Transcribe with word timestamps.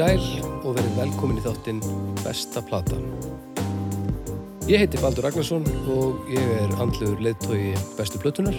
Sæl 0.00 0.22
og 0.64 0.78
verið 0.78 0.94
velkomin 0.96 1.36
í 1.36 1.42
þáttinn 1.44 1.80
Besta 2.22 2.62
Plata. 2.64 2.96
Ég 4.64 4.80
heiti 4.80 4.96
Baldur 4.96 5.26
Ragnarsson 5.26 5.66
og 5.92 6.30
ég 6.32 6.46
er 6.56 6.70
andlegur 6.80 7.20
leiðtói 7.20 7.74
Bestu 7.98 8.16
Plötunar. 8.22 8.56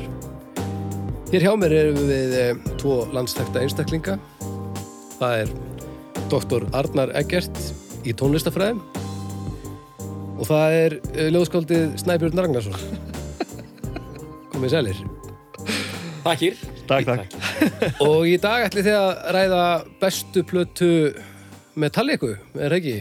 Hér 1.31 1.47
hjá 1.47 1.55
mér 1.57 1.73
erum 1.79 1.97
við 2.11 2.35
eh, 2.38 2.61
tvo 2.77 3.07
landstækta 3.09 3.63
einstaklinga. 3.63 4.19
Það 5.15 5.33
er 5.39 5.55
doktor 6.29 6.67
Arnar 6.77 7.16
Eggert 7.17 7.58
í 8.05 8.13
tónlistafræðum 8.13 8.85
og 10.38 10.45
það 10.45 10.77
er 10.83 10.97
eh, 11.16 11.31
ljóðskáldið 11.33 11.97
Snæbjörn 12.03 12.38
Ragnarsson. 12.38 12.77
Komið 14.53 14.75
sælir. 14.77 15.02
Takkir. 16.21 16.61
Takk, 16.85 17.09
takk. 17.09 17.99
Og 18.05 18.30
í 18.30 18.38
dag 18.38 18.69
ætli 18.69 18.85
þið 18.85 19.02
að 19.02 19.11
ræða 19.33 19.66
bestu 20.05 20.45
plötu 20.45 20.94
Metallica, 21.80 22.34
er 22.59 22.73
það 22.73 22.77
ekki? 22.77 22.95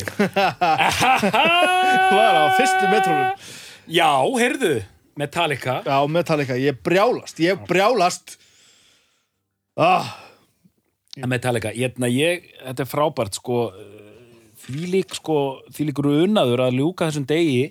Var 2.15 2.38
á 2.38 2.45
fyrstu 2.55 2.91
metrónum. 2.93 3.48
Já, 3.91 4.10
heyrðu, 4.38 4.74
Metallica. 5.19 5.80
Já, 5.87 5.96
Metallica. 6.06 6.59
Ég 6.60 6.79
brjálast. 6.87 7.41
Ég 7.43 7.65
brjálast. 7.66 8.37
Ah, 9.80 10.12
Metallica, 11.27 11.73
ég, 11.74 11.98
na, 11.98 12.06
ég, 12.10 12.46
þetta 12.62 12.84
er 12.84 12.91
frábært, 12.91 13.41
sko, 13.41 13.59
því 14.62 14.87
lík, 14.95 15.18
sko, 15.18 15.41
því 15.74 15.91
lík 15.91 16.02
runaður 16.07 16.63
að 16.68 16.79
ljúka 16.79 17.10
þessum 17.10 17.26
degi. 17.30 17.66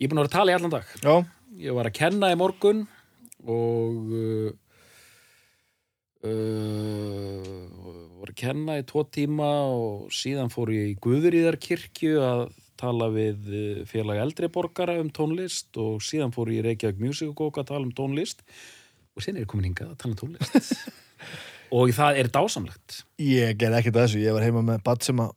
Ég 0.00 0.08
er 0.08 0.10
búin 0.10 0.18
að 0.18 0.26
vera 0.26 0.32
að 0.32 0.36
tala 0.38 0.52
í 0.52 0.58
allan 0.58 0.74
dag. 0.74 0.92
já. 1.04 1.14
Ég 1.54 1.76
var 1.76 1.86
að 1.86 1.94
kenna 1.94 2.32
í 2.34 2.36
morgun 2.40 2.80
og 3.46 4.10
uh, 4.10 4.50
uh, 6.26 7.83
að 8.34 8.40
kenna 8.42 8.78
í 8.80 8.84
tvo 8.86 9.04
tíma 9.06 9.48
og 9.70 10.10
síðan 10.12 10.50
fór 10.50 10.72
ég 10.74 10.90
í 10.92 10.98
Guðuríðarkirkju 11.02 12.18
að 12.24 12.42
tala 12.80 13.08
við 13.14 13.46
uh, 13.46 13.84
félag 13.86 14.18
eldri 14.24 14.50
borgara 14.50 14.98
um 15.00 15.10
tónlist 15.14 15.76
og 15.78 16.02
síðan 16.02 16.34
fór 16.34 16.50
ég 16.50 16.62
í 16.62 16.64
Reykjavík 16.66 16.98
Music 16.98 17.30
Gok 17.38 17.60
að 17.62 17.70
tala 17.70 17.86
um 17.86 17.94
tónlist. 17.94 18.42
Og 19.14 19.22
síðan 19.22 19.38
er 19.38 19.46
ég 19.46 19.50
komin 19.52 19.68
hingað 19.70 19.92
að 19.92 20.00
tala 20.02 20.14
um 20.14 20.20
tónlist. 20.20 20.84
Og 21.74 21.90
það 21.94 22.18
er 22.20 22.28
dásamlegt. 22.30 23.00
Ég 23.22 23.56
gerði 23.58 23.78
ekkert 23.80 23.96
að 23.96 24.04
þessu. 24.04 24.22
Ég 24.22 24.36
var 24.36 24.44
heima 24.44 24.62
með 24.62 24.82
bad 24.86 25.06
sem 25.06 25.22
að 25.22 25.32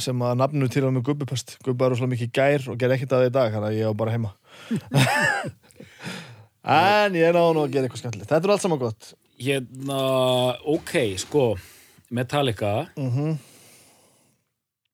sem 0.00 0.22
að 0.24 0.38
nafninu 0.40 0.68
til 0.72 0.82
hann 0.86 0.94
með 0.96 1.06
gubbupest. 1.10 1.56
Gubbi 1.60 1.82
var 1.82 1.92
rosalega 1.92 2.14
mikið 2.14 2.30
gær 2.34 2.62
og 2.72 2.78
gerði 2.80 2.96
ekkert 2.96 3.12
að 3.12 3.20
það 3.20 3.28
í 3.28 3.32
dag 3.34 3.50
þannig 3.52 3.68
að 3.68 3.78
ég 3.78 3.90
var 3.90 3.98
bara 4.00 4.14
heima. 4.14 4.30
En 6.64 7.12
ég 7.12 7.34
náðu 7.36 7.50
nú 7.52 7.62
að 7.66 7.74
gera 7.74 7.84
eitthvað 7.84 8.00
skemmtilegt. 8.00 8.30
Þetta 8.30 8.48
er 8.48 8.52
allt 8.54 8.62
saman 8.64 8.80
gott. 8.80 9.08
Hérna, 9.36 9.98
ok, 10.72 10.94
sko 11.20 11.42
Metallica 12.10 12.76
mm 12.96 13.34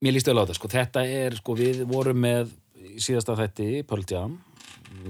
Mér 0.01 0.15
líst 0.17 0.31
vel 0.31 0.39
á 0.41 0.49
þetta, 0.49 0.55
sko, 0.57 0.69
þetta 0.73 1.01
er, 1.05 1.35
sko, 1.37 1.55
við 1.59 1.83
vorum 1.85 2.17
með 2.25 2.55
í 2.81 3.03
síðasta 3.05 3.35
þætti, 3.37 3.83
Pearl 3.85 4.07
Jam, 4.09 4.39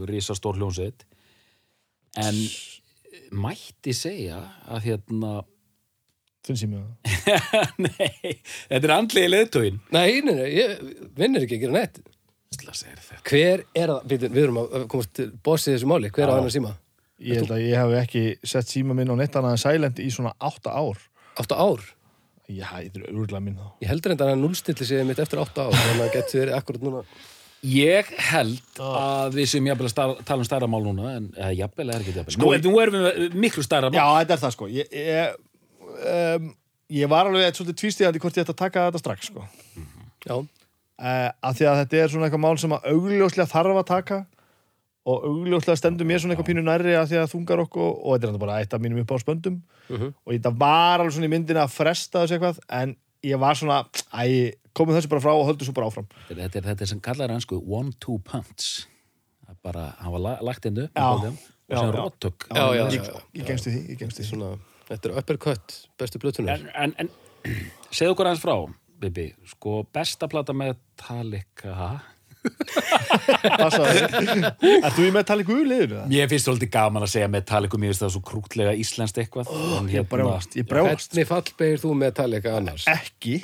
rísa 0.09 0.35
stór 0.35 0.57
hljónsveit, 0.59 1.05
en 2.19 2.41
mætti 3.31 3.95
segja 3.95 4.41
að 4.67 4.89
hérna, 4.89 5.31
Þinn 6.41 6.57
sími 6.57 6.81
það 6.81 7.21
nei, 7.85 8.33
þetta 8.71 8.81
er 8.81 8.93
andlegi 8.97 9.31
leðtóin. 9.31 9.79
Nei, 9.93 10.23
nei, 10.25 10.33
nei, 10.39 10.49
ég 10.57 10.71
vinnir 11.19 11.45
ekki 11.45 11.59
að 11.59 11.67
gera 11.67 11.83
er 11.85 13.03
þetta. 13.05 13.19
Hver 13.29 13.63
er 13.77 13.93
það, 13.93 14.07
við, 14.11 14.25
við 14.27 14.43
erum 14.47 14.61
að 14.63 14.87
komast 14.91 15.13
til 15.21 15.29
bossið 15.45 15.77
þessu 15.77 15.91
máli, 15.93 16.11
hver 16.17 16.27
á 16.27 16.33
Já. 16.33 16.37
hennar 16.39 16.55
síma? 16.57 16.73
Ég 17.21 17.43
held 17.43 17.55
að 17.55 17.63
ég 17.67 17.77
hef 17.77 17.95
ekki 18.01 18.25
sett 18.57 18.73
síma 18.73 18.97
minn 18.97 19.13
á 19.13 19.17
neitt 19.21 19.37
annað 19.37 19.59
en 19.59 19.63
silent 19.63 20.01
í 20.01 20.09
svona 20.11 20.33
átta 20.41 20.73
ár 20.73 20.99
Átta 21.39 21.61
ár? 21.61 21.85
Já, 22.51 22.67
þetta 22.75 23.03
er 23.05 23.13
úrlega 23.15 23.41
minn 23.45 23.59
þá 23.61 23.67
Ég 23.85 23.91
heldur 23.93 24.15
enda 24.15 24.27
að 24.27 24.33
hann 24.35 24.43
núlstilli 24.45 24.87
sig 24.89 25.05
mitt 25.07 25.21
eftir 25.23 25.39
átta 25.43 25.69
ár, 25.69 25.77
þannig 25.77 26.07
að 26.07 26.15
getur 26.17 26.41
verið 26.43 26.57
akkurat 26.59 26.87
núna. 26.87 27.03
Ég 27.71 28.09
held 28.31 28.81
að 28.81 29.35
við 29.37 29.49
sem 29.53 29.67
jafnvel 29.69 29.91
að 29.93 30.23
tala 30.25 30.41
um 30.41 30.49
stærra 30.49 30.69
mál 30.73 30.81
núna, 30.87 31.11
en 31.19 31.27
jafnvel 31.59 31.91
er 31.93 32.01
ekki 32.01 32.15
jafnvel. 32.17 32.33
Sko, 32.35 32.47
Nú, 32.47 32.55
er- 32.57 32.65
nú 32.65 32.73
erum 32.81 32.97
við 33.05 33.37
miklu 33.45 33.63
stærra 33.67 33.91
mál. 33.93 33.99
Já, 34.01 34.07
þetta 34.25 34.37
er 34.39 34.43
það 34.47 34.55
sko 34.57 34.69
Ég, 34.73 34.95
ég, 34.97 35.35
um, 36.41 36.49
ég 36.91 37.11
var 37.13 37.29
alveg 37.29 37.45
eitthvað 37.47 37.61
svolítið 37.61 37.81
tvístíðandi 37.83 38.23
hvort 38.25 38.39
ég 38.41 38.47
ætti 38.47 38.55
að 38.57 38.63
taka 38.65 38.87
þetta 38.89 39.03
strax 39.05 39.29
sko 39.31 39.45
Já, 40.27 40.35
uh, 40.41 41.29
af 41.43 41.57
því 41.61 41.69
að 41.71 41.79
þetta 41.85 42.01
er 42.05 42.09
svona 42.15 42.27
eitthvað 42.31 42.45
mál 42.47 42.59
sem 42.65 42.75
að 42.77 42.89
augljóslega 42.95 43.53
þarf 43.53 43.79
að 43.83 43.87
taka 43.93 44.19
og 45.07 45.25
augljóslega 45.25 45.77
stendur 45.81 46.07
mér 46.07 46.21
svona 46.21 46.35
eitthvað 46.37 46.51
pínu 46.51 46.63
nærri 46.67 46.95
af 46.99 47.09
því 47.09 47.17
að 47.23 47.31
þungar 47.33 47.63
okkur 47.65 47.83
og, 47.83 47.95
og 48.05 48.15
þetta 48.17 48.27
er 48.27 48.33
náttúrulega 48.33 48.45
bara 48.47 48.59
eitt 48.61 48.75
af 48.77 48.81
mínum 48.85 49.01
upp 49.05 49.15
á 49.15 49.17
spöndum 49.23 49.61
Mhm. 49.91 50.13
og 50.27 50.33
þetta 50.35 50.53
var 50.61 51.01
alveg 51.01 51.13
svona 51.17 51.27
í 51.27 51.33
myndina 51.33 51.65
að 51.65 51.73
fresta 51.75 52.21
þessu 52.23 52.37
eitthvað 52.39 52.59
en 52.81 52.97
ég 53.25 53.39
var 53.41 53.55
svona, 53.59 53.79
æ, 54.15 54.53
komum 54.73 54.95
þessu 54.95 55.09
bara 55.11 55.21
frá 55.25 55.33
og 55.35 55.47
höldum 55.49 55.67
svo 55.67 55.73
bara 55.75 55.89
áfram 55.91 56.07
Þetta 56.29 56.59
er, 56.61 56.63
þetta 56.69 56.83
er 56.83 56.87
sem 56.87 57.01
kallar 57.01 57.29
hansku 57.35 57.59
one-two 57.67 58.19
punch. 58.25 58.87
Bara, 59.65 59.95
hann 59.99 60.13
var 60.13 60.21
la, 60.21 60.37
lagt 60.47 60.65
inn 60.67 60.79
upp 60.79 60.95
Já. 60.95 61.09
og 61.11 61.23
sem 61.79 61.91
róttök. 61.93 62.47
Ég, 62.55 62.93
já. 62.95 63.21
ég 63.35 63.47
gengst 63.47 63.67
í 63.67 63.71
því, 63.75 63.81
ég 63.91 63.99
gengst 63.99 64.21
í 64.21 64.23
því 64.23 64.29
svona, 64.31 64.59
þetta 64.89 65.09
er 65.11 65.19
uppercut, 65.19 65.75
bestu 65.99 66.19
plötunar. 66.23 66.61
En, 66.75 66.95
en, 66.95 66.95
en 66.99 67.11
segðu 67.91 68.15
okkur 68.15 68.31
aðeins 68.31 68.41
frá, 68.45 68.55
Bibi, 69.01 69.27
sko, 69.49 69.83
besta 69.93 70.29
plata 70.29 70.53
Metallica, 70.57 71.75
Passaðu. 71.75 72.01
Ert 73.61 74.95
þú 74.97 75.05
í 75.07 75.11
Metallica 75.15 75.53
liðinu? 75.69 75.99
það? 75.99 76.15
Ég 76.15 76.31
finnst 76.31 76.47
svolítið 76.49 76.71
gaman 76.75 77.05
að 77.05 77.13
segja 77.15 77.29
Metallica, 77.33 77.81
mér 77.81 77.93
finnst 77.93 78.05
það 78.05 78.13
svo 78.15 78.23
krútlega 78.31 78.73
íslenskt 78.81 79.21
eitthvað. 79.21 79.51
Oh, 79.53 79.77
Ég 79.91 80.07
ég 80.57 80.69
brjáast 80.71 81.11
Hvernig 81.13 81.29
fallbegir 81.31 81.83
þú 81.85 81.93
Metallica 82.01 82.55
annars? 82.59 82.87
ekki 82.91 83.35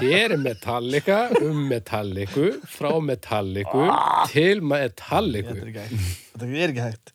Hér 0.00 0.36
er 0.36 0.40
Metallica 0.40 1.20
um 1.42 1.62
Metallica, 1.68 2.48
frá 2.70 2.90
Metallica 3.04 3.86
til 4.32 4.62
Metallica. 4.64 5.54
Þetta 5.54 5.64
er 5.64 5.72
ekki 5.74 5.84
hægt 5.84 6.32
Þetta 6.34 6.50
er 6.64 6.74
ekki 6.74 6.84
hægt 6.88 7.14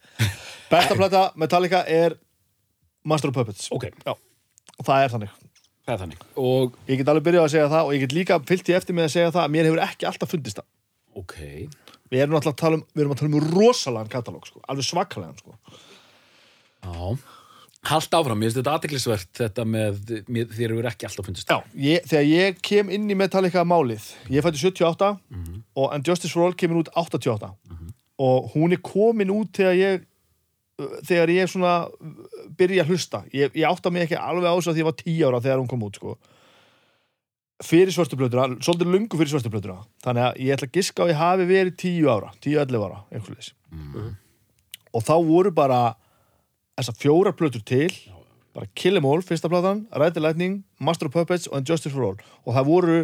Besta 0.70 0.98
plata 1.00 1.26
Metallica 1.40 1.84
er 1.90 2.18
Master 3.08 3.32
of 3.32 3.38
Puppets 3.40 3.70
Ok, 3.74 3.90
Já, 4.06 4.14
og 4.14 4.86
það 4.86 5.06
er 5.06 5.14
þannig 5.16 5.38
það 5.90 5.96
er 5.98 6.02
þannig. 6.06 6.24
Og 6.40 6.78
Ég 6.90 7.02
get 7.02 7.12
alveg 7.12 7.26
byrjað 7.28 7.46
að 7.48 7.54
segja 7.56 7.70
það 7.74 7.90
og 7.90 7.96
ég 7.98 8.04
get 8.06 8.16
líka 8.18 8.38
fyllt 8.50 8.70
í 8.72 8.76
eftir 8.78 8.98
með 8.98 9.08
að 9.10 9.14
segja 9.16 9.34
það 9.36 9.44
að 9.48 9.54
mér 9.56 9.70
hefur 9.70 9.84
ekki 9.88 10.08
alltaf 10.10 10.32
fundist 10.36 10.62
það 10.62 10.68
Ok, 11.20 11.36
Við 12.10 12.22
erum 12.24 12.38
alltaf 12.40 12.54
að 12.56 12.62
tala 12.64 12.78
um, 12.80 12.86
við 12.96 13.04
erum 13.04 13.12
að 13.14 13.20
tala 13.20 13.30
um 13.30 13.52
rosalega 13.58 14.10
katalóg, 14.16 14.48
sko, 14.50 14.62
alveg 14.72 14.88
svakalega 14.88 15.36
sko. 15.42 15.58
já. 16.86 17.18
Hallt 17.90 18.12
áfram, 18.18 18.36
mér 18.42 18.50
finnst 18.50 18.58
þetta 18.60 18.72
aðteklisvert 18.76 19.30
þetta 19.40 19.64
með, 19.64 20.00
mér, 20.28 20.50
þér 20.52 20.74
eru 20.76 20.90
ekki 20.90 21.08
alltaf 21.08 21.28
fundist. 21.30 21.48
Já, 21.48 21.62
ég, 21.80 22.04
þegar 22.12 22.26
ég 22.28 22.58
kem 22.66 22.90
inn 22.92 23.06
í 23.08 23.16
Metallica 23.16 23.64
málið 23.64 24.10
Ég 24.34 24.44
fætti 24.44 24.60
78 24.60 25.14
og 25.80 25.94
And 25.96 26.04
Justice 26.10 26.34
for 26.34 26.44
All 26.50 26.58
kemur 26.60 26.82
út 26.82 26.92
88 27.00 27.54
og 28.20 28.50
hún 28.52 28.76
er 28.76 28.82
komin 28.84 29.32
út 29.32 29.54
þegar 29.56 29.78
ég 29.80 30.04
þegar 31.08 31.32
ég 31.32 31.48
svona 31.52 31.78
byrja 32.60 32.84
að 32.84 32.92
hlusta. 32.94 33.24
Ég, 33.34 33.56
ég 33.56 33.66
átta 33.70 33.90
mig 33.94 34.06
ekki 34.06 34.20
alveg 34.20 34.50
á 34.52 34.56
þessu 34.60 34.74
að 34.74 34.82
ég 34.82 34.88
var 34.90 34.98
10 35.00 35.24
ára 35.30 35.42
þegar 35.46 35.62
hún 35.64 35.72
kom 35.72 35.84
út 35.88 35.96
sko. 36.00 36.18
fyrir 37.60 37.92
svörstuplötuna, 37.92 38.46
svolítið 38.64 38.88
lungu 38.94 39.18
fyrir 39.20 39.32
svörstuplötuna 39.34 39.82
þannig 40.06 40.24
að 40.30 40.38
ég 40.46 40.54
ætla 40.56 40.68
að 40.70 40.78
giska 40.78 41.04
að 41.04 41.10
ég 41.12 41.18
hafi 41.20 41.48
verið 41.50 41.74
10 41.82 42.06
ára, 42.14 42.30
10-11 42.46 42.86
ára 42.86 43.00
einhverjuleis 43.12 43.50
og 44.96 45.04
þá 45.04 45.12
voru 45.28 45.52
bara 45.54 45.80
þessar 46.80 46.96
fjórar 47.02 47.36
plötur 47.36 47.62
til. 47.68 47.92
Bara 48.56 48.66
Kill 48.74 48.96
'Em 48.98 49.06
All, 49.06 49.22
fyrsta 49.22 49.50
platan 49.52 49.84
Ride 49.94 50.14
the 50.16 50.22
Lightning, 50.24 50.64
Master 50.80 51.06
of 51.08 51.14
Puppets 51.14 51.48
og 51.52 51.62
Justice 51.68 51.92
for 51.94 52.04
All. 52.08 52.18
Og 52.48 52.56
það 52.56 52.66
voru, 52.66 52.96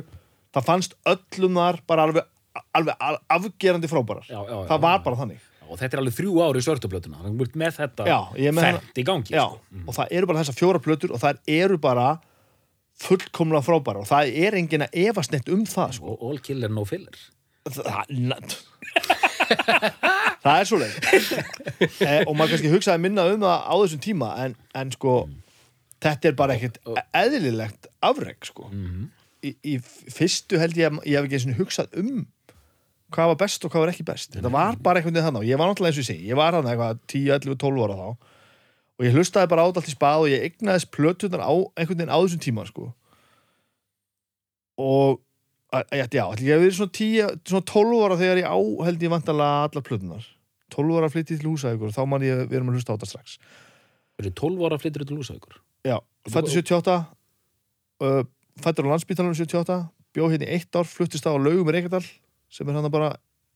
það 0.55 0.65
fannst 0.65 0.95
öllum 1.05 1.53
þar 1.59 1.81
bara 1.85 2.07
alveg, 2.07 2.23
alveg 2.73 2.95
al- 2.99 3.19
afgerandi 3.29 3.87
frábærar. 3.91 4.23
Já, 4.25 4.39
já, 4.41 4.55
já, 4.55 4.67
það 4.71 4.81
var 4.81 4.99
bara 5.03 5.15
þannig 5.19 5.39
Og 5.69 5.79
þetta 5.79 5.97
er 5.97 6.03
alveg 6.03 6.15
þrjú 6.19 6.35
ári 6.45 6.61
í 6.61 6.65
svörtublötuna, 6.65 7.21
þannig 7.23 7.45
að 7.49 7.59
með 7.61 7.77
þetta 7.79 8.07
fernt 8.59 9.01
í 9.01 9.05
gangi. 9.07 9.33
Já, 9.35 9.45
Sko. 9.49 9.83
og 9.85 9.97
það 9.97 10.15
eru 10.19 10.29
bara 10.31 10.43
þessar 10.43 10.59
fjórar 10.59 10.83
plötur 10.85 11.15
og 11.15 11.21
það 11.23 11.39
eru 11.59 11.77
bara 11.81 12.07
fullkomlega 13.05 13.65
frábærar 13.65 14.03
og 14.03 14.07
það 14.07 14.35
er 14.45 14.55
engin 14.59 14.85
að 14.85 14.99
efast 15.09 15.33
neitt 15.33 15.49
um 15.51 15.65
það 15.67 15.97
sko. 15.97 16.15
All 16.23 16.39
killer, 16.43 16.71
no 16.71 16.85
filler. 16.87 17.17
það, 17.65 18.55
það 20.45 20.59
er 20.59 20.69
svo 20.69 20.79
leið 20.81 20.95
eh, 22.05 22.21
og 22.25 22.35
maður 22.37 22.55
kannski 22.55 22.71
hugsaði 22.73 23.03
minna 23.05 23.25
um 23.31 23.41
það 23.43 23.65
á 23.65 23.73
þessum 23.81 24.03
tíma 24.05 24.29
en, 24.43 24.55
en 24.77 24.93
sko 24.93 25.15
þetta 26.05 26.29
er 26.29 26.37
bara 26.37 26.57
ekkert 26.57 26.79
eðlilegt 27.17 27.89
afreg 28.05 28.45
sko 28.47 28.69
í, 29.45 29.55
í 29.65 29.75
fyrstu 29.81 30.61
held 30.61 30.77
ég 30.79 30.91
að 30.91 31.01
ég 31.09 31.17
hef 31.17 31.29
ekki 31.29 31.57
hugsað 31.59 31.97
um 32.01 32.25
hvað 33.15 33.31
var 33.31 33.39
best 33.41 33.65
og 33.65 33.73
hvað 33.73 33.85
var 33.85 33.91
ekki 33.93 34.05
best. 34.07 34.33
Þetta 34.35 34.51
var 34.53 34.77
bara 34.83 34.99
einhvern 35.01 35.15
veginn 35.15 35.27
þannig. 35.29 35.43
Og 35.45 35.49
ég 35.49 35.59
var 35.61 35.71
náttúrulega 35.71 35.93
eins 35.93 35.99
og 35.99 36.05
ég 36.05 36.09
segi 36.11 36.29
ég 36.29 36.39
var 36.39 36.57
þannig 36.57 36.73
eitthvað 36.73 37.01
10, 37.13 37.25
11, 37.39 37.59
12 37.63 37.85
ára 37.85 37.97
þá. 37.99 38.31
Og 38.95 39.07
ég 39.07 39.17
hlustaði 39.17 39.51
bara 39.51 39.65
á 39.65 39.67
þetta 39.67 39.81
allt 39.81 39.91
í 39.91 39.95
spað 39.95 40.23
og 40.23 40.31
ég 40.31 40.45
egnaðist 40.49 40.91
plötunar 40.95 41.43
á 41.43 41.53
einhvern 41.75 41.99
veginn 41.99 42.13
á 42.15 42.19
þessum 42.19 42.43
tíma 42.45 42.67
sko. 42.69 42.87
Og 44.85 45.19
já, 45.71 46.05
ætli 46.05 46.21
ég 46.21 46.55
hef 46.55 46.63
verið 46.63 46.77
svona, 46.77 46.95
10, 46.99 47.35
svona 47.49 47.67
12 47.71 48.05
ára 48.05 48.19
þegar 48.21 48.41
ég 48.43 48.47
á 48.47 48.57
held 48.87 49.03
ég 49.03 49.11
vantalega 49.11 49.67
allar 49.67 49.85
plötunar 49.87 50.31
12 50.73 50.99
ára 50.99 51.11
flyttið 51.11 51.41
til 51.41 51.51
húsavíkur 51.51 51.93
þá 51.95 52.01
man 52.09 52.25
ég 52.25 52.51
erum 52.51 52.71
að 52.71 52.79
hlusta 52.79 52.95
á 52.95 52.95
þetta 52.95 53.09
strax. 53.11 53.37
Fyrir 54.15 54.33
12 54.39 54.65
ára 54.67 54.79
flyttur 54.79 55.05
til 55.05 55.17
Lúsavíkur. 55.19 55.59
já, 55.85 55.99
fættu 56.31 56.51
78 56.55 56.95
uh, 58.01 58.23
fættur 58.63 58.87
á 58.87 58.91
landsbítalunum 58.95 59.35
78 59.35 59.81
bjó 60.15 60.29
hérna 60.31 60.47
í 60.47 60.55
eitt 60.55 60.75
ár, 60.75 60.87
fluttist 60.87 61.27
á 61.27 61.35
laugum 61.35 61.67
í 61.69 61.75
Reykjadal 61.75 62.05
sem 62.55 62.69
er 62.71 62.77
hann 62.79 62.89
bara 62.93 63.11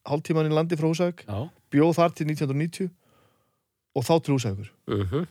hálftíman 0.09 0.49
í 0.49 0.53
landi 0.53 0.75
frá 0.79 0.89
Húsavík 0.91 1.23
Já. 1.27 1.39
bjó 1.71 1.89
þar 1.95 2.13
til 2.17 2.27
1990 2.31 2.89
og 3.95 4.05
þá 4.07 4.13
til 4.25 4.35
Húsavíkur 4.35 4.69
Mhm. 4.89 5.27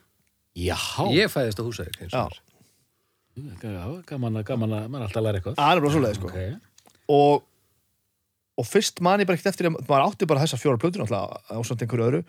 Já. 0.58 0.74
Ég 1.14 1.28
fæðist 1.30 1.60
á 1.60 1.64
húsæk 1.68 2.00
gaman 4.08 4.34
að, 4.40 4.44
gaman 4.48 4.72
að, 4.74 4.88
maður 4.90 5.04
er 5.04 5.06
alltaf 5.06 5.22
læra 5.22 5.38
eitthvað. 5.38 5.54
það 5.60 5.76
er 5.76 5.80
bara 5.84 5.94
svoleiði 5.94 6.18
sko 6.18 6.26
Ok. 6.26 6.38
og, 7.14 7.42
og 8.58 8.66
fyrst 8.66 9.00
man 9.04 9.20
ég 9.22 9.28
bara 9.28 9.38
ekkert 9.38 9.52
eftir 9.52 9.68
að 9.70 9.76
maður 9.86 10.06
átti 10.08 10.26
bara 10.26 10.42
þessar 10.42 10.58
fjóra 10.62 10.80
plötur 10.82 11.04
náttúrulega 11.04 11.38
á 11.46 11.58
samt 11.68 11.84
einhverju 11.84 12.08
öðru 12.08 12.22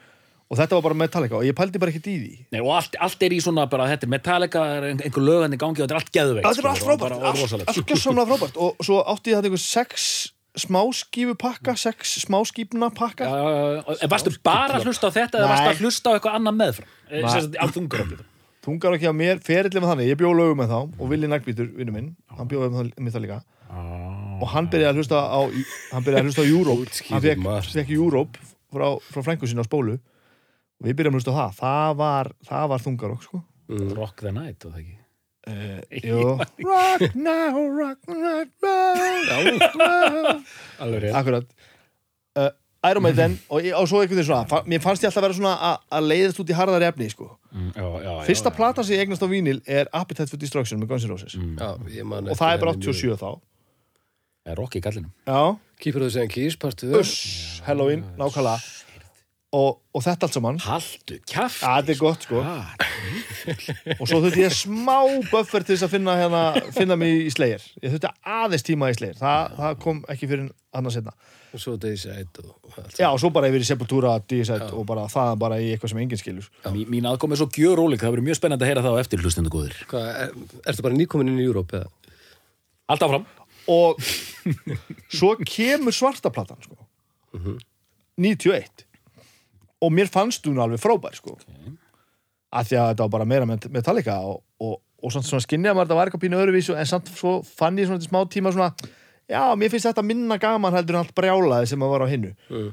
og 0.50 0.58
þetta 0.58 0.78
var 0.78 0.82
bara 0.86 0.98
Metallica 1.02 1.38
og 1.40 1.46
ég 1.48 1.56
pældi 1.58 1.82
bara 1.82 1.92
ekkert 1.94 2.10
í 2.12 2.16
því 2.22 2.32
Nei, 2.54 2.62
og 2.62 2.72
allt, 2.78 2.96
allt 3.02 3.24
er 3.26 3.34
í 3.34 3.42
svona 3.42 3.66
bara, 3.70 3.88
þetta 3.90 4.06
er 4.06 4.14
Metallica, 4.14 4.64
er 4.78 4.84
ein- 4.92 5.02
einhver 5.02 5.26
lögandi 5.26 5.58
gangi 5.62 5.82
og 5.82 5.88
þetta 5.88 5.96
er 5.98 6.02
allt 6.04 6.14
geðveikt. 6.14 6.46
þetta 6.46 6.62
er 6.64 6.70
allt 6.70 6.84
og 6.84 6.90
frábært, 6.90 7.68
allt, 7.70 7.86
gjössamlega 7.90 8.30
frábært 8.30 8.58
og 8.68 8.86
svo 8.86 9.02
átti 9.06 9.32
ég 9.34 9.40
þetta 9.40 9.50
einhver 9.50 9.66
sex 9.66 10.32
smáskífu 10.66 11.36
pakka, 11.40 11.76
sex 11.80 12.18
smáskífna 12.26 12.90
pakka 12.96 13.26
Já, 13.30 13.38
já, 13.38 13.64
já. 13.76 13.98
En 14.04 14.10
varstu 14.12 14.34
bara 14.44 14.80
að 14.80 14.86
hlusta 14.90 15.08
á 15.08 15.12
þetta 15.16 15.40
eða 15.40 15.48
Nei. 15.48 15.54
varstu 15.56 15.70
að 15.74 15.82
hlusta 15.86 16.10
á 16.10 16.14
eitthvað 16.18 16.36
annað 16.40 16.60
meðfram? 16.60 16.90
Allt 17.64 17.78
þungur 17.78 18.04
okkur. 18.06 18.26
tungar 18.66 18.94
ekki 18.98 19.08
á 19.10 19.16
mér, 19.16 19.40
ferillið 19.40 19.82
með 19.82 19.90
þannig 19.94 20.10
ég 20.12 20.18
bjó 20.20 20.30
lögum 20.36 20.60
með 20.60 20.70
þá 20.74 20.80
og 21.00 21.06
Willi 21.10 21.28
Nagbítur, 21.32 21.70
vinnu 21.80 21.94
minn 21.96 22.10
hann 22.38 22.48
bjóði 22.52 22.70
með, 22.70 23.14
það- 23.16 23.24
líka 23.24 23.38
og 24.42 24.48
hann 24.52 24.68
byrjaði 24.70 24.92
að 24.92 25.00
hlusta 25.00 25.20
á 25.24 25.40
hann 25.94 26.04
byrjaði 26.04 26.20
að 26.20 26.28
hlusta 26.30 26.44
á 26.44 26.48
Europe 26.50 26.92
hann 27.10 27.24
fekk, 27.24 27.90
Europe 27.96 28.38
frá, 28.74 28.88
frá 29.00 29.22
frængu 29.26 29.48
sinna 29.48 29.64
á 29.64 29.70
spólu 29.70 29.96
og 29.96 30.84
við 30.86 30.94
byrjum 31.00 31.16
að 31.16 31.20
hlusta 31.22 31.34
á 31.34 31.38
það 31.40 31.56
það 31.64 31.96
var, 32.04 32.32
það 32.52 32.68
var 32.74 32.84
þungarokk 32.86 33.24
sko 33.30 33.42
Rock 33.96 34.22
the 34.26 34.32
Night, 34.36 34.66
og 34.66 34.74
það 34.76 34.82
ekki? 34.84 34.99
Uh, 35.50 36.46
rock 36.64 37.16
now, 37.16 37.68
rock 37.80 38.08
night 38.08 38.50
rock 38.62 39.76
Alveg 40.80 41.02
rétt. 41.02 41.14
akkurat. 41.16 41.46
Uh, 42.38 42.50
Iron 42.90 43.04
Maiden 43.04 43.34
og, 43.50 43.60
ég- 43.66 43.76
og 43.76 43.88
svo 43.92 44.00
einhvern 44.00 44.16
veginn 44.22 44.30
svona 44.30 44.46
fa- 44.48 44.64
mér 44.70 44.80
fannst 44.84 45.04
ég 45.04 45.10
alltaf 45.10 45.24
vera 45.26 45.34
svona 45.36 45.56
að- 45.58 45.82
að 45.98 46.06
leiðast 46.14 46.40
út 46.40 46.50
í 46.54 46.56
harðari 46.56 46.88
efni 46.88 47.10
sko. 47.12 47.28
Mm, 47.52 47.72
Já, 47.76 47.82
já, 47.84 48.12
já. 48.22 48.26
fyrsta 48.30 48.50
já. 48.52 48.56
platan 48.56 48.84
sem 48.88 48.96
ég 48.96 49.02
eignast 49.04 49.24
á 49.26 49.28
vínil 49.28 49.62
er 49.68 49.90
Appetite 49.94 50.30
for 50.30 50.38
Destruction 50.40 50.80
með 50.80 50.88
Guns 50.94 51.04
N' 51.04 51.10
Roses. 51.12 51.34
Já, 51.36 51.70
ég 51.92 52.06
man 52.06 52.30
og 52.30 52.38
það 52.38 52.54
er 52.54 52.58
bara 52.64 52.74
87 52.74 53.18
þá. 53.20 53.42
Er 54.46 54.56
rock 54.56 54.76
í 54.76 54.82
gallinum. 54.82 55.12
já. 55.28 55.58
Keeper 55.80 56.02
of 56.02 56.08
the 56.08 56.12
Seven 56.12 56.28
Keys, 56.30 56.56
part 56.56 56.76
2 56.78 56.94
Uss, 57.00 57.62
Halloween, 57.66 58.04
nákvæmlega 58.18 58.60
og, 59.56 59.80
og 59.96 60.04
þetta 60.06 60.28
allt 60.28 60.36
saman. 60.38 60.60
Haldu, 60.62 61.18
kjaft. 61.30 61.64
að 61.66 61.80
þetta 61.80 61.94
er 61.96 62.00
gott 62.00 62.28
sko. 62.28 62.44
Ah, 62.44 62.74
og 63.98 64.06
svo 64.06 64.22
þurfti 64.22 64.46
ég 64.46 64.56
smá 64.56 65.00
buffer 65.32 65.66
til 65.66 65.76
þess 65.76 65.88
að 65.88 65.96
finna, 65.96 66.16
hérna, 66.20 66.44
finna 66.76 66.98
mig 67.00 67.26
í 67.26 67.34
slegir 67.34 67.64
ég 67.82 67.94
þurfti 67.96 68.12
aðeins 68.38 68.66
tíma 68.68 68.92
í 68.92 68.98
slegir 68.98 69.18
Þa, 69.20 69.34
það 69.58 69.78
kom 69.84 70.02
ekki 70.12 70.30
fyrir 70.30 70.50
annars 70.76 71.00
setna 71.00 71.16
og 71.50 71.62
svo 71.64 71.74
allt 71.74 73.00
já 73.00 73.08
og 73.10 73.18
svo 73.22 73.32
bara 73.34 73.50
yfir 73.50 73.64
í 73.64 73.68
Sepultura, 73.68 74.12
D-Side 74.22 74.70
og 74.78 74.86
bara 74.90 75.08
það 75.10 75.32
bara 75.42 75.58
í 75.58 75.72
eitthvað 75.74 75.94
sem 75.94 76.02
enginn 76.04 76.22
skilur. 76.22 76.50
Mín, 76.76 76.86
mín 76.94 77.08
aðkomi 77.10 77.34
er 77.34 77.42
svo 77.42 77.50
gjör 77.56 77.82
ólík, 77.82 78.04
það 78.04 78.14
verður 78.14 78.28
mjög 78.28 78.38
spennandi 78.38 78.68
að 78.68 78.70
heyra 78.70 78.84
það 78.86 78.98
á 79.00 79.02
eftir 79.02 79.24
hlustendu 79.24 79.54
góðir. 79.54 79.80
Hvað, 79.90 80.10
er, 80.12 80.36
ertu 80.70 80.86
bara 80.86 81.00
nýkomin 81.00 81.32
inn 81.32 81.42
í 81.42 81.48
Európ 81.48 81.74
eða? 81.74 81.90
Allt 82.94 83.06
áfram. 83.08 83.26
og 83.70 83.98
svo 85.18 85.34
kemur 85.42 85.96
svartaplatan 85.96 86.62
sko. 86.66 86.78
91 88.20 88.86
og 89.82 89.92
mér 89.96 90.10
fannst 90.12 90.46
hún 90.50 90.60
alveg 90.60 90.82
frábær 90.84 91.16
sko 91.16 91.38
af 92.52 92.66
því 92.68 92.78
að 92.82 92.88
þetta 92.92 93.06
var 93.06 93.12
bara 93.14 93.26
meira 93.30 93.46
met- 93.46 93.70
Metallica 93.72 94.18
og, 94.26 94.42
og, 94.60 94.80
og 95.04 95.12
svona, 95.14 95.24
svona 95.28 95.46
skinnið 95.46 95.72
að 95.72 95.76
maður 95.78 95.88
þetta 95.90 95.98
var 96.00 96.10
eitthvað 96.10 96.24
pínu 96.26 96.40
öðruvísu 96.42 96.76
en 96.82 96.90
samt 96.90 97.12
svo 97.14 97.36
fann 97.46 97.78
ég 97.78 97.88
svona 97.90 98.02
til 98.02 98.10
smá 98.10 98.22
tíma 98.34 98.52
svona 98.56 98.72
já, 99.30 99.44
mér 99.56 99.70
finnst 99.70 99.86
þetta 99.92 100.04
minna 100.06 100.38
gaman 100.42 100.74
heldur 100.74 100.98
en 100.98 101.04
allt 101.04 101.14
brjálaði 101.16 101.70
sem 101.70 101.86
að 101.86 101.94
var 101.94 102.06
á 102.06 102.08
hinnu 102.10 102.32
Mm. 102.50 102.72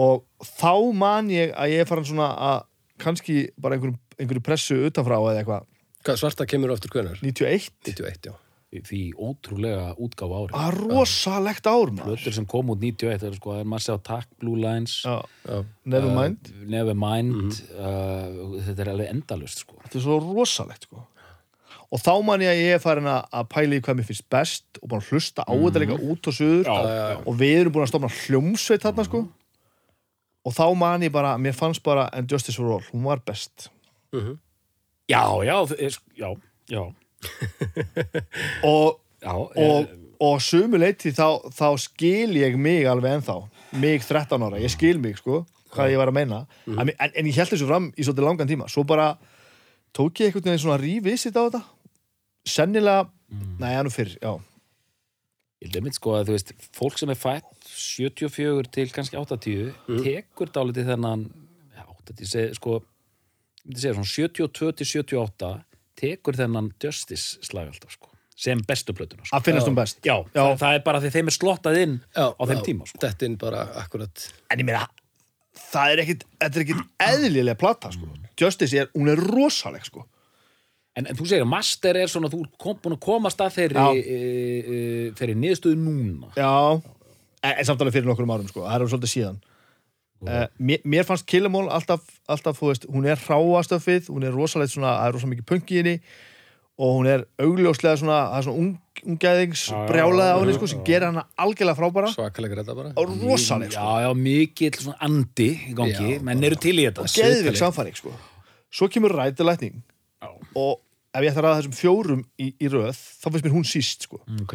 og 0.00 0.24
þá 0.44 0.72
man 0.96 1.28
ég 1.32 1.52
að 1.56 1.74
ég 1.76 1.86
farin 1.88 2.04
svona 2.08 2.30
að 2.36 2.64
kannski 3.00 3.50
bara 3.60 3.76
einhverju, 3.76 3.98
einhverju 4.18 4.42
pressu 4.44 4.78
utanfrá 4.88 5.18
eða 5.20 5.42
eitthvað 5.44 5.66
Hvað, 6.06 6.18
svarta 6.20 6.46
kemur 6.46 6.70
aftur 6.70 6.88
hvenar? 6.94 7.18
91, 7.20 7.70
91, 7.84 8.28
já. 8.30 8.34
Því- 8.84 9.14
ótrúlega 9.16 9.94
útgáfa 9.98 10.40
ári. 10.42 10.52
að 10.60 10.78
rosalegt 10.90 11.66
ár 11.66 11.90
maður 11.94 12.04
Plötur 12.16 12.32
sem 12.36 12.46
kom 12.46 12.70
út 12.70 12.80
91, 12.80 13.18
það 13.22 13.28
er 13.30 13.34
sko, 13.40 13.50
það 13.54 13.60
er 13.60 13.68
maður 13.72 13.88
að 13.92 13.98
Attack, 14.00 14.28
Blue 14.40 14.56
Lines, 14.56 14.94
já, 15.04 15.16
já. 15.48 15.64
Nevermind 15.84 16.50
uh, 16.52 16.64
Nevermind, 16.76 17.60
uh, 17.78 18.60
þetta 18.68 18.80
er 18.86 18.90
alveg 18.94 19.10
endalust 19.14 19.58
sko. 19.64 19.76
þetta 19.84 19.98
er 20.00 20.04
svo 20.08 20.18
rosalegt 20.20 20.82
sko. 20.88 21.06
og 21.92 22.00
þá 22.02 22.12
man 22.26 22.40
ég 22.42 22.50
að 22.50 22.60
ég 22.64 22.74
er 22.74 22.82
farin 22.82 23.06
að 23.06 23.28
að 23.32 23.48
pæla 23.54 23.76
í 23.78 23.80
hvað 23.86 23.96
mér 24.00 24.06
finnst 24.08 24.28
best 24.30 24.64
og 24.82 24.88
bara 24.90 25.06
hlusta 25.10 25.44
á 25.46 25.52
þetta 25.54 25.82
líka 25.84 25.98
út 26.02 26.26
og 26.26 26.34
suður 26.34 26.64
Já, 26.66 26.76
já. 26.82 27.18
og 27.26 27.36
við 27.38 27.60
erum 27.60 27.72
búin 27.76 27.84
að 27.86 27.92
stofna 27.92 28.10
hljómsveit 28.10 28.82
þarna 28.82 29.04
sko 29.06 29.20
og 30.46 30.52
þá 30.54 30.64
man 30.78 31.02
ég 31.02 31.10
bara, 31.14 31.36
mér 31.38 31.54
fannst 31.54 31.82
bara 31.82 32.08
And 32.12 32.30
Justice 32.30 32.56
for 32.58 32.70
All, 32.76 32.82
hún 32.92 33.02
var 33.06 33.18
best 33.26 33.70
Mhm. 34.12 34.38
Já, 35.10 35.22
já, 35.46 35.54
það 35.66 35.80
er- 35.86 36.02
já, 36.18 36.28
já, 36.70 36.82
og, 38.72 38.98
já, 39.22 39.34
og, 39.34 39.92
og 40.22 40.40
sumu 40.42 40.80
leiti 40.80 41.12
þá, 41.16 41.42
þá 41.52 41.68
skil 41.80 42.36
ég 42.38 42.56
mig 42.60 42.88
alveg 42.90 43.18
ennþá. 43.18 43.38
Mig 43.76 44.06
13 44.06 44.46
ára, 44.46 44.62
ég 44.62 44.72
skil 44.72 45.00
mig 45.02 45.18
sko 45.20 45.44
hvað 45.76 45.92
ég 45.92 46.00
var 46.00 46.10
að 46.10 46.18
meina. 46.18 46.42
En, 46.72 46.90
en, 46.90 47.10
en 47.12 47.28
ég 47.28 47.36
held 47.36 47.52
þessu 47.52 47.68
fram 47.68 47.88
í 47.94 48.04
svolítið 48.04 48.28
langan 48.28 48.50
tíma. 48.50 48.68
Svo 48.72 48.84
bara 48.88 49.12
tók 49.96 50.22
ég 50.22 50.30
einhvern 50.30 50.50
veginn 50.50 50.62
svona 50.64 50.80
rívisit 50.80 51.36
á 51.36 51.42
þetta. 51.46 51.62
Sennilega, 52.46 53.08
nei, 53.60 53.72
nú 53.84 53.92
fyrr, 53.92 54.14
já. 54.22 54.32
Ég 55.64 55.78
einmitt 55.78 55.96
sko 55.96 56.18
að 56.18 56.28
þú 56.28 56.36
veist, 56.36 56.52
fólk 56.76 57.00
sem 57.00 57.10
er 57.10 57.18
fætt 57.18 57.48
74 57.66 58.70
til 58.74 58.90
kannski 58.92 59.16
80 59.18 59.72
tekur 60.04 60.52
dálítið 60.52 60.92
þennan 60.92 61.24
já, 61.72 61.84
80, 62.12 62.28
seg, 62.28 62.52
sko 62.58 62.76
segja 63.72 63.94
svona 63.96 64.10
72 64.10 64.76
til 64.78 64.90
78 64.90 65.50
tekur 66.00 66.36
þennan 66.38 66.72
Justice 66.82 67.40
slag 67.46 67.70
alltaf 67.72 67.94
sko, 67.96 68.10
sem 68.36 68.60
bestu 68.68 68.94
plötuna 68.96 69.24
sko. 69.24 69.36
að 69.38 69.46
finnast 69.48 69.70
hún 69.70 69.78
best 69.78 70.00
Já, 70.04 70.16
Já. 70.34 70.42
Það, 70.42 70.54
það 70.62 70.78
er 70.78 70.84
bara 70.90 71.00
því 71.04 71.12
þeim 71.16 71.30
er 71.32 71.36
slottað 71.38 71.80
inn 71.82 71.96
já 72.16 72.26
á 72.36 72.42
þeim 72.46 72.58
já, 72.60 72.64
tíma 72.68 72.90
sko. 72.90 73.00
Þetta 73.06 73.28
inn 73.30 73.38
bara 73.40 73.62
akkurat 73.84 74.26
en 74.52 74.62
ég 74.62 74.68
meina, 74.68 74.82
það 75.70 75.94
er 75.94 76.04
ekkit 76.04 76.26
þetta 76.42 76.60
er 76.60 76.66
ekkit 76.66 76.84
eðlilega 77.10 77.58
plata 77.62 77.92
sko. 77.94 78.10
Justice 78.36 78.76
er, 78.84 78.92
hún 78.96 79.08
er 79.14 79.24
rosaleg 79.32 79.88
sko 79.88 80.04
En, 80.96 81.04
en 81.04 81.12
þú 81.18 81.26
segir 81.28 81.44
að 81.44 81.50
Master 81.52 81.96
er 82.00 82.08
svona, 82.08 82.30
þú 82.32 82.38
er 82.40 82.52
kom, 82.56 82.76
búin 82.80 82.94
að 82.96 83.00
komast 83.04 83.40
að 83.44 83.50
þeirri, 83.58 83.82
Já. 83.84 83.88
e, 84.00 84.14
e, 84.16 85.10
þeirri 85.18 85.34
niðurstöðu 85.42 85.76
núna. 85.76 86.30
já, 86.32 86.52
en, 87.44 87.50
en 87.52 87.66
samt 87.68 87.82
alveg 87.84 87.92
fyrir 87.98 88.08
nokkrum 88.08 88.32
árum 88.32 88.46
sko, 88.48 88.62
það 88.64 88.80
er 88.86 88.88
svolítið 88.94 89.12
síðan 89.12 89.36
uh, 90.22 90.46
mér, 90.58 90.80
mér 90.84 91.04
fannst 91.04 91.26
Kill 91.26 91.44
'Em 91.46 91.54
All 91.58 91.68
alltaf, 91.68 92.00
alltaf 92.28 92.58
þú 92.60 92.70
veist, 92.72 92.86
hún 92.88 93.06
er 93.06 93.16
hráastöfið 93.20 94.08
hún 94.12 94.24
er 94.24 94.32
rosalega 94.32 94.72
svona, 94.72 94.94
það 95.00 95.08
er 95.08 95.12
rosalega 95.16 95.34
mikið 95.36 95.46
punk 95.52 95.70
í 95.70 95.76
henni 95.82 95.96
og 96.78 96.90
hún 96.98 97.06
er 97.08 97.22
augljóslega 97.40 97.96
svona, 97.96 98.16
það 98.32 98.38
er 98.38 98.46
svona 98.46 98.58
ung, 98.60 98.72
ungæðings 99.06 99.62
Já, 99.70 99.76
já, 99.76 99.86
brjálaði 99.88 100.32
á 100.32 100.38
henni 100.42 100.54
sko, 100.58 100.66
sem 100.68 100.78
já. 100.80 100.84
gerir 100.84 101.06
hana 101.08 101.22
algjörlega 101.40 101.78
frábæra 101.78 102.10
svakalega 102.12 102.58
þetta 102.62 102.74
bara 102.76 102.92
og 102.96 103.14
rosaleg 103.22 103.72
sko, 103.72 103.80
Já, 103.80 104.04
já, 104.04 104.10
mikill 104.14 104.80
svona 104.80 104.98
andi 105.00 105.48
í 105.70 105.74
gangi, 105.76 106.10
Já, 106.16 106.22
menn 106.22 106.44
eru 106.44 106.56
til 106.60 106.76
í 106.76 106.84
þetta. 106.88 107.06
geðvik 107.08 107.52
svikalegt. 107.52 107.62
samfæring 107.62 107.96
sko 107.96 108.12
svo 108.76 108.88
kemur 108.92 109.14
rætilætning 109.16 109.78
Já. 110.22 110.28
og 110.56 110.80
ef 111.16 111.22
ég 111.24 111.30
ætti 111.32 111.40
að 111.40 111.44
ræða 111.46 111.60
þessum 111.62 111.76
fjórum 111.80 112.24
í, 112.38 112.52
í 112.60 112.68
röð, 112.68 112.92
þá 112.92 113.26
finnst 113.32 113.44
mér 113.46 113.54
hún 113.56 113.64
síst 113.64 114.02
sko 114.04 114.20
Ok. 114.42 114.54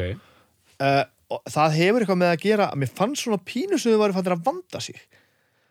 uh, 0.82 1.04
og 1.32 1.42
það 1.50 1.74
hefur 1.80 2.04
eitthvað 2.04 2.20
með 2.22 2.32
að 2.36 2.42
gera 2.44 2.70
að 2.70 2.78
mér 2.84 2.92
fannst 2.94 3.24
svona 3.26 3.40
pínu 3.42 3.80
sem 3.80 3.94
þau 3.96 4.02
væri 4.04 4.14
fannir 4.14 4.36
að 4.36 4.46
vanda 4.46 4.80
sig 4.84 5.00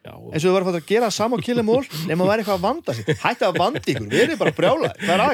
eins 0.08 0.44
og 0.44 0.48
þau 0.48 0.54
væri 0.56 0.68
fannir 0.70 0.80
að 0.82 0.88
gera 0.92 1.10
sama 1.12 1.40
killimól 1.44 1.82
nema 2.10 2.28
væri 2.30 2.44
eitthvað 2.44 2.58
að 2.60 2.64
vanda 2.68 2.96
sig. 2.96 3.10
Hætti 3.20 3.48
að 3.48 3.58
vanda 3.60 3.82
ykkur, 3.84 4.08
við 4.10 4.24
erum 4.26 4.40
bara 4.40 4.56
brjála 4.56 4.92
hvað 4.96 5.14
er 5.16 5.24
að 5.26 5.30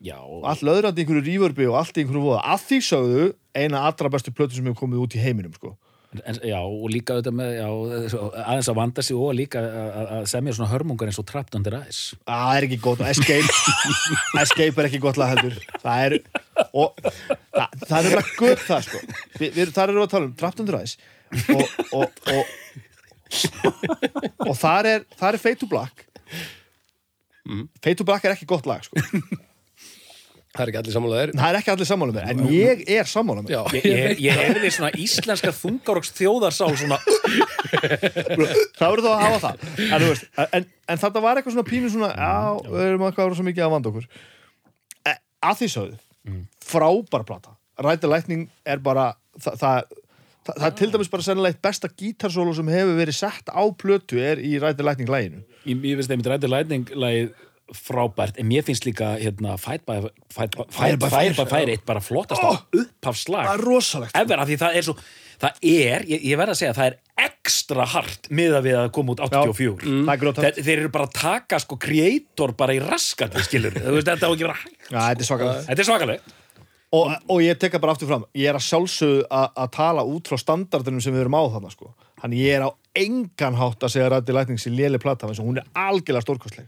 já, 0.00 0.16
allt 0.48 0.62
löðrandi 0.64 1.04
ykkur 1.04 1.18
rýfurbi 1.26 1.66
og 1.68 1.78
allt 1.82 1.98
í 1.98 2.04
ykkur 2.06 2.22
voða, 2.22 2.40
að 2.54 2.66
því 2.70 2.78
sögðu 2.86 3.24
eina 3.60 3.82
allra 3.84 4.08
bestu 4.14 4.32
plötu 4.32 4.56
sem 4.56 4.64
hefur 4.70 4.78
komið 4.86 5.02
út 5.04 5.16
í 5.18 5.20
heiminum 5.20 5.52
sko. 5.58 5.74
en, 6.26 6.38
já, 6.42 6.56
og 6.58 6.86
líka 6.90 7.14
auðvitað 7.14 7.34
með, 7.38 7.50
já, 7.58 7.66
aðeins 8.42 8.70
að 8.72 8.78
vanda 8.80 9.02
sig 9.06 9.14
og 9.20 9.34
líka 9.38 9.60
að- 9.62 9.92
að 10.00 10.08
að 10.16 10.24
semja 10.32 10.54
svona 10.56 10.70
hörmungar 10.72 11.06
eins 11.10 11.20
og 11.22 11.26
Under 11.54 11.76
Ice. 11.86 12.16
það 12.26 12.56
er 12.56 12.66
ekki 12.66 12.78
gott, 12.82 13.00
Escape. 13.00 13.52
Escape 14.42 14.80
er 14.82 14.88
ekki 14.88 15.02
gott 15.04 15.20
lag 15.20 15.30
heldur. 15.36 15.54
Það 15.84 16.06
er 16.06 16.16
og 16.72 16.98
það, 17.04 17.78
það 17.86 18.00
er 18.00 18.16
bara 18.16 18.24
gutt 18.40 18.64
það 18.66 18.82
sko. 18.88 19.02
Vi, 19.38 19.52
það 19.70 19.84
við 20.00 20.02
að 20.08 20.10
tala 20.16 20.24
um, 20.30 20.34
Ice 20.82 20.98
og 21.54 21.94
og, 22.00 22.24
og, 24.48 24.56
þar 24.58 24.88
er 24.94 25.06
þar 25.18 25.36
er 25.36 25.42
Fade 25.42 25.60
to 25.60 25.68
Black. 25.70 26.06
Fade 27.82 27.98
to 28.00 28.06
Black 28.06 28.26
er 28.26 28.34
ekki 28.34 28.48
gott 28.48 28.68
lag 28.68 28.84
sko. 28.86 29.00
Það 30.50 30.64
er 30.64 30.70
ekki 30.72 30.78
allir 30.80 30.94
sammálaðir 30.96 31.30
það 31.36 31.46
er 31.46 31.56
ekki 31.60 31.70
allir 31.70 31.86
sammála 31.86 32.14
með, 32.16 32.24
en 32.32 32.40
ég 32.50 32.80
er 32.90 33.06
sammála 33.06 33.42
með 33.44 33.52
Já, 33.52 33.60
Ég, 33.76 33.84
ég, 33.86 34.22
ég 34.24 34.40
heyrði 34.40 34.70
svona 34.74 34.90
íslenska 34.98 35.52
þungaroks 35.54 36.10
þjóðarsál 36.16 36.72
svona, 36.74 36.98
það 38.80 38.82
verður 38.82 39.04
þá 39.04 39.10
að 39.12 39.22
hafa 39.22 39.38
það. 39.44 39.62
En, 39.84 39.94
þú 39.94 40.08
veist, 40.08 40.26
en, 40.42 40.66
en 40.90 41.02
þetta 41.04 41.22
var 41.22 41.38
eitthvað 41.38 41.54
svona 41.54 41.70
pínu 41.70 41.92
svona 41.94 42.10
já, 42.10 42.34
við 42.66 42.82
erum 42.88 43.06
eitthvað 43.06 43.36
svo 43.38 43.46
mikið 43.46 43.66
að 43.68 43.74
vanda 43.76 43.92
okkur. 43.92 44.10
E, 45.06 45.14
að 45.52 45.62
því 45.62 45.70
sögðu 45.76 46.00
frábær 46.70 47.26
plata. 47.30 47.54
Ride 47.80 48.02
the 48.02 48.10
Lightning 48.10 48.48
er 48.66 48.82
bara 48.84 49.12
það, 49.40 49.56
það, 49.62 49.98
það, 50.46 50.56
það 50.56 50.66
er 50.70 50.76
til 50.80 50.90
dæmis 50.94 51.12
bara 51.12 51.26
sennilega 51.26 51.54
eitt 51.54 51.62
besta 51.64 51.92
gítarsólo 51.92 52.56
sem 52.56 52.72
hefur 52.72 52.98
verið 52.98 53.18
sett 53.20 53.52
á 53.52 53.62
plötu 53.76 54.20
er 54.22 54.42
í 54.42 54.56
the 54.60 54.86
Lightning 54.86 55.10
læginu 55.10 55.44
Ég, 55.68 55.76
ég 55.76 55.98
finnst 55.98 56.12
einmitt 56.12 56.28
rættir 56.30 56.52
lætning 56.52 56.88
frábært, 57.76 58.38
en 58.40 58.48
mér 58.50 58.64
finnst 58.66 58.86
líka 58.86 59.14
hérna, 59.20 59.56
Fight 59.60 59.84
by 59.86 60.00
Fight 60.32 60.56
Fire 60.74 60.98
by 60.98 61.10
Fire, 61.10 61.34
Fire. 61.34 61.50
Fire 61.50 61.74
eitt 61.76 61.84
bara 61.86 62.02
flottasta 62.02 62.48
Oh! 62.48 62.62
upphafslag 62.74 63.46
það 63.46 63.58
er 63.58 63.64
rosalegt. 63.66 64.16
ever, 64.16 64.42
af 64.42 64.48
því 64.48 64.56
það 64.62 64.78
er 64.80 64.86
svo 64.88 64.96
það 65.40 65.62
er, 65.70 66.04
ég, 66.10 66.24
ég 66.30 66.40
verð 66.40 66.54
að 66.54 66.58
segja, 66.60 66.74
það 66.76 66.90
er 66.90 66.98
ekstra 67.30 67.86
hart 67.94 68.28
miða 68.34 68.60
við 68.64 68.76
að 68.80 68.90
koma 68.96 69.14
út 69.14 69.22
84 69.28 69.86
mm. 69.86 70.02
það 70.08 70.12
er 70.14 70.22
grótart 70.24 70.48
þeir, 70.48 70.66
þeir 70.66 70.82
eru 70.82 70.92
bara 70.96 71.08
að 71.08 71.16
taka 71.20 71.62
sko 71.62 71.78
kreator 71.80 72.54
bara 72.58 72.76
í 72.76 72.82
raskandi 72.82 73.46
skilur 73.46 73.78
þú 73.78 73.96
veist, 73.96 74.10
þetta 74.10 74.28
að 74.28 74.36
vera 74.42 74.58
hægt 74.58 74.90
Já, 74.90 74.98
þetta 74.98 75.24
er 75.24 75.30
svakalegt 75.30 75.70
þetta 75.70 75.84
er 75.84 75.90
svakaleg 75.92 76.28
og, 76.96 77.10
og 77.30 77.42
ég 77.44 77.58
tekka 77.60 77.80
bara 77.82 77.94
aftur 77.94 78.10
fram. 78.10 78.24
Ég 78.36 78.50
er 78.50 78.58
að 78.58 78.66
sjálfsögðu 78.66 79.26
að 79.30 79.68
tala 79.76 80.04
út 80.06 80.30
frá 80.30 80.40
standardinum 80.40 81.02
sem 81.04 81.14
við 81.14 81.26
erum 81.26 81.38
á 81.38 81.42
þarna 81.54 81.72
sko. 81.74 81.92
hann 82.20 82.34
ég 82.36 82.56
er 82.58 82.66
á 82.66 82.70
engan 83.00 83.56
hátt 83.56 83.84
að 83.86 83.94
segja 83.94 84.08
Rætti 84.12 84.34
Lætnings 84.34 84.66
í 84.68 84.72
léli 84.74 84.98
og 85.00 85.44
hún 85.44 85.60
er 85.60 85.68
algjörlega 85.72 86.24
stórkostleg. 86.26 86.66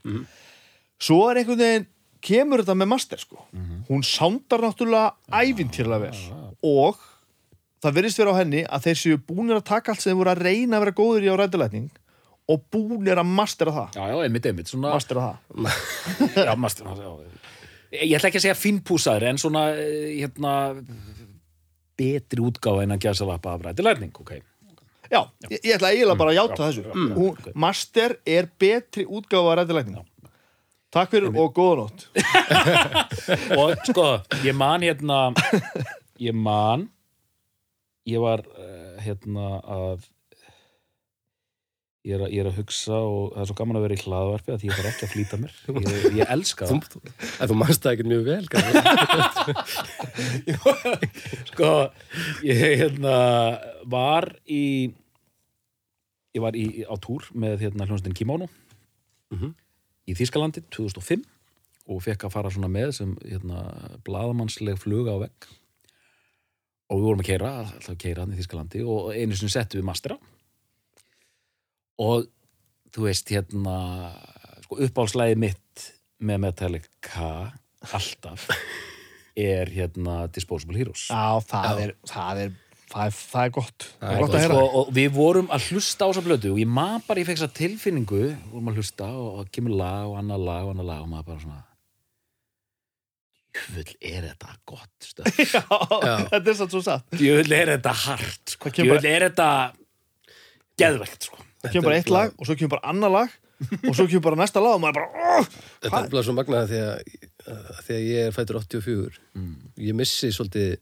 Svo 1.03 1.29
er 1.31 1.43
einhvern 1.43 1.59
veginn 1.59 1.89
kemur 2.23 2.63
þetta 2.63 2.79
með 2.79 2.89
master 2.95 3.19
sko. 3.19 3.47
hún 3.89 4.03
sándar 4.07 4.63
náttúrulega 4.63 5.13
ævintýrlega 5.29 6.01
vel. 6.07 6.21
Og 6.63 6.97
það 7.83 7.97
verðist 7.99 8.19
vera 8.19 8.33
á 8.33 8.41
henni 8.41 8.63
að 8.65 8.87
þeir 8.87 9.01
séu 9.03 9.19
búnir 9.19 9.59
að 9.59 9.67
taka 9.67 9.93
allt 9.93 10.01
sem 10.01 10.17
voru 10.17 10.31
að 10.31 10.45
reyna 10.47 10.79
að 10.79 10.87
vera 10.87 10.97
góður 11.03 11.27
í 11.27 11.33
á 11.35 11.37
Rætti 11.37 11.59
Lætning 11.59 11.91
og 12.49 12.65
búnir 12.73 13.19
að 13.19 13.29
mastera 13.29 13.75
það. 13.75 13.99
Já, 13.99 14.03
já, 14.09 14.17
einmitt, 14.25 14.47
einmitt, 14.47 14.71
svona 14.71 14.95
mastera 14.95 15.29
það. 15.29 15.37
Já, 16.49 16.55
master, 16.59 16.87
já, 16.87 17.32
ég 17.93 18.15
ætla 18.17 18.31
ekki 18.31 18.41
að 18.41 18.47
segja 18.47 18.59
finnpúsaður 18.59 19.29
en 19.31 19.41
svona, 19.41 19.67
eh, 19.77 20.15
hérna 20.23 20.55
betri 21.99 22.43
útgáfa 22.43 22.87
en 22.87 22.97
að 22.97 23.05
gæsa 23.07 23.29
lappa 23.29 23.53
af 23.55 23.67
rættir 23.67 23.87
lærning, 23.87 24.15
ok. 24.17 24.39
Já, 25.13 25.27
ég, 25.51 25.59
ég 25.61 25.75
ætla 25.77 25.93
eiginlega 25.93 26.19
bara 26.19 26.33
að 26.33 26.39
játa 26.39 26.57
já, 26.57 26.65
þessu. 26.71 26.87
Já, 26.87 26.95
mm. 26.95 27.11
já, 27.11 27.17
Hún. 27.19 27.53
Master 27.55 28.17
er 28.25 28.49
betri 28.59 29.05
útgáfa 29.05 29.53
að 29.53 29.61
rætti 29.61 29.77
lækning 29.77 30.09
Takk 30.93 31.09
fyrir 31.09 31.31
og 31.41 31.55
góða 31.57 31.87
nótt. 31.87 32.03
Og 33.61 33.71
sko, 33.89 34.09
ég 34.45 34.53
man 34.53 34.83
hérna 34.85 35.21
ég 36.21 36.37
man 36.37 36.85
ég 38.05 38.21
var 38.21 38.43
uh, 38.45 38.99
hérna 39.01 39.55
að 39.63 40.05
ég 42.03 42.17
er, 42.17 42.23
að 42.27 42.33
ég 42.35 42.41
er 42.43 42.49
að 42.51 42.57
hugsa 42.59 42.97
og 42.99 43.29
það 43.35 43.43
er 43.43 43.47
svo 43.51 43.57
gaman 43.61 43.79
að 43.79 43.85
vera 43.87 43.97
í 43.99 44.03
hlaðvarpi 44.03 44.51
að 44.57 44.65
ég 44.67 44.75
þarf 44.79 44.89
ekki 44.91 45.05
að 45.07 45.13
flýta 45.13 45.37
mér. 45.39 45.53
Ég, 45.87 45.91
ég 46.19 46.27
elska 46.35 46.67
Þú, 46.67 46.77
það. 46.91 47.03
En 47.39 47.47
þú 47.53 47.57
mannst 47.61 47.83
það 47.85 47.93
ekkert 47.93 48.11
mjög 48.11 48.25
vel 48.27 48.47
sko, 51.53 51.71
ég 52.47 52.59
hérna 52.83 53.15
var 53.93 54.29
í 54.51 54.65
ég 56.33 56.41
var 56.41 56.57
í, 56.57 56.65
á 56.89 56.95
túr 57.03 57.27
með 57.37 57.61
hérna 57.67 57.87
hljónstin 57.89 58.15
Kimono 58.17 58.49
Mhm. 59.33 59.55
í 60.09 60.13
Þýskalandi 60.19 60.61
2005 60.75 61.23
og 61.89 62.03
fekk 62.05 62.25
að 62.27 62.33
fara 62.35 62.51
svona 62.53 62.69
með 62.69 62.91
sem 62.99 63.11
hérna 63.25 63.63
blaðamannsleg 64.05 64.77
fluga 64.81 65.15
á 65.17 65.19
vegg. 65.25 65.39
Og 66.93 66.97
við 67.01 67.07
vorum 67.07 67.23
að 67.23 67.29
keira 67.31 67.49
alltaf 67.63 67.89
að 67.95 68.01
keira 68.03 68.21
hann 68.27 68.35
í 68.35 68.37
Þýskalandi 68.41 68.79
og 68.85 69.01
einu 69.17 69.35
sinni 69.39 69.53
settum 69.55 69.81
við 69.81 69.87
mastera 69.89 70.17
og 72.01 72.29
þú 72.93 73.09
veist 73.09 73.33
hérna 73.33 73.77
sko 74.65 74.81
uppáhalslæði 74.87 75.39
mitt 75.43 75.87
með 76.23 76.43
Metallica 76.47 77.29
alltaf 77.91 78.49
er 79.39 79.71
hérna 79.73 80.27
Disposable 80.33 80.77
Heroes. 80.79 81.07
Já, 81.09 81.41
það 81.49 81.81
er, 81.87 81.95
það 82.09 82.43
er, 82.43 82.53
það 82.93 83.09
er, 83.09 83.17
það 83.17 83.47
er 83.47 83.53
gott. 83.57 83.89
Það 83.99 84.13
er 84.13 84.21
gott 84.21 84.27
gott, 84.27 84.37
að 84.37 84.45
heyra. 84.45 84.55
sko, 84.55 84.81
og 84.81 84.95
við 84.99 85.11
vorum 85.17 85.51
að 85.57 85.69
hlusta 85.71 86.07
á 86.07 86.09
þessa 86.11 86.25
blötu 86.27 86.53
og 86.53 86.63
ég 86.63 86.71
maður 86.71 87.05
bara, 87.09 87.23
ég 87.23 87.29
fekk 87.31 87.41
þessa 87.41 87.59
tilfinningu 87.59 88.23
við 88.23 88.33
vorum 88.53 88.73
að 88.73 88.81
hlusta 88.81 89.11
og 89.11 89.37
það 89.41 89.53
kemur 89.59 89.77
lag 89.83 90.09
og 90.11 90.17
annað 90.21 90.49
lag 90.49 90.67
og 90.67 90.75
annað 90.75 90.91
lag 90.93 91.05
og 91.05 91.13
maður 91.13 91.29
bara 91.31 91.45
svona 91.47 91.63
Jöfull 93.53 93.97
er 94.01 94.27
þetta 94.31 94.55
gott 94.65 95.05
stöð 95.05 95.41
Já, 95.53 95.65
þetta 96.33 96.43
er 96.43 96.55
svo 96.57 96.81
satt. 96.81 97.17
Jöfull 97.21 97.53
er 97.57 97.73
þetta 97.75 97.93
hart 98.07 98.55
sko. 98.55 98.73
Jöfull 98.73 99.09
er 99.11 99.27
þetta 99.29 99.49
geðvegt 100.81 101.29
sko. 101.29 101.43
Kemur 101.71 101.89
bara 101.91 101.99
eitt 102.01 102.11
lag 102.13 102.33
og 102.37 102.49
svo 102.49 102.57
kemur 102.59 102.75
bara 102.77 102.91
annar 102.91 103.13
lag 103.15 103.35
og 103.89 103.93
svo 103.95 104.09
kemur 104.11 104.25
bara 104.31 104.41
næsta 104.43 104.63
lag 104.63 104.79
og 104.79 104.83
maður 104.83 105.03
bara 105.03 105.37
oh! 105.39 105.51
Þetta 105.85 106.01
er 106.05 106.15
bara 106.17 106.25
svo 106.27 106.35
magnaði 106.39 106.73
því 106.73 106.81
að, 106.87 107.77
því 107.83 107.99
að 107.99 108.09
ég 108.09 108.31
er 108.31 108.35
fættur 108.39 108.59
84 108.63 109.21
ég 109.87 109.99
missi 109.99 110.33
svolítið 110.35 110.81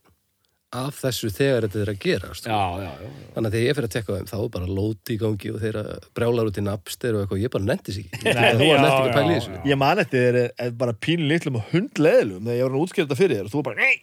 af 0.71 1.01
þessu 1.01 1.27
þegar 1.35 1.65
þetta 1.65 1.79
er 1.81 1.89
að 1.91 1.97
gerast 1.99 2.45
Já, 2.47 2.59
já, 2.79 2.85
já, 2.87 2.91
já. 3.03 3.23
þannig 3.35 3.47
að 3.49 3.55
þegar 3.55 3.65
ég 3.65 3.75
fyrir 3.77 3.87
að 3.89 3.95
tekka 3.95 4.11
á 4.11 4.15
þeim 4.15 4.29
þá 4.29 4.35
er 4.37 4.51
bara 4.53 4.75
lóti 4.79 5.11
í 5.11 5.17
gangi 5.19 5.51
og 5.51 5.57
þeirra 5.65 5.83
brjálar 6.15 6.51
út 6.51 6.59
í 6.61 6.63
napster 6.63 7.17
og 7.17 7.25
eitthvað, 7.25 7.41
ég 7.43 7.51
bara 7.51 7.67
nendi 7.67 7.95
sér 7.95 8.05
ekki. 8.05 8.21
Þú 8.21 8.69
var 8.69 8.79
nefnt 8.79 8.93
ekki 8.93 9.01
að 9.01 9.17
pæla 9.17 9.25
í 9.25 9.35
þessu. 9.35 9.57
Ég 9.67 9.81
man 9.81 10.03
eftir 10.05 10.23
þér 10.23 10.39
er, 10.41 10.53
er 10.63 10.77
bara 10.79 10.95
pínu 11.07 11.27
litlum 11.27 11.59
og 11.59 11.67
hundleðilum 11.73 12.47
þegar 12.47 12.61
ég 12.61 12.69
var 12.69 12.77
að 12.79 12.95
þetta 13.01 13.19
fyrir 13.19 13.41
þér 13.41 13.49
og 13.49 13.55
þú 13.57 13.65
bara, 13.67 13.83
nei 13.83 13.99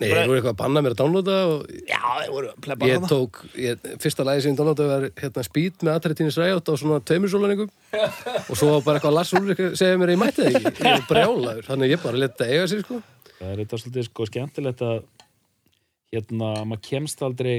Nei, 0.00 0.06
þeir 0.08 0.22
voru 0.24 0.38
eitthvað 0.38 0.54
að 0.54 0.60
banna 0.62 0.80
mér 0.82 0.94
að 0.94 1.00
downloada 1.02 1.34
og 1.52 1.72
Já, 1.84 2.00
þeir 2.00 2.30
voru 2.32 2.52
plebbar 2.64 2.88
ég 2.88 2.96
hana 2.96 3.10
tók, 3.10 3.40
ég, 3.60 3.82
fyrsta 4.00 4.24
lagi 4.24 4.44
sem 4.44 4.54
ég 4.54 4.58
downloadaði 4.58 4.92
var 4.92 5.04
hérna 5.20 5.44
Speed 5.44 5.84
með 5.84 5.98
Atrætínis 5.98 6.38
Ræjótt 6.40 6.70
á 6.72 6.74
svona 6.80 7.00
tveimur 7.04 7.32
sólaningum 7.32 7.68
og 8.50 8.56
svo 8.56 8.70
var 8.72 8.86
bara 8.86 8.98
eitthvað 8.98 9.16
Lars 9.18 9.34
Ulrik 9.36 9.60
að 9.66 9.76
segja 9.82 10.00
mér 10.00 10.12
að 10.12 10.16
ég 10.16 10.22
mætti 10.22 10.46
það. 10.46 10.56
Ekki, 10.62 10.86
ég 10.86 10.96
var 10.96 11.04
brjálaður. 11.10 11.68
Þannig 11.68 11.86
að 11.86 11.92
ég 11.92 12.02
bara 12.06 12.22
leta 12.22 12.48
eiga 12.48 12.64
sér 12.72 12.82
sko. 12.86 13.02
Það 13.36 13.52
er 13.52 13.60
þetta 13.62 13.80
svolítið 13.82 14.08
sko 14.08 14.28
skemmtilegt 14.30 14.84
að 14.88 14.96
hérna, 16.16 16.50
maður 16.72 16.82
kemst 16.88 17.24
aldrei 17.28 17.54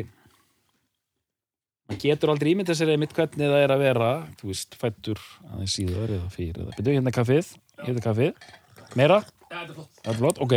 maður 1.89 2.01
getur 2.07 2.33
aldrei 2.33 2.51
ímyndið 2.53 2.79
sér 2.79 2.93
einmitt 2.95 3.13
hvernig 3.13 3.53
það 3.53 3.63
er 3.67 3.75
að 3.75 3.85
vera 3.85 4.09
þú 4.41 4.49
veist, 4.49 4.77
fættur 4.81 5.23
aðeins 5.51 5.77
síðar 5.77 6.17
eða 6.17 6.33
fyrir 6.33 6.61
eða 6.65 6.77
byrju 6.79 6.97
hérna 6.97 7.13
kaffið, 7.13 7.53
hérna 7.83 8.05
kaffið. 8.09 8.51
Meira? 8.97 9.23
Það 9.53 10.11
er 10.13 10.17
flott, 10.19 10.39
ok. 10.43 10.53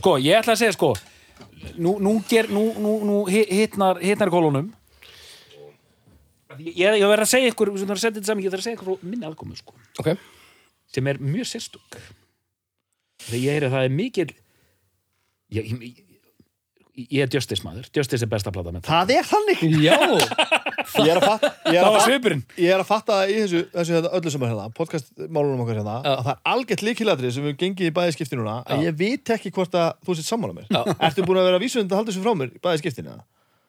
Sko, 0.00 0.14
ég 0.22 0.38
ætla 0.40 0.54
að 0.56 0.60
segja 0.62 0.76
sko 0.76 0.92
nú, 1.80 1.96
nú, 2.04 2.12
ger, 2.28 2.46
nú, 2.52 2.64
nú, 2.78 2.92
nú 3.08 3.16
hi- 3.30 3.46
hitnar 3.50 3.98
hitnar 4.02 4.30
í 4.30 4.34
kolunum 4.34 4.68
ég, 6.60 6.76
ég 7.00 7.06
verð 7.08 7.24
að 7.24 7.30
segja 7.32 7.50
ykkur 7.52 7.72
sem 7.74 7.86
það 7.88 7.94
er 7.94 7.98
að 7.98 8.02
setja 8.04 8.18
þetta 8.20 8.30
saman, 8.30 8.44
ég 8.44 8.52
þarf 8.52 8.62
að 8.62 8.66
segja 8.68 8.78
ykkur 8.78 8.90
frá 8.92 9.08
minni 9.10 9.26
aðkomu 9.28 9.56
sko. 9.58 9.74
Ok, 10.02 10.10
sem 10.94 11.08
er 11.10 11.18
mjög 11.22 11.48
sérstök. 11.50 11.98
Þegar 13.24 13.40
ég 13.40 13.54
heyri 13.56 13.68
að 13.70 13.74
það 13.74 13.86
er 13.88 13.94
mikil 13.98 14.28
ég, 15.54 15.70
ég, 15.72 16.02
ég 16.94 17.24
er 17.24 17.30
Justice 17.32 17.64
maður 17.66 17.88
Justice 17.94 18.24
er 18.24 18.30
besta 18.30 18.52
plata 18.54 18.72
með 18.74 18.86
Það 18.86 19.12
er 19.16 19.26
þannig 19.28 19.62
já, 19.82 19.96
Ég 21.04 21.10
er 21.10 21.18
að 21.18 21.24
fatta, 21.26 21.50
ég 21.66 21.78
er 21.78 21.80
það 21.80 21.88
að 21.88 21.94
var 21.94 22.04
fatta, 22.04 22.36
ég 22.60 22.70
er 22.74 22.82
að 22.82 22.88
fatta 22.88 23.18
í 23.26 23.36
þessu, 23.40 23.62
þessu 23.72 23.94
hérna, 23.96 24.10
öllu 24.18 24.32
sem 24.34 24.44
er 24.44 24.52
hérna, 24.52 24.66
podcastmálunum 24.78 25.62
okkar 25.64 25.80
hérna 25.80 25.94
Já. 25.96 26.10
að 26.12 26.24
það 26.26 26.32
er 26.34 26.52
algjört 26.54 26.84
líkilatri 26.88 27.32
sem 27.34 27.46
við 27.48 27.56
gengið 27.62 27.90
í 27.90 27.94
bæði 27.98 28.16
skipti 28.16 28.38
núna 28.38 28.58
að 28.62 28.82
Já. 28.84 28.88
ég 28.90 28.98
veit 29.00 29.34
ekki 29.36 29.52
hvort 29.56 29.78
að 29.80 29.88
þú 30.04 30.18
sitt 30.18 30.28
sammála 30.28 30.58
mér 30.58 30.68
Já. 30.70 30.82
Ertu 31.08 31.26
búin 31.26 31.40
að 31.40 31.48
vera 31.50 31.62
vísund 31.62 31.90
að 31.90 32.02
halda 32.02 32.12
þessu 32.12 32.24
frá 32.26 32.36
mér 32.38 32.52
í 32.54 32.62
bæði 32.62 32.82
skiptinu? 32.84 33.16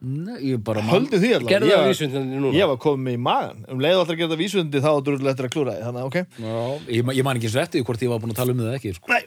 Nei, 0.03 0.51
ég 0.51 0.59
bara 0.65 0.81
Höldu 0.83 1.17
því 1.21 1.29
allavega. 1.37 1.51
Gerðu 1.53 1.69
Ég 1.69 1.79
það 1.79 1.87
vísvindinni 1.89 2.39
núna. 2.41 2.57
Ég 2.57 2.67
var 2.67 2.79
komið 2.83 3.15
í 3.15 3.19
magan 3.25 3.61
Um 3.71 3.79
leiðu 3.81 4.01
alltaf 4.01 4.11
að 4.11 4.19
gera 4.19 4.27
þetta 4.27 4.41
vísundi 4.41 4.81
þá 4.83 4.89
áttur 4.91 5.15
úrlega 5.15 5.31
eftir 5.31 5.47
að 5.47 5.53
klúra 5.55 5.75
Þannig 5.79 6.01
að 6.01 6.09
ok. 6.09 6.17
Já, 6.43 6.57
ég, 6.97 7.11
ég 7.15 7.25
man 7.25 7.39
ekki 7.39 7.47
eins 7.47 7.55
og 7.55 7.63
eftir 7.63 7.85
hvort 7.87 8.03
ég 8.03 8.11
var 8.11 8.21
búin 8.21 8.33
að 8.35 8.41
tala 8.41 8.53
um 8.53 8.59
það 8.65 8.75
ekki 8.75 8.91
sko. 8.97 9.11
Nei, 9.13 9.21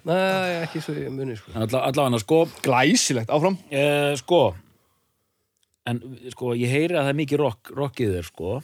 ekki 0.67 0.83
svo 0.85 0.95
ég 0.99 1.15
muni 1.15 1.39
sko. 1.41 1.55
En 1.55 1.65
alla, 1.65 1.81
allavega 1.89 2.21
sko, 2.23 2.39
Glæsilegt, 2.67 3.33
áfram. 3.33 3.57
Eh, 3.73 4.13
sko. 4.21 4.43
En 5.89 6.03
sko 6.37 6.53
ég 6.61 6.69
heyri 6.77 6.95
að 6.95 7.09
það 7.09 7.13
er 7.15 7.21
mikið 7.25 7.43
rock, 7.43 7.73
rockið 7.81 8.15
þér 8.19 8.29
sko. 8.29 8.61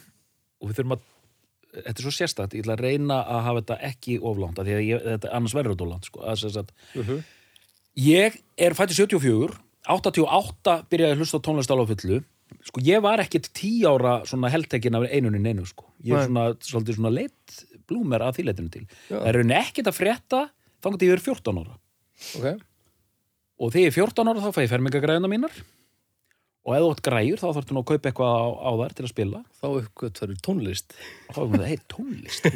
Og 0.61 0.69
við 0.69 0.79
þurfum 0.79 0.95
að 0.99 1.05
þetta 1.75 1.97
er 1.97 2.05
svo 2.05 2.13
sérstætt, 2.15 2.55
ég 2.55 2.63
ætla 2.63 2.77
að 2.77 2.85
reyna 2.85 3.17
að 3.25 3.45
hafa 3.49 3.61
þetta 3.63 3.77
ekki 3.89 4.19
oflánt, 4.21 4.61
af 4.61 4.69
því 4.69 4.77
að 4.77 4.85
ég, 4.85 5.05
þetta 5.09 5.33
annars 5.35 5.55
verður 5.57 5.79
þetta 9.85 10.11
oflánt 10.15 10.65
sko, 10.65 10.73
að 10.73 10.81
sem 10.81 10.85
sagt 10.85 10.85
ég 10.85 10.85
er 10.85 10.85
fættið 10.85 10.85
74 10.85 10.85
88 10.85 10.89
byrjaði 10.91 11.15
að 11.15 11.21
hlusta 11.21 11.41
tónlist 11.45 11.71
alveg 11.73 11.91
fullu. 11.93 12.19
Sko 12.65 12.81
ég 12.85 13.01
var 13.01 13.21
ekkit 13.21 13.49
10 13.53 13.85
ára 13.89 14.13
svona 14.25 14.51
heldtekin 14.53 14.97
af 14.97 15.07
einunni 15.09 15.41
neinu 15.41 15.65
sko. 15.65 15.87
Ég 16.05 16.15
er 16.17 16.27
svona, 16.27 16.45
svolítið 16.61 16.99
svona 16.99 17.13
leitt 17.13 17.65
blúmer 17.85 18.23
að 18.25 18.39
því 18.39 18.45
leitinu 18.49 18.71
til. 18.73 18.85
Já. 19.09 19.19
það 19.19 19.27
er 19.29 19.37
rauninni 19.39 19.57
ekkit 19.59 19.89
að 19.89 19.97
frétta 19.99 20.41
þannig 20.81 20.99
að 21.01 21.07
ég 21.07 21.15
er 21.15 21.23
14 21.25 21.61
ára. 21.61 21.77
Ok, 22.35 22.61
og 23.55 23.71
þegar 23.73 23.83
ég 23.83 23.91
er 23.91 23.97
14 23.97 24.31
ára 24.31 24.43
þá 24.45 24.51
fæ 24.55 24.61
ég 24.63 24.71
fermingagræðuna 24.73 25.31
mínar 25.31 25.57
og 26.65 26.73
ef 26.73 26.81
þú 26.81 26.87
átt 26.95 27.01
græjur 27.05 27.41
þá 27.41 27.45
þarftu 27.45 27.75
nú 27.75 27.81
að 27.83 27.89
kaupa 27.91 28.09
eitthvað 28.09 28.31
á, 28.33 28.45
á 28.57 28.71
þær 28.79 28.93
til 28.97 29.05
að 29.05 29.11
spila. 29.11 29.41
Þá 29.59 29.67
uppgötvaru 29.69 30.37
tónlist. 30.45 30.95
Og 31.29 31.35
þá 31.35 31.41
er 31.43 31.51
það, 31.51 31.65
hei, 31.69 31.79
tónlist 31.93 32.47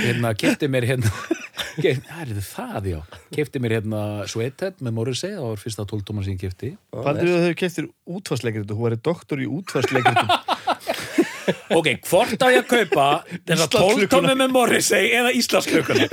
hérna, 0.00 0.32
kefti 0.40 0.70
mér 0.72 0.86
hérna 0.88 1.12
það 1.80 2.22
er 2.24 2.42
það, 2.44 2.88
já. 2.94 3.00
Kefti 3.36 3.62
mér 3.62 3.76
hérna 3.78 4.02
Sweathead 4.30 4.80
með 4.84 4.96
Morrissey 4.96 5.34
það 5.36 5.48
var 5.50 5.60
fyrsta 5.64 5.86
tóltóma 5.90 6.24
sem 6.24 6.36
ég 6.36 6.44
kefti 6.46 6.72
Fannstu 6.94 7.26
við 7.28 7.36
að 7.36 7.46
þau 7.48 7.58
keftir 7.60 7.90
útfarsleikritu 8.18 8.78
Hún 8.78 8.88
væri 8.88 9.02
doktor 9.10 9.44
í 9.44 9.50
útfarsleikritu 9.60 11.28
ok, 11.78 11.92
hvort 12.08 12.44
á 12.44 12.48
ég 12.52 12.62
að 12.64 12.68
kaupa 12.70 13.08
þessa 13.28 13.66
Íslandsklukkuna. 13.66 14.10
tóltómi 14.10 14.36
með 14.40 14.54
Morrissey 14.56 15.12
eða 15.20 15.34
Íslandsklökkuna 15.40 16.08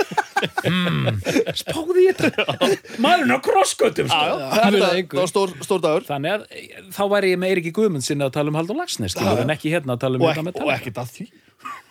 mm, 0.68 1.20
spáði 1.58 2.06
ég 2.06 2.18
þetta? 2.18 2.70
Maðurinn 3.02 3.34
á 3.34 3.38
krossgötum 3.44 4.08
sko. 4.10 4.22
það 4.44 4.78
Þetta 4.78 5.02
það 5.14 5.28
stór, 5.32 5.54
stór 5.66 5.84
dagur. 5.84 6.06
Þannig 6.08 6.36
að 6.36 6.46
eh, 6.50 6.86
þá 6.94 7.02
væri 7.14 7.34
ég 7.34 7.42
með 7.42 7.54
Eiríki 7.54 7.74
Guðmundsinni 7.76 8.26
að 8.26 8.34
tala 8.38 8.52
um 8.52 8.58
Haldur 8.58 8.78
Lagsnes 8.78 9.18
en 9.18 9.54
ekki 9.54 9.74
hérna 9.74 9.96
að 9.96 10.06
tala 10.06 10.18
um 10.18 10.24
og, 10.24 10.32
hérna 10.32 10.42
ekki, 10.42 10.48
með 10.48 10.56
og 10.56 10.64
tala 10.64 10.78
ekkert 10.78 11.02
að 11.02 11.12
því. 11.16 11.28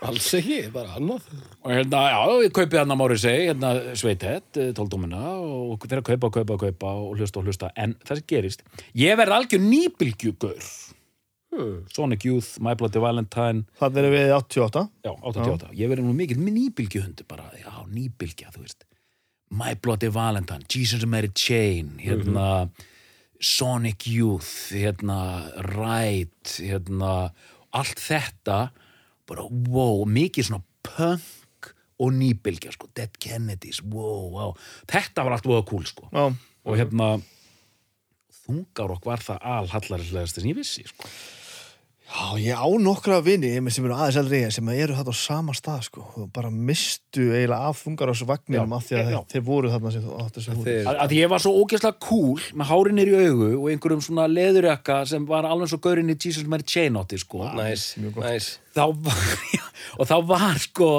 Alls 0.07 0.27
ekki, 0.37 0.57
bara 0.71 0.95
annað. 0.95 1.29
Og 1.65 1.71
hérna, 1.73 2.01
já, 2.13 2.19
ég 2.45 2.53
kaupi 2.55 2.79
hérna 2.79 2.97
Morrissey 2.99 3.47
hérna 3.49 3.71
Sveithett, 3.97 4.59
tóltómina 4.77 5.23
og 5.41 5.87
að 5.89 6.03
kaupa, 6.11 6.31
kaupa, 6.39 6.59
kaupa 6.67 6.93
og 7.01 7.17
hlusta 7.17 7.41
og 7.41 7.49
hlusta. 7.49 7.71
En 7.75 7.97
það 8.07 8.21
sem 8.21 8.29
gerist, 8.31 8.67
ég 8.97 9.17
verð 9.19 9.39
algjör 9.39 9.65
nýbylgjugur 9.65 10.61
hmm. 10.61 10.86
Sonic 11.93 12.25
Youth, 12.27 12.57
My 12.63 12.75
Bloody 12.79 13.01
Valentine 13.01 13.65
þannig 13.79 14.03
erum 14.03 14.13
við 14.15 14.33
88 14.35 14.83
Já, 15.05 15.13
88. 15.13 15.71
Ég 15.77 15.91
verið 15.91 16.07
nú 16.07 16.13
mikill 16.17 16.41
með 16.41 16.55
nýbylgjuhundi 16.59 17.25
bara, 17.29 17.49
já, 17.59 17.71
nýbylgja, 17.91 18.51
þú 18.55 18.65
veist. 18.65 18.87
My 19.49 19.77
Bloody 19.79 20.09
Valentine, 20.11 20.65
Jesus 20.67 21.03
and 21.03 21.11
Mary 21.11 21.31
Chain, 21.33 21.95
hérna, 22.03 22.67
Sonic 23.39 24.07
Youth, 24.11 24.73
hérna, 24.75 25.19
Ride, 25.69 26.57
hérna, 26.57 27.13
allt 27.77 28.01
þetta, 28.01 28.59
bara, 29.29 29.47
wow, 29.71 30.03
mikið 30.09 30.49
svona 30.49 30.63
punk 30.87 31.71
og 31.97 32.11
nýbylgja, 32.13 32.75
sko, 32.75 32.89
Dead 32.97 33.15
Kennedys, 33.23 33.79
wow, 33.87 34.27
wow. 34.35 34.53
Þetta 34.89 35.25
var 35.25 35.37
allt 35.37 35.47
voða 35.47 35.65
cool, 35.69 35.87
sko. 35.87 36.09
Já. 36.11 36.27
Og 36.67 36.77
hérna, 36.77 37.15
þungarokk 38.43 39.07
var 39.07 39.23
það 39.23 39.43
alhallarislegast 39.55 40.39
sem 40.39 40.51
ég 40.51 40.59
vissi, 40.59 40.85
sko. 40.87 41.07
Já, 42.07 42.39
ég 42.39 42.55
á 42.55 42.67
nokkra 42.79 43.17
vini 43.19 43.49
sem 43.67 43.83
eru 43.83 43.95
aðeins 43.97 44.17
eldri 44.21 44.37
en 44.39 44.47
ég 44.47 44.53
sem 44.55 44.69
eru 44.71 44.95
þetta 44.95 45.11
á 45.11 45.17
sama 45.19 45.53
stað 45.57 45.81
sko, 45.89 46.05
og 46.15 46.29
bara 46.31 46.47
mistu 46.47 47.25
eiginlega 47.33 47.67
af 47.67 47.81
þungarásvagninum 47.83 48.71
Já, 48.71 48.77
af 48.77 48.85
því 48.87 48.97
að 49.01 49.11
já. 49.11 49.17
þeir, 49.33 49.43
voru 49.49 49.71
þarna 49.73 49.91
sem 49.91 50.05
þú 50.05 50.15
áttu 50.23 50.43
sem. 50.45 50.61
Þeir, 50.63 50.87
að, 50.87 50.99
að 51.03 51.15
ég 51.17 51.31
var 51.33 51.43
svo 51.43 51.53
ógeðslega 51.59 51.99
cool 52.07 52.45
með 52.55 52.71
hárinir 52.71 53.11
í 53.11 53.17
augu 53.25 53.49
og 53.57 53.67
einhverjum 53.73 54.05
svona 54.07 54.29
leðurjakka 54.31 55.01
sem 55.11 55.27
var 55.27 55.49
alveg 55.51 55.73
svo 55.73 55.81
gaurinn 55.83 56.13
í 56.13 56.15
Jesus 56.15 56.47
Mary 56.47 56.67
Chain 56.67 56.95
átti 57.01 57.19
sko 57.19 57.43
næs, 57.59 57.89
næs 57.99 58.49
þá 58.77 58.85
var, 59.03 59.27
og 59.99 60.07
þá 60.07 60.17
var 60.31 60.63
sko 60.63 60.89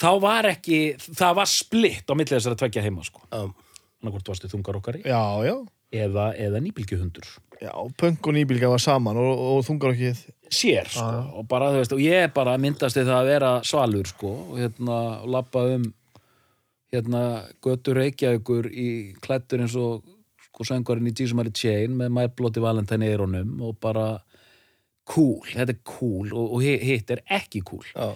þá 0.00 0.10
var 0.22 0.52
ekki, 0.54 0.80
það 1.10 1.36
var 1.42 1.50
splitt 1.50 2.06
á 2.06 2.14
milli 2.14 2.36
þessara 2.36 2.62
tveggja 2.62 2.86
heima 2.86 3.02
sko. 3.04 3.26
Já, 3.26 3.50
annarkvort 4.00 4.30
varstu 4.32 4.54
þungar 4.54 4.78
okkari 4.78 5.02
Já, 5.02 5.20
já, 5.44 5.56
eða, 6.06 6.30
eða 6.38 6.62
nýbylgjuhundur 6.64 7.26
já, 7.60 7.72
punk 8.00 8.26
og 8.30 8.34
nýbílga 8.36 8.68
var 8.72 8.80
saman 8.82 9.16
og, 9.20 9.32
og 9.56 9.64
þungar 9.66 9.92
ekki 9.96 10.12
sér 10.50 10.88
sko. 10.90 11.08
Og 11.40 11.46
bara 11.50 11.68
þú 11.74 11.82
veist 11.82 11.92
og 11.94 12.00
ég 12.02 12.32
bara 12.34 12.56
myndast 12.58 12.96
við 12.98 13.06
það 13.10 13.18
að 13.20 13.28
vera 13.34 13.50
svalur 13.68 14.08
sko. 14.10 14.30
Og 14.50 14.58
hérna 14.62 15.00
og 15.22 15.28
labba 15.36 15.66
um 15.76 15.84
hérna 16.90 17.20
götur 17.62 18.00
Reykjavíkur 18.00 18.66
í 18.72 18.88
klættur 19.22 19.62
eins 19.62 19.76
og 19.78 20.02
sko 20.48 20.66
söngvarinn 20.66 21.06
í 21.06 21.12
Jesus 21.14 21.36
Mary 21.38 21.52
Chain 21.54 21.94
með 22.00 22.10
My 22.16 22.26
Bloody 22.34 22.60
Valentine 22.64 23.06
eironum 23.06 23.60
og 23.62 23.76
bara 23.80 24.08
cool, 25.10 25.38
þetta 25.46 25.74
er 25.74 25.78
cool 25.86 26.32
og, 26.34 26.52
og 26.56 26.64
hi- 26.64 26.80
hitt 26.82 27.10
er 27.14 27.22
ekki 27.34 27.62
cool. 27.66 27.86
Já, 27.94 28.10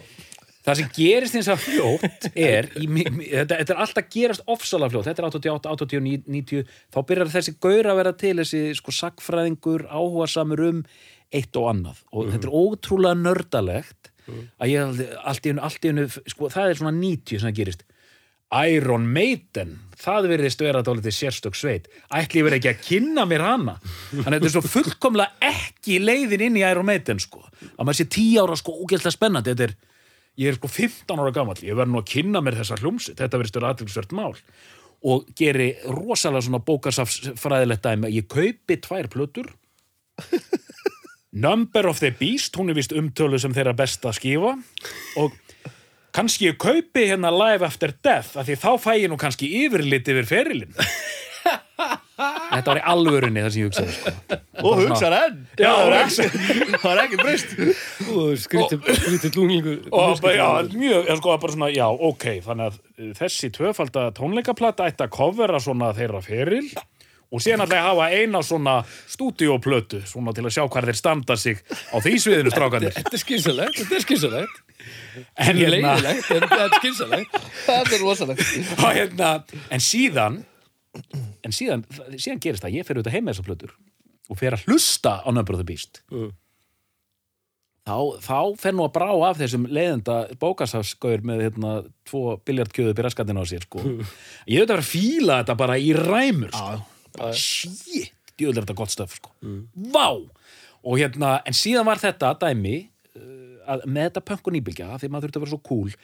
það 0.65 0.79
sem 0.79 0.91
gerist 0.97 1.37
eins 1.39 1.49
að 1.51 1.63
fljótt 1.63 2.27
er 2.33 2.69
í, 2.79 2.87
þetta, 2.89 3.59
þetta 3.61 3.75
er 3.75 3.81
alltaf 3.85 4.09
gerast 4.15 4.45
ofsalega 4.49 4.93
fljótt, 4.93 5.09
þetta 5.09 5.23
er 5.23 5.29
88, 5.29 5.75
89, 5.75 6.25
90 6.37 6.73
þá 6.95 6.99
byrjar 7.11 7.33
þessi 7.35 7.55
gaur 7.63 7.91
að 7.91 7.99
vera 8.01 8.15
til 8.25 8.35
þessi 8.41 8.63
sko 8.79 8.95
sakfræðingur, 8.99 9.87
áhugasamur 9.89 10.65
um 10.69 10.83
eitt 11.35 11.57
og 11.59 11.71
annað. 11.71 12.03
Og 12.13 12.29
þetta 12.33 12.49
er 12.49 12.59
ótrúlega 12.61 13.21
nördalegt 13.21 14.11
að 14.57 14.71
ég 14.71 15.03
allt 15.21 15.45
í 15.85 15.91
einu 15.91 16.07
sko, 16.09 16.49
það 16.49 16.71
er 16.71 16.79
svona 16.79 16.95
90 16.97 17.41
sem 17.41 17.49
það 17.49 17.59
gerist. 17.59 17.85
Iron 18.55 19.07
Maiden 19.09 19.79
það 19.99 20.29
verðist 20.29 20.61
vera 20.61 20.83
dálítið 20.85 21.15
sérstök 21.17 21.57
sveit. 21.57 21.87
Ætli 22.13 22.41
ég 22.41 22.47
verið 22.47 22.59
ekki 22.59 22.71
að 22.71 22.83
kynna 22.85 23.25
mér 23.27 23.43
hana? 23.45 23.75
Þannig 24.11 24.27
að 24.27 24.35
þetta 24.35 24.49
er 24.49 24.53
svo 24.53 24.63
fullkomlega 24.69 25.49
ekki 25.49 25.97
leiðin 26.03 26.45
inn 26.49 26.59
í 26.59 26.63
Iron 26.65 26.87
Maiden 26.87 27.21
sko. 27.21 27.43
Að 27.75 27.81
maður 27.81 27.99
sé 27.99 28.07
10 28.15 28.43
ára 28.43 28.57
sko 28.59 28.75
ógeðslega 28.83 29.15
spennandi. 29.15 29.55
Þetta 29.55 29.67
er, 29.69 29.75
ég 30.39 30.51
er 30.51 30.57
sko 30.57 30.69
15 30.71 31.21
ára 31.21 31.33
gamall 31.35 31.61
ég 31.63 31.77
verð 31.77 31.93
nú 31.93 32.01
að 32.01 32.09
kynna 32.13 32.41
mér 32.43 32.59
þessa 32.59 32.79
hljómsitt 32.81 33.19
þetta 33.21 33.39
verðist 33.39 33.59
vera 33.59 33.71
aðtilsvert 33.73 34.15
mál. 34.15 34.33
Og 35.05 35.27
geri 35.37 35.73
rosalega 35.85 36.47
svona 36.47 36.63
bókasafsfræðilegt 36.65 37.85
dæmi 37.85 38.13
ég 38.15 38.27
kaupi 38.31 38.79
tvær 38.81 39.09
plötur. 39.11 39.51
Number 41.45 41.89
of 41.91 41.99
the 41.99 42.13
Beast 42.15 42.55
hún 42.55 42.71
er 42.71 42.77
vist 42.77 42.95
umtölu 42.95 43.39
sem 43.41 43.53
þeirra 43.53 43.75
besta 43.75 44.13
skífa 44.15 44.53
og 45.19 45.33
kannski 46.15 46.47
ég 46.47 46.59
kaupi 46.61 47.09
hérna 47.09 47.31
Live 47.33 47.67
After 47.67 47.91
Death 47.91 48.39
af 48.39 48.47
því 48.47 48.55
þá 48.61 48.69
fæ 48.79 48.91
ég 49.01 49.11
nú 49.11 49.19
kannski 49.19 49.49
yfirlit 49.65 50.07
yfir 50.07 50.29
ferilinn 50.29 50.77
Þetta 52.15 52.69
var 52.69 52.79
í 52.79 52.83
alvörunni 52.93 53.43
það 53.43 53.51
sem 53.51 53.61
ég 53.61 53.69
hugsaði 53.69 53.95
sko. 53.95 54.13
Og 54.61 54.79
hugsaði 54.79 55.17
enn. 55.19 55.39
Já, 55.59 55.67
það 55.67 55.81
var 55.83 55.95
ekki, 55.99 56.27
það 56.71 56.85
var 56.85 57.01
ekki 57.03 57.19
breyst. 57.19 57.55
Og 58.05 58.35
mjög, 60.79 61.09
ég 61.09 61.19
sko 61.19 61.37
bara 61.43 61.55
svona, 61.57 61.71
já, 61.75 61.85
ok 62.09 62.27
þannig 62.45 62.71
að 62.71 62.79
uh, 62.79 63.13
þessi 63.19 63.51
tvöfalda 63.55 64.07
tónleikaplata 64.15 64.87
ætti 64.87 65.07
að 65.07 65.15
kofera 65.17 65.61
svona 65.63 65.91
þeirra 65.97 66.23
feril 66.23 66.63
og 67.35 67.41
síðan 67.43 67.65
ég 67.65 67.75
að 67.75 67.87
hafa 67.89 68.07
eina 68.13 68.41
svona 68.45 68.75
stúdíóplötu, 69.11 70.01
svona 70.07 70.31
til 70.35 70.45
að 70.45 70.55
sjá 70.55 70.63
hvað 70.71 70.89
þeir 70.91 70.99
standa 70.99 71.37
sig 71.41 71.61
á 71.65 71.97
því 71.99 72.15
sviðinu 72.21 72.53
strákanir 72.53 72.95
Þetta 72.95 73.17
er 73.17 73.23
skynsalegt, 73.25 73.79
þetta 73.81 73.97
er 73.97 74.05
skynsalegt 74.05 74.59
en, 74.61 75.25
Ekki 75.49 75.65
hérna, 75.65 75.95
leiðilegt, 76.05 76.29
en 76.31 76.45
þetta 76.45 76.63
er 76.63 76.75
skynsalegt 76.79 77.39
Það 77.65 77.95
er 77.97 78.03
rosalegt. 78.05 78.51
Hérna, 78.99 79.31
en 79.73 79.83
síðan 79.83 80.43
en 81.45 81.51
síðan, 81.55 81.83
síðan 82.15 82.41
gerist 82.43 82.63
það 82.65 82.77
ég 82.79 82.87
fer 82.87 82.97
auðvitað 82.99 83.15
heim 83.17 83.25
með 83.27 83.35
þessar 83.35 83.49
plötur 83.49 83.75
og 84.29 84.39
fer 84.39 84.55
að 84.57 84.65
hlusta 84.69 85.19
á 85.21 85.29
Number 85.31 85.53
of 85.57 85.61
the 85.61 85.67
Beast 85.67 86.01
Mm. 86.11 86.31
þá, 87.85 87.97
þá 88.25 88.37
fer 88.57 88.73
nú 88.73 88.85
að 88.87 88.93
brá 88.95 89.09
af 89.29 89.37
þessum 89.41 89.67
leiðenda 89.69 90.15
bókasafsgaur 90.41 91.21
með 91.27 91.43
hérna, 91.45 91.73
tvo 92.09 92.23
biljardkjöðu 92.47 92.95
byrjaskatinn 92.97 93.37
á 93.37 93.45
sér 93.45 93.67
sko. 93.67 93.83
ég 94.49 94.63
auðvitað 94.63 94.65
að 94.65 94.71
vera 94.73 94.81
að 94.85 94.89
fíla 94.89 95.39
þetta 95.43 95.57
bara 95.61 95.77
í 95.77 95.91
ræmur 95.97 96.51
sko. 96.55 96.79
bara 97.19 97.33
shit, 97.37 98.11
djöðlega 98.39 98.65
þetta 98.65 98.79
gott 98.81 98.95
stöf 98.95 99.15
sko. 99.19 99.35
vá 99.93 100.07
og 100.85 100.99
hérna, 101.01 101.39
en 101.45 101.53
síðan 101.57 101.85
var 101.85 101.97
þetta 102.01 102.33
dæmi 102.41 102.75
uh, 102.77 102.89
að 103.67 103.85
með 103.89 104.07
þetta 104.09 104.25
punk 104.29 104.47
og 104.49 104.55
nýbylgja 104.55 104.97
því 105.01 105.09
maður 105.11 105.27
þurfti 105.27 105.39
að 105.39 105.45
vera 105.45 105.53
svo 105.55 105.61
cool 105.65 105.95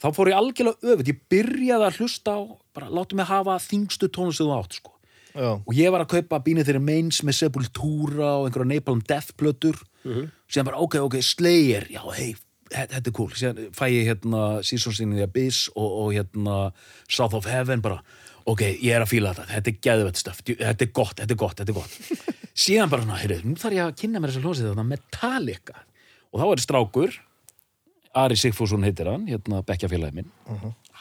þá 0.00 0.08
fór 0.16 0.30
ég 0.30 0.38
algjörlega 0.38 0.92
öfut, 0.94 1.10
ég 1.10 1.20
byrjaði 1.32 1.86
að 1.86 2.00
hlusta 2.00 2.36
á 2.36 2.40
bara 2.76 2.90
látum 2.92 3.20
mig 3.20 3.28
hafa 3.28 3.58
þingstu 3.62 4.08
tónlist 4.12 4.40
sem 4.40 4.48
þú 4.48 4.56
átt 4.56 4.78
sko. 4.78 4.94
Já, 5.30 5.50
og 5.60 5.72
ég 5.76 5.92
var 5.94 6.02
að 6.02 6.14
kaupa 6.16 6.40
bínið 6.42 6.70
þeirra 6.70 6.82
meins 6.82 7.20
með 7.26 7.36
Sepultura 7.38 8.30
og 8.40 8.48
einhverja 8.48 8.70
Napalm 8.72 9.02
Death 9.06 9.36
plötur. 9.38 9.78
Síðan 10.50 10.70
bara 10.70 10.80
ok, 10.82 10.96
ok, 11.04 11.20
Slayer 11.22 11.86
já, 11.92 12.00
hei, 12.16 12.32
þetta 12.72 13.04
er 13.04 13.14
cool. 13.14 13.28
Síðan 13.38 13.68
fæ 13.76 13.84
ég 13.92 14.08
hérna 14.10 14.48
Seasons 14.66 15.02
in 15.04 15.14
the 15.14 15.28
Abyss 15.28 15.68
og, 15.76 15.86
og 15.86 16.16
hérna 16.16 16.56
South 17.06 17.38
of 17.38 17.46
Heaven 17.46 17.84
bara, 17.84 18.00
ok, 18.50 18.64
ég 18.72 18.96
er 18.96 19.04
að 19.04 19.12
fíla 19.12 19.36
þetta. 19.36 19.52
Þetta 19.52 19.70
er 19.70 19.78
geðvett 19.86 20.22
stöf, 20.24 20.42
þetta 20.48 20.88
er 20.88 20.92
gott, 20.98 21.14
þetta 21.20 21.36
er 21.36 21.42
gott 21.44 21.62
þetta 21.62 21.76
er 21.76 21.78
gott, 21.78 22.26
síðan 22.64 22.90
bara 22.90 23.20
heyrðu, 23.20 23.44
nú 23.44 23.60
þarf 23.60 23.78
ég 23.78 23.86
að 23.86 23.96
kynna 24.02 24.24
mér 24.24 24.34
þessa 24.34 24.46
hljómsið 24.48 24.72
þetta 24.72 24.88
Metallica 24.88 25.84
og 26.30 26.42
þá 26.42 26.46
er 26.50 26.64
strákur 26.64 27.18
Ari 28.20 28.34
Sigfússon 28.34 28.82
heitir 28.82 29.06
hann, 29.06 29.28
hérna 29.30 29.60
bekkjafélagi 29.62 30.16
minn. 30.16 30.30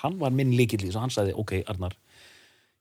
Hann 0.04 0.20
var 0.22 0.34
minn 0.36 0.52
líkill 0.54 0.84
í 0.84 0.90
þess 0.92 1.00
að 1.00 1.06
hann 1.08 1.14
sagði, 1.16 1.34
ok, 1.42 1.56
Arnar 1.72 1.96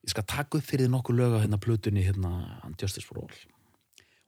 ég 0.05 0.13
skal 0.13 0.27
taka 0.29 0.59
upp 0.59 0.67
fyrir 0.67 0.91
nokkuð 0.93 1.19
lög 1.19 1.37
á 1.37 1.43
hérna 1.45 1.61
plötunni 1.61 2.05
hérna 2.07 2.33
Justice 2.81 3.07
for 3.07 3.21
All. 3.23 3.39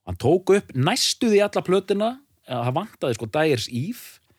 Og 0.05 0.13
hann 0.13 0.21
tók 0.21 0.53
upp 0.57 0.75
næstuð 0.75 1.39
í 1.39 1.43
alla 1.45 1.65
plötuna 1.65 2.11
að 2.51 2.65
það 2.67 2.77
vantaði 2.81 3.19
sko 3.19 3.29
Dyers 3.31 3.69
Eve 3.69 4.35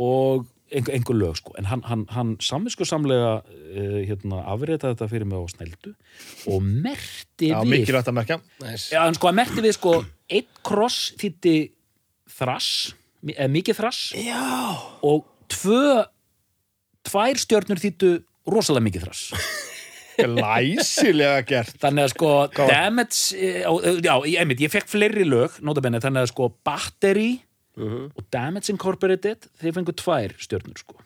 og 0.00 0.46
einhver, 0.72 0.94
einhver 0.96 1.18
lög 1.18 1.36
sko. 1.40 1.54
En 1.60 1.68
hann, 1.68 1.82
hann, 1.88 2.06
hann 2.14 2.32
samvisku 2.40 2.86
samlega 2.88 3.34
uh, 3.42 3.98
hérna 4.06 4.44
afritaði 4.52 4.94
þetta 4.94 5.10
fyrir 5.10 5.28
mig 5.28 5.42
á 5.42 5.44
snældu 5.52 5.94
og 6.52 6.64
merti 6.86 7.52
já 7.52 7.58
við 7.60 7.74
mikilvægt 7.74 8.12
að 8.12 8.18
merkja. 8.20 8.40
Næs 8.62 8.88
Já, 8.94 9.02
sko 9.18 9.32
að 9.32 9.38
merti 9.42 9.64
við 9.64 9.76
sko 9.76 9.94
einn 10.32 10.50
kross 10.64 11.12
þýtti 11.20 11.56
þrass 12.32 12.92
mikið 13.22 13.78
þrass 13.78 14.12
Já. 14.18 14.42
og 15.06 15.26
tvö 15.52 16.04
tvær 17.06 17.40
stjörnur 17.40 17.82
þýttu 17.82 18.16
rosalega 18.50 18.86
mikið 18.88 19.06
þrass. 19.06 19.22
Læsilega 20.22 21.40
gert. 21.48 21.78
Þannig 21.80 22.04
að 22.06 22.10
sko 22.12 22.32
damage, 22.58 23.20
eh, 23.38 23.62
eh, 23.64 24.02
já, 24.04 24.12
ég, 24.28 24.36
einmitt, 24.42 24.60
ég 24.60 24.72
fekk 24.72 24.90
fleiri 24.92 25.24
lög 25.26 25.56
notabenni, 25.64 26.02
þannig 26.04 26.26
að 26.26 26.32
sko 26.34 26.50
battery 26.66 27.30
og 27.80 28.20
damage 28.34 28.68
incorporated 28.68 29.48
þeir 29.62 29.78
fengu 29.78 29.94
tvær 29.96 30.34
stjörnur 30.42 30.82
sko. 30.82 30.98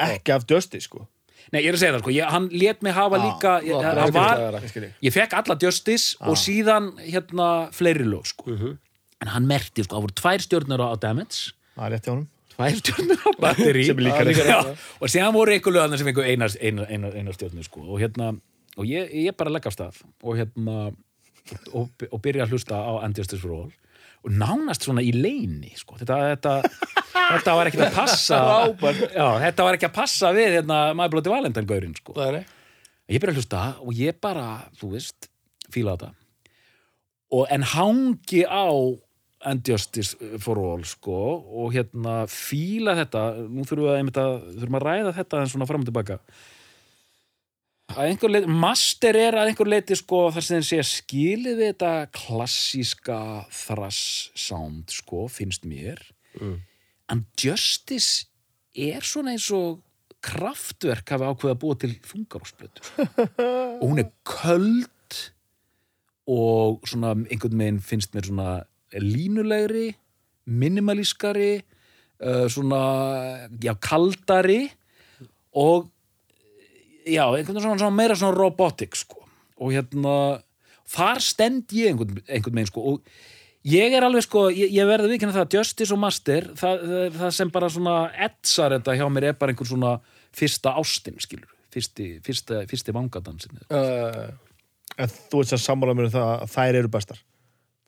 Ekki 0.00 0.32
af 0.32 0.46
dösti 0.48 0.80
sko. 0.80 1.04
Nei, 1.52 1.60
ég 1.60 1.68
er 1.70 1.76
að 1.76 1.82
segja 1.82 1.94
það 1.94 2.02
sko, 2.02 2.14
ég, 2.16 2.30
hann 2.32 2.48
let 2.50 2.80
mig 2.82 2.96
hafa 2.96 3.20
líka 3.20 3.52
ég, 3.62 3.76
Gott, 3.76 3.84
það 3.84 4.00
gott, 4.00 4.16
var. 4.16 4.56
Ég 4.56 4.78
ég. 4.80 4.94
ég 5.06 5.14
fekk 5.14 5.36
alla 5.38 5.56
Justice 5.62 6.16
og 6.26 6.40
síðan 6.40 6.88
hérna 7.04 7.50
fleiri 7.76 8.08
lög 8.08 8.26
sko 8.32 8.56
en 9.24 9.32
hann 9.32 9.46
merti 9.48 9.84
sko, 9.84 9.96
það 9.96 10.06
voru 10.06 10.16
tvær 10.20 10.44
stjörnur 10.44 10.82
á, 10.84 10.86
á 10.92 10.96
Damage. 11.02 11.54
Það 11.76 11.86
er 11.86 11.94
rétt 11.94 12.08
hjá 12.08 12.12
honum. 12.12 12.28
Tvær 12.56 12.76
stjórnur 12.80 13.24
á 13.24 13.30
batteri 13.40 13.84
Sem 13.88 13.98
er 14.00 14.06
líka 14.08 14.26
líka 14.26 14.44
Já, 14.44 14.58
rétt, 14.64 14.84
og 15.00 15.12
síðan 15.12 15.34
voru 15.36 15.56
einhver 15.56 15.76
lögðan 15.76 16.00
sem 16.00 16.10
fengu 16.10 16.24
eina, 16.26 16.50
eina, 16.60 16.86
eina, 16.90 17.14
eina 17.16 17.34
stjórnu 17.36 17.64
sko. 17.66 17.84
og 17.86 18.00
hérna, 18.02 18.30
og 18.76 18.88
ég, 18.88 19.10
ég 19.26 19.36
bara 19.36 19.52
legg 19.52 19.68
af 19.68 19.76
stað. 19.76 20.02
Og 20.22 20.38
hérna 20.40 20.76
og, 21.72 22.06
og 22.10 22.22
byrja 22.22 22.46
að 22.46 22.56
hlusta 22.56 22.78
á 22.80 22.92
Andjastis 23.06 23.42
for 23.42 23.54
All. 23.56 23.72
Og 24.26 24.34
nánast 24.34 24.86
svona 24.86 25.04
í 25.04 25.12
leini 25.14 25.72
sko. 25.78 25.96
þetta, 26.00 26.18
þetta, 26.34 26.54
þetta 27.14 27.56
var 27.56 27.70
ekki 27.70 27.82
að 27.84 27.96
passa 27.96 28.40
já, 29.20 29.26
þetta 29.46 29.66
var 29.68 29.78
ekki 29.78 29.88
að 29.88 29.96
passa 29.96 30.32
við 30.34 30.58
hérna, 30.58 30.80
maður 30.98 31.16
blóti 31.16 31.32
valendangaurin 31.32 31.96
sko. 31.98 32.16
Það 32.16 32.42
ég 33.06 33.22
byrja 33.22 33.36
að 33.36 33.40
hlusta 33.40 33.64
og 33.84 33.98
ég 34.00 34.20
bara, 34.22 34.46
þú 34.80 34.92
veist 34.96 35.28
fíla 35.72 35.94
þetta. 35.94 36.12
Og 37.36 37.50
en 37.50 37.66
hangi 37.66 38.42
á 38.46 38.70
and 39.46 39.62
Justice 39.66 40.16
for 40.42 40.58
All 40.60 40.84
sko, 40.88 41.20
og 41.62 41.72
hérna 41.76 42.24
fíla 42.30 42.96
þetta. 42.98 43.24
Nú 43.46 43.64
þurfum 43.64 43.86
við 43.86 43.92
að, 43.92 43.98
einmitt 44.02 44.20
að, 44.20 44.36
þurfum 44.58 44.78
að 44.80 44.86
ræða 44.88 45.16
þetta 45.20 45.40
en 45.40 45.50
svona 45.52 45.68
fram 45.70 45.84
og 45.84 45.90
tilbaka. 45.90 46.20
Að 47.94 48.10
einhver 48.10 48.32
leiti, 48.34 48.54
master 48.66 49.16
er 49.20 49.36
að 49.38 49.52
einhver 49.52 49.70
leiti 49.70 49.96
sko 49.96 50.24
þar 50.34 50.44
sem 50.44 50.58
þeir 50.58 50.68
segja 50.68 50.86
skilið 50.90 51.60
við 51.60 51.68
þetta 51.70 51.92
klassíska 52.18 53.18
thrash 53.54 54.32
sound 54.34 54.90
sko, 54.92 55.28
finnst 55.30 55.68
mér. 55.68 56.02
Mm. 56.36 56.58
and 57.08 57.24
Justice 57.38 58.26
er 58.76 59.04
svona 59.06 59.32
eins 59.32 59.46
og 59.54 59.80
kraftverk 60.26 61.12
hafi 61.14 61.28
ákveða 61.28 61.54
að 61.54 61.60
búa 61.62 61.78
til 61.78 61.92
þungarósblötu 62.04 63.06
og 63.80 63.84
hún 63.84 64.02
er 64.02 64.10
köld 64.26 65.20
og 66.26 66.88
svona 66.88 67.14
einhvern 67.14 67.60
veginn 67.60 67.84
finnst 67.84 68.16
mér 68.16 68.26
svona 68.26 68.48
línulegri 68.94 69.90
minimalískari 70.46 71.52
uh, 71.58 72.46
svona, 72.52 72.80
já, 73.62 73.74
kaldari 73.82 74.66
og 75.56 75.88
já, 77.06 77.24
einhvern 77.24 77.58
veginn 77.58 77.80
svona, 77.80 77.94
meira 77.94 78.18
svona 78.18 78.36
robotic 78.36 78.98
sko. 78.98 79.24
Og 79.58 79.72
hérna 79.74 80.42
þar 80.86 81.22
stend 81.24 81.74
ég 81.74 81.94
einhvern, 81.94 82.20
einhvern 82.28 82.60
veginn 82.60 82.70
sko. 82.70 82.84
Og 82.92 83.66
ég 83.66 83.96
er 83.96 84.06
alveg 84.06 84.26
sko, 84.26 84.46
ég, 84.54 84.70
ég 84.76 84.86
verði 84.86 85.16
vikina 85.16 85.34
það 85.34 85.58
Justice 85.58 85.94
og 85.94 86.02
Master, 86.04 86.52
það, 86.54 86.86
það, 86.86 87.20
það 87.20 87.36
sem 87.40 87.52
bara 87.58 87.72
svona 87.72 87.98
etsar 88.28 88.76
þetta 88.78 88.96
hjá 89.00 89.06
mér 89.10 89.30
er 89.32 89.38
bara 89.40 89.54
einhver 89.54 89.70
svona 89.72 89.98
fyrsta 90.36 90.76
ástin 90.78 91.18
skilur 91.22 91.50
fyrsti, 91.76 92.08
fyrsta, 92.24 92.64
fyrsti 92.70 92.94
vangadansin. 92.96 93.62
Uh, 93.68 94.30
en 94.96 95.10
þú 95.12 95.42
veist 95.42 95.56
að 95.56 95.64
sammála 95.64 95.96
mér 95.96 96.08
um 96.08 96.14
það 96.14 96.30
að 96.36 96.52
þær 96.54 96.80
eru 96.80 96.92
bestar 96.92 97.24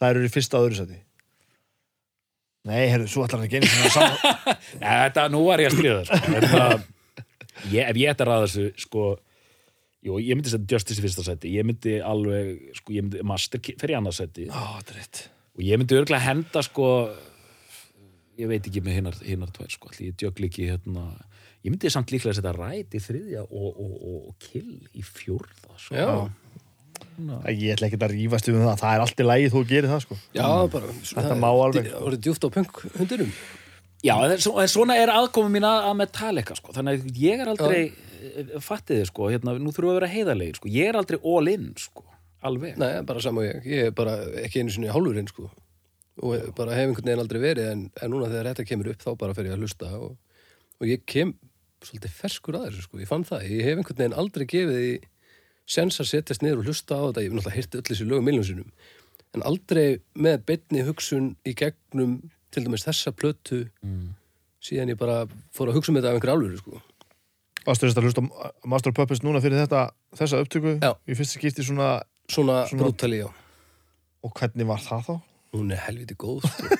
þær 0.00 0.18
eru 0.18 0.28
í 0.28 0.32
fyrsta 0.32 0.58
og 0.60 0.68
öðru 0.68 0.80
seti 0.80 0.98
nei, 2.68 2.84
herru, 2.90 3.08
svo 3.08 3.24
ætlar 3.24 3.42
það 3.42 3.48
ekki 3.48 3.60
einu 3.60 3.70
svona 3.72 3.94
sammála 3.94 4.56
Ja, 4.82 4.92
þetta, 5.06 5.24
nú 5.32 5.44
var 5.46 5.62
ég 5.62 5.70
að 5.70 5.78
stríða 5.78 6.02
það 6.04 6.44
sko. 6.50 6.66
ég, 7.72 7.82
ef 7.84 8.00
ég 8.02 8.12
ætti 8.12 8.24
að 8.24 8.30
ræða 8.30 8.44
þessu 8.46 8.84
sko, 8.84 9.06
jú, 10.08 10.20
ég 10.22 10.38
myndi 10.38 10.52
setja 10.52 10.76
Justice 10.76 11.00
í 11.00 11.06
fyrsta 11.06 11.26
seti, 11.26 11.54
ég 11.56 11.66
myndi 11.68 11.96
alveg 12.04 12.76
sko, 12.78 12.94
ég 12.96 13.06
myndi 13.06 13.24
Master 13.26 13.62
fer 13.80 13.94
í 13.94 13.98
annað 13.98 14.20
seti 14.20 14.48
Ó, 14.50 14.60
þetta 14.78 14.94
er 14.94 15.00
rétt 15.02 15.24
og 15.58 15.64
ég 15.66 15.80
myndi 15.80 15.96
örgulega 15.98 16.28
henda 16.28 16.62
sko 16.62 16.90
ég 18.38 18.50
veit 18.50 18.66
ekki 18.68 18.82
með 18.84 19.00
hinnar, 19.00 19.16
hinnar 19.26 19.50
tvær 19.54 19.72
sko, 19.74 19.90
ég 19.98 20.14
djögl 20.18 20.46
ekki 20.46 20.68
hérna 20.70 21.08
ég 21.64 21.72
myndi 21.72 21.90
samt 21.90 22.12
líklega 22.14 22.36
að 22.36 22.38
setja 22.38 22.54
ræt 22.54 22.94
í 22.94 23.00
þriðja 23.02 23.44
og, 23.48 23.68
og, 23.72 23.94
og, 23.96 24.18
og 24.30 24.36
kill 24.44 24.76
í 24.94 25.02
fjórða 25.02 25.74
sko. 25.74 25.96
já, 25.96 26.10
ég 27.50 27.72
ætla 27.74 27.88
ekki 27.88 27.98
að 28.00 28.12
rífast 28.14 28.50
um 28.52 28.58
það, 28.62 28.74
það 28.82 28.92
er 28.94 29.04
allt 29.04 29.22
í 29.22 29.26
lægi 29.26 29.52
þú 29.54 29.62
gerir 29.68 29.90
það 29.92 30.02
sko 30.04 30.18
já, 30.36 30.44
bara 30.72 30.92
Þetta 31.08 31.38
má 31.38 31.48
alveg. 31.50 31.88
Það 31.92 32.04
voru 32.06 32.20
djúft 32.26 32.46
á 32.46 32.48
punk 32.54 32.82
hundunum 32.98 33.32
Já, 34.06 34.14
en 34.22 34.38
svo- 34.38 34.60
en 34.62 34.68
svona 34.70 34.94
er 34.94 35.10
aðkomum 35.10 35.50
mín 35.50 35.66
að, 35.66 35.88
að 35.88 35.96
Metallica 35.98 36.54
sko. 36.54 36.70
þannig 36.76 37.00
að 37.00 37.16
ég 37.18 37.40
er 37.42 37.48
aldrei 37.50 37.80
ja. 37.90 38.60
fattið 38.62 39.00
þið 39.00 39.08
sko, 39.10 39.30
hérna, 39.32 39.54
nú 39.58 39.72
þurfum 39.74 39.88
við 39.88 39.94
að 39.94 39.98
vera 39.98 40.12
heiðarlegir 40.12 40.60
sko. 40.60 40.70
ég 40.70 40.90
er 40.92 40.98
aldrei 41.00 41.18
all 41.18 41.50
in 41.50 41.72
sko. 41.82 42.04
alveg 42.46 42.78
Nei, 42.78 42.92
bara 43.08 43.24
sama 43.24 43.42
og 43.42 43.48
ég, 43.48 43.66
ég 43.66 43.90
er 43.90 43.96
bara 43.98 44.14
ekki 44.44 44.62
einu 44.62 44.70
sinni 44.70 44.92
hálfurinn 44.94 45.26
sko 45.30 45.48
og 46.18 46.54
bara 46.58 46.74
hef 46.74 46.88
einhvern 46.88 47.06
veginn 47.10 47.22
aldrei 47.22 47.40
verið 47.42 47.68
en, 47.72 47.84
en 48.02 48.10
núna 48.10 48.30
þegar 48.30 48.52
þetta 48.52 48.66
kemur 48.70 48.90
upp 48.92 49.02
þá 49.02 49.10
bara 49.18 49.34
fer 49.34 49.46
ég 49.50 49.54
að 49.54 49.62
hlusta 49.66 49.90
og, 49.98 50.16
og 50.78 50.86
ég 50.90 51.02
kem 51.06 51.34
svolítið 51.82 52.14
ferskur 52.22 52.58
að 52.58 52.68
þessu 52.68 52.86
sko, 52.86 52.98
ég 53.02 53.10
fann 53.10 53.26
það 53.26 53.44
ég 53.50 53.66
hef 53.66 53.78
einhvern 53.82 54.00
veginn 54.02 54.16
aldrei 54.18 54.46
gefið 54.50 54.80
í 54.82 54.94
sens 55.68 56.00
að 56.00 56.10
setjast 56.12 56.44
niður 56.44 56.62
og 56.62 56.70
hlusta 56.70 56.96
á 56.96 57.02
þetta 57.08 57.24
ég 57.24 57.28
hef 57.28 57.36
náttúrulega 57.36 57.58
hýrt 57.58 57.78
öll 57.78 57.86
þessi 57.90 58.08
lögum 58.08 58.28
miljón 58.28 58.48
sinum 58.48 58.70
en 59.36 59.44
aldrei 59.50 59.86
með 60.16 60.44
beinni 60.48 60.84
hugsun 60.86 61.32
í 61.44 61.54
gegnum 61.58 62.18
til 62.54 62.64
dæmis 62.64 62.86
þessa 62.86 63.12
plötu 63.12 63.64
mm. 63.84 64.14
síðan 64.64 64.94
ég 64.94 65.00
bara 65.00 65.26
fór 65.54 65.70
að 65.70 65.78
hugsa 65.80 65.92
um 65.92 65.98
þetta 66.00 66.14
af 66.14 66.18
einhver 66.18 66.34
alvöru 66.34 66.60
sko 66.62 66.80
þess 67.68 67.98
að 68.00 68.06
hlusta 68.08 68.24
Master 68.64 68.94
of 68.94 68.96
Puppets 68.96 69.20
núna 69.20 69.42
fyrir 69.44 69.60
þetta, 69.60 69.90
þessa 70.16 70.40
upptöku 70.40 70.78
Já. 70.80 70.94
í 71.04 71.16
fyrsta 71.18 71.36
skipti 71.36 71.66
svona, 71.66 71.98
svona, 72.30 72.62
Svona- 72.70 72.86
brútali, 72.86 73.20
já 73.20 73.28
og 74.24 74.32
hvernig 74.34 74.66
var 74.66 74.80
það 74.82 75.04
þá? 75.06 75.14
hún 75.56 75.72
er 75.72 75.80
helviti 75.80 76.16
góð 76.18 76.44
sko. 76.44 76.76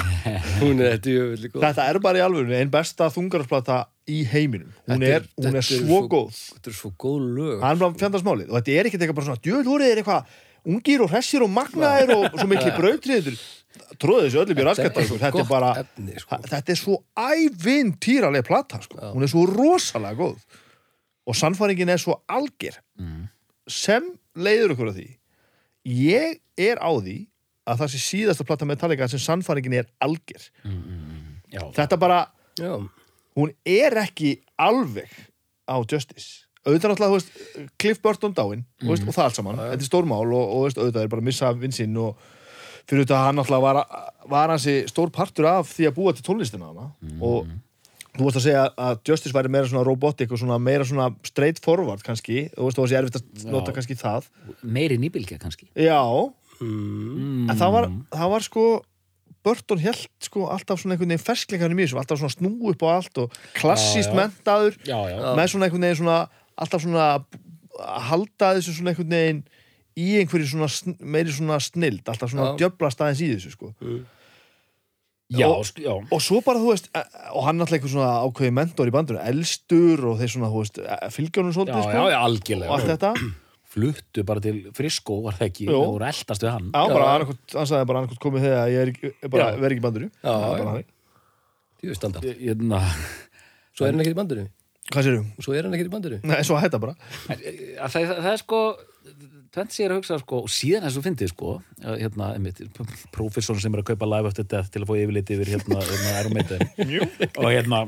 hún 0.62 0.82
er 0.84 0.98
djöfulli 1.02 1.50
góð 1.50 1.64
Þetta 1.64 1.86
er 1.90 1.98
bara 2.04 2.20
í 2.20 2.24
alvörunni 2.24 2.58
einn 2.58 2.70
besta 2.72 3.08
þungarafsplata 3.10 3.78
í 4.10 4.22
heiminum. 4.26 4.70
Hún 4.88 5.02
Þetta 5.02 5.10
er, 5.16 5.26
hún 5.38 5.46
er 5.50 5.58
þetta 5.58 5.80
svo 5.86 5.98
góð. 6.10 6.38
þetta 6.56 6.70
er 6.72 6.76
svo 6.78 6.90
góð 6.98 7.26
lög 7.36 7.60
hann 7.62 7.76
er 7.76 7.82
bara 7.84 8.00
fjandasmálið 8.02 8.48
og 8.50 8.56
þetta 8.58 8.78
er 8.78 8.88
ekkert 8.90 9.04
eitthvað 9.04 9.18
bara 9.20 9.28
svona 9.30 9.44
djöð, 9.46 9.62
þú 9.68 9.76
er 9.78 10.00
eitthvað 10.02 10.32
ungir 10.72 11.02
og 11.02 11.10
hressir 11.10 11.42
og 11.42 11.50
magnaðir 11.50 12.12
og 12.16 12.38
svo 12.38 12.48
mikli 12.50 12.72
brautriður 12.76 13.38
tróðið 14.02 14.26
þessu 14.28 14.40
öllum 14.42 14.60
í 14.62 14.66
raskættar 14.66 15.06
svo 15.08 15.16
þetta 15.20 15.30
er 15.30 15.36
gott 15.38 15.50
bara, 15.50 15.70
efni, 15.82 16.18
sko. 16.22 16.38
þetta 16.50 16.72
er 16.74 16.78
svo 16.80 16.98
ævintýraleg 17.18 18.46
plata 18.46 18.80
sko. 18.84 18.98
Hún 19.12 19.24
er 19.26 19.30
svo 19.30 19.42
rosalega 19.50 20.18
góð. 20.18 20.38
Og 21.28 21.36
sannfæringin 21.38 21.92
er 21.92 22.00
svo 22.02 22.18
alger. 22.30 22.78
Mm. 22.98 23.28
sem 23.70 24.08
leiður 24.34 24.72
okkur 24.74 24.88
að 24.90 24.96
því 24.98 25.08
ég 25.86 26.40
er 26.58 26.80
á 26.82 26.90
því 26.98 27.14
að 27.70 27.78
það 27.82 27.92
sé 27.92 28.00
síðasta 28.02 28.46
plata 28.46 28.66
Metallica 28.66 29.06
sem 29.10 29.22
sannfæringin 29.22 29.76
er 29.78 29.86
alger. 30.02 30.48
Já, 31.52 31.62
þetta 31.76 31.98
bara, 32.00 32.18
já, 32.58 32.74
hún 33.38 33.52
er 33.64 33.96
ekki 34.02 34.36
alveg 34.60 35.10
á 35.66 35.76
Justice. 35.80 36.46
Auðvitað 36.62 36.92
náttúrulega, 36.92 37.10
þú 37.10 37.16
veist, 37.18 37.72
Cliff 37.80 38.02
Burton 38.02 38.36
dáinn 38.36 38.62
mm. 38.62 38.92
og 38.92 39.16
það 39.16 39.24
allt 39.24 39.38
saman, 39.40 39.58
þetta 39.58 39.82
er 39.82 39.88
stórmál 39.88 40.28
og, 40.28 40.44
og 40.44 40.64
veist, 40.68 40.78
auðvitað 40.78 41.06
er 41.06 41.10
bara 41.10 41.24
að 41.24 41.28
missa 41.30 41.50
vinsinn 41.58 41.98
og 41.98 42.22
fyrir 42.86 43.02
þetta 43.02 43.24
hann 43.24 43.38
náttúrulega 43.40 43.66
var, 43.66 44.06
var 44.30 44.52
hansi 44.54 44.76
stór 44.90 45.10
partur 45.14 45.48
af 45.50 45.72
því 45.72 45.88
að 45.88 45.96
búa 45.98 46.14
til 46.14 46.26
tónlistina 46.26 46.70
hana 46.70 46.90
og 47.22 47.50
þú 48.12 48.26
veist 48.26 48.38
að 48.38 48.46
segja 48.46 48.62
að 48.86 49.02
Justice 49.08 49.34
væri 49.34 49.52
meira 49.52 49.70
svona 49.70 49.84
robotic 49.88 50.32
og 50.34 50.40
svona 50.42 50.58
meira 50.62 50.86
svona 50.86 51.08
straight 51.26 51.62
forward 51.64 52.04
kannski, 52.04 52.46
þú 52.52 52.68
veist, 52.68 52.78
þú 52.78 52.84
veist, 52.84 52.94
ég 52.94 52.98
er 52.98 53.06
erfitt 53.06 53.18
að 53.18 53.44
Já. 53.46 53.50
nota 53.54 53.74
kannski 53.76 53.98
það, 53.98 54.30
meiri 54.62 54.98
nýbilgja 55.00 55.40
kannski. 55.42 55.70
Já. 55.74 56.02
Mm. 56.62 57.48
en 57.50 57.58
það 57.58 57.72
var, 57.74 57.86
það 58.12 58.28
var 58.36 58.44
sko 58.46 58.64
Burton 59.42 59.78
held 59.82 60.04
sko 60.22 60.46
alltaf 60.54 60.78
svona 60.80 60.94
einhvern 60.94 61.10
veginn 61.10 61.24
ferskleikanum 61.26 61.80
í 61.80 61.86
þessu, 61.88 61.98
alltaf 61.98 62.20
svona 62.20 62.34
snú 62.36 62.52
upp 62.70 62.82
á 62.86 62.88
allt 62.98 63.18
og 63.24 63.32
klassíst 63.58 64.10
Já, 64.10 64.14
já. 64.14 64.18
mentaður 64.20 64.76
Já, 64.86 64.98
já, 65.10 65.16
Já. 65.18 65.32
með 65.38 65.50
svona 65.54 65.66
einhvern 65.68 65.86
veginn 65.88 66.00
svona 66.02 66.18
alltaf 66.62 66.82
svona 66.84 67.06
að 67.18 68.06
halda 68.12 68.52
þessu 68.58 68.76
svona 68.78 68.92
einhvern 68.94 69.14
veginn 69.16 69.42
í 69.98 70.08
einhverju 70.22 70.46
svona 70.52 70.68
meiri 71.04 71.32
svona 71.34 71.58
snild, 71.60 72.04
alltaf 72.08 72.30
svona 72.32 72.52
Já. 72.52 72.58
djöblast 72.62 73.00
aðeins 73.02 73.20
í 73.26 73.32
þessu 73.34 73.50
sko 73.56 73.72
já, 75.32 75.46
Og- 75.48 75.64
sk- 75.64 75.80
já. 75.82 75.92
og 76.12 76.20
svo 76.20 76.42
bara 76.44 76.58
þú 76.60 76.70
veist, 76.74 76.88
e- 76.94 77.04
og 77.32 77.44
hann 77.46 77.60
alltaf 77.60 77.78
einhver 77.78 77.88
svona 77.88 78.20
ákveði 78.26 78.52
mentor 78.52 78.86
í 78.86 78.92
bandunum, 78.92 79.22
elstur 79.24 80.04
og 80.10 80.18
þeir 80.20 80.28
svona, 80.34 80.50
þú 80.52 80.58
veist, 80.60 80.78
e- 80.78 81.10
Já, 81.10 81.52
svolítið 81.56 81.78
já, 81.78 81.82
sko, 81.82 81.92
já, 81.92 82.02
og 82.02 82.12
allt 82.12 82.42
algjörlega 82.44 82.80
þetta 82.86 83.12
fluttu 83.72 84.24
bara 84.28 84.42
til 84.44 84.58
Friskó 84.76 85.18
var 85.24 85.36
það 85.38 85.48
ekki? 85.48 85.68
Og 85.72 85.86
voru 85.94 86.06
eldast 86.08 86.44
við 86.44 86.50
hann. 86.52 86.70
Já, 86.72 86.82
bara 86.92 87.10
hann 87.56 87.68
sagði 87.70 87.88
bara 87.90 88.02
annarkot 88.02 88.20
komið 88.22 88.46
þegar 88.46 88.72
ég 88.72 88.82
er 88.84 88.92
ekki, 88.92 89.12
er 89.22 89.32
bara, 89.32 89.46
Já. 89.52 89.60
verð 89.62 89.74
ekki 89.76 89.82
í 89.82 89.86
Það 91.82 91.90
er 91.90 91.98
standart 91.98 92.26
Ég- 92.28 92.42
ég- 92.52 92.62
na, 92.72 92.80
svo 93.74 93.86
er 93.88 93.92
hann 93.94 94.04
ekkert 94.04 94.14
í 94.16 94.20
bandinu? 94.20 94.44
Hvað 94.92 95.06
sérum? 95.08 95.26
svo 95.42 95.54
er 95.56 95.62
hann 95.66 95.74
ekkert 95.74 95.88
í 95.90 95.94
bandinu? 95.96 96.20
Nei, 96.28 96.40
svo 96.46 96.58
hætta 96.60 96.78
bara. 96.82 96.94
Að 97.32 97.42
það, 97.42 97.96
það, 97.96 98.16
það 98.22 98.32
er 98.32 98.40
sko 98.42 98.60
tvent 99.52 99.74
sér 99.74 99.92
að 99.92 100.00
hugsa 100.00 100.18
sko 100.22 100.38
og 100.46 100.50
síðan 100.52 100.86
þess 100.86 100.98
að 100.98 101.06
fyndið 101.06 101.30
sko 101.32 101.50
að, 101.82 101.96
hérna, 102.00 102.28
einmitt, 102.36 102.62
prófessor 103.12 103.58
sem 103.60 103.74
er 103.74 103.82
að 103.82 103.90
kaupa 103.90 104.08
live 104.08 104.30
eftir 104.30 104.48
death 104.48 104.72
til 104.72 104.82
að 104.82 104.88
fá 104.88 104.94
yfirlit 104.96 105.32
yfir 105.34 105.50
hérna, 105.52 105.82
hérna 105.84 106.14
og 107.36 107.48
hérna 107.52 107.82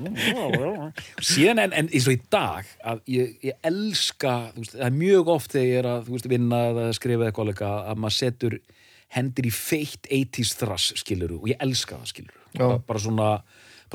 síðan 1.25 1.65
en, 1.65 1.77
en 1.81 1.89
eins 1.89 2.09
og 2.11 2.17
í 2.17 2.21
dag 2.35 2.71
að 2.85 3.03
ég, 3.15 3.35
ég 3.49 3.69
elska 3.71 4.37
veist, 4.59 4.77
það 4.77 4.87
er 4.91 4.97
mjög 5.01 5.35
oft 5.39 5.57
þegar 5.57 5.69
ég 5.71 5.81
er 5.81 5.91
að 5.95 6.13
veist, 6.13 6.31
vinna 6.35 6.63
eða 6.71 6.87
skrifa 7.01 7.29
eitthvað 7.31 7.53
leika 7.53 7.75
að 7.83 8.05
maður 8.05 8.19
setur 8.21 8.59
hendur 9.15 9.49
í 9.49 9.53
feitt 9.55 10.09
80s 10.13 10.57
thrash 10.61 11.01
skiluru 11.01 11.41
og 11.41 11.53
ég 11.53 11.61
elska 11.65 12.01
það 12.01 12.13
skiluru 12.13 12.75
bara 12.85 13.03
svona 13.03 13.31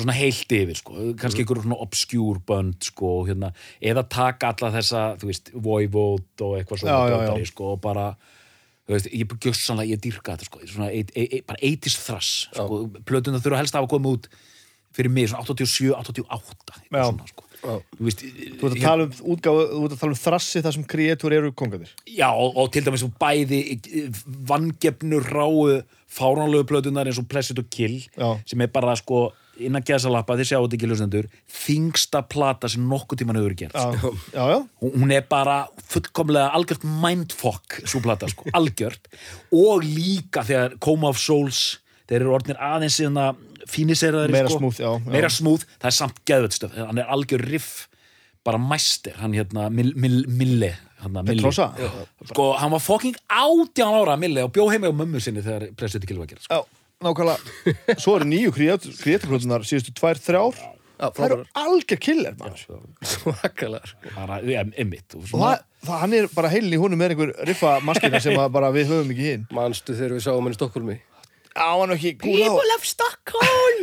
svona 0.03 0.15
heilt 0.17 0.55
yfir, 0.55 0.77
sko, 0.79 0.97
kannski 1.19 1.43
einhverjum 1.43 1.67
svona 1.67 1.79
obskjúr 1.85 2.41
bönd, 2.49 2.77
sko, 2.89 3.13
hérna 3.29 3.51
eða 3.81 4.05
taka 4.09 4.53
alla 4.53 4.71
þessa, 4.77 5.05
þú 5.21 5.31
veist 5.31 5.51
Voivod 5.55 6.45
og 6.45 6.57
eitthvað 6.59 6.83
svona 6.83 6.93
Já, 6.95 6.99
já, 6.99 7.15
já. 7.15 7.25
dótari, 7.29 7.49
sko, 7.49 7.73
og 7.75 7.81
bara 7.83 8.05
þú 8.87 8.95
veist, 8.95 9.11
ég 9.13 9.35
gjössanlega, 9.45 9.95
ég 9.95 10.03
dyrka 10.05 10.37
þetta, 10.37 10.49
sko 10.49 10.63
svona, 10.65 10.91
e, 10.91 11.03
e, 11.13 11.27
e, 11.39 11.43
bara 11.47 11.61
80s 11.61 11.99
thrass, 12.05 12.31
sko, 12.53 12.85
plötuna 13.05 13.41
þurfa 13.43 13.61
helst 13.61 13.77
að 13.77 13.83
hafa 13.83 13.93
komið 13.97 14.17
út 14.17 14.31
fyrir 14.95 15.13
mig 15.13 15.29
svona 15.29 15.45
87, 15.45 15.93
88 15.93 16.79
eitthvað 16.79 16.99
Já. 16.99 17.05
svona, 17.11 17.29
sko. 17.29 17.45
Já. 17.59 17.75
Þú 17.97 18.05
veist, 18.07 18.21
Þú 18.23 18.67
ert 18.69 18.75
að 18.77 18.83
tala 18.85 19.05
um 19.05 19.15
útgáfu, 19.33 19.63
þú 19.69 19.81
ert 19.83 19.93
að 19.93 20.01
tala 20.01 20.15
um 20.15 20.19
þrassi 20.21 20.61
þar 20.63 20.75
sem 20.77 20.85
kreatur 20.93 21.35
eru 21.35 21.51
kongadir. 21.59 21.91
Já, 22.07 22.29
og, 22.31 22.55
og 22.55 22.69
til 22.71 22.85
dæmis 22.85 23.03
bæði 23.19 23.59
vangefnu 24.49 25.19
ráu 25.25 25.81
fáránlegu 26.09 26.65
plötunar 26.69 27.09
eins 27.09 27.19
og 27.21 27.27
Blessed 27.29 27.59
og 27.59 27.67
Kill 27.69 27.99
Já. 28.15 28.31
sem 28.47 28.63
er 28.63 28.71
bara 28.73 28.95
sko 28.97 29.29
innan 29.65 29.83
gesalappa, 29.85 30.37
þið 30.39 30.49
sjáu 30.51 30.61
þetta 30.65 30.77
ekki 30.79 30.89
ljósendur 30.91 31.27
þingsta 31.59 32.21
plata 32.31 32.69
sem 32.71 32.85
nokkuð 32.89 33.21
tíman 33.21 33.39
hefur 33.39 33.55
gert 33.59 33.75
sko. 33.75 34.13
já, 34.33 34.43
já. 34.53 34.57
Hún- 34.83 35.11
er 35.15 35.27
bara 35.29 35.59
fullkomlega 35.89 36.53
algjört 36.55 36.83
mindfuck 36.83 37.81
svo 37.85 38.01
plata, 38.05 38.29
sko, 38.31 38.49
algjört. 38.59 39.07
Og 39.51 39.83
líka 39.83 40.43
þegar 40.47 40.79
Coma 40.79 41.09
of 41.09 41.19
Souls 41.21 41.79
þeir 42.09 42.21
eru 42.23 42.33
orðnir 42.37 42.57
aðeins 42.57 42.97
síðan 42.99 43.37
fíniseraðir 43.69 44.33
Meira 44.33 44.49
sko, 44.49 44.59
smooth, 44.63 44.81
já, 44.81 44.91
meira 45.05 45.29
smúð, 45.33 45.65
það 45.77 45.91
er 45.91 45.97
samt 45.99 46.21
geðvöldstöf 46.29 46.75
hann 46.79 47.01
er 47.01 47.09
algjör 47.13 47.43
riff 47.45 47.87
bara 48.45 48.57
mæster, 48.61 49.13
hann 49.19 49.35
hérna 49.35 49.67
Mil, 49.73 49.91
Mil, 49.99 50.23
Mille 50.31 50.71
hann 51.03 51.19
sko, 52.31 52.49
hann 52.59 52.73
var 52.73 52.83
fucking 52.83 53.15
átján 53.29 53.95
ára 54.01 54.17
Mille 54.19 54.43
og 54.47 54.53
bjó 54.55 54.69
heima 54.71 54.89
á 54.89 54.93
mömmu 54.95 55.21
sinni 55.23 55.43
þegar 55.45 55.69
pressið 55.77 56.07
að 56.09 56.31
gera 56.33 56.43
sko. 56.47 56.63
Nákvæmlega. 56.99 57.95
Svo 58.03 58.17
eru 58.19 58.27
nýju 58.27 58.51
kreaturklötunar 58.55 59.63
síðustu 59.67 59.93
tvær, 59.95 60.19
þrjár. 60.19 60.57
Já, 60.99 61.05
Það 61.15 61.25
eru 61.29 61.43
algjör 61.55 61.99
og 62.03 62.49
Og 65.15 65.29
svona, 65.31 65.53
það, 65.53 65.61
það, 65.87 65.99
hann 66.01 66.15
er 66.17 66.25
bara 66.35 66.49
heilin 66.51 66.75
í 66.75 66.79
honum 66.81 66.99
með 66.99 67.13
einhver 67.13 67.31
riffa 67.47 67.77
maskina 67.87 68.19
sem 68.19 68.35
að 68.35 68.49
bara 68.57 68.71
við 68.75 68.89
höfum 68.91 69.13
ekki 69.13 69.29
hinn. 69.29 69.45
Manstu 69.55 69.95
þegar 69.95 70.17
við 70.17 70.25
sáum 70.27 70.43
henni 70.43 70.57
í 70.57 70.59
Stokkólmi? 70.59 70.97
Já, 71.55 71.69
hann 71.71 71.95
ekki 71.95 72.11
á. 72.19 72.75
of 72.75 72.83
Stockholm, 72.89 73.79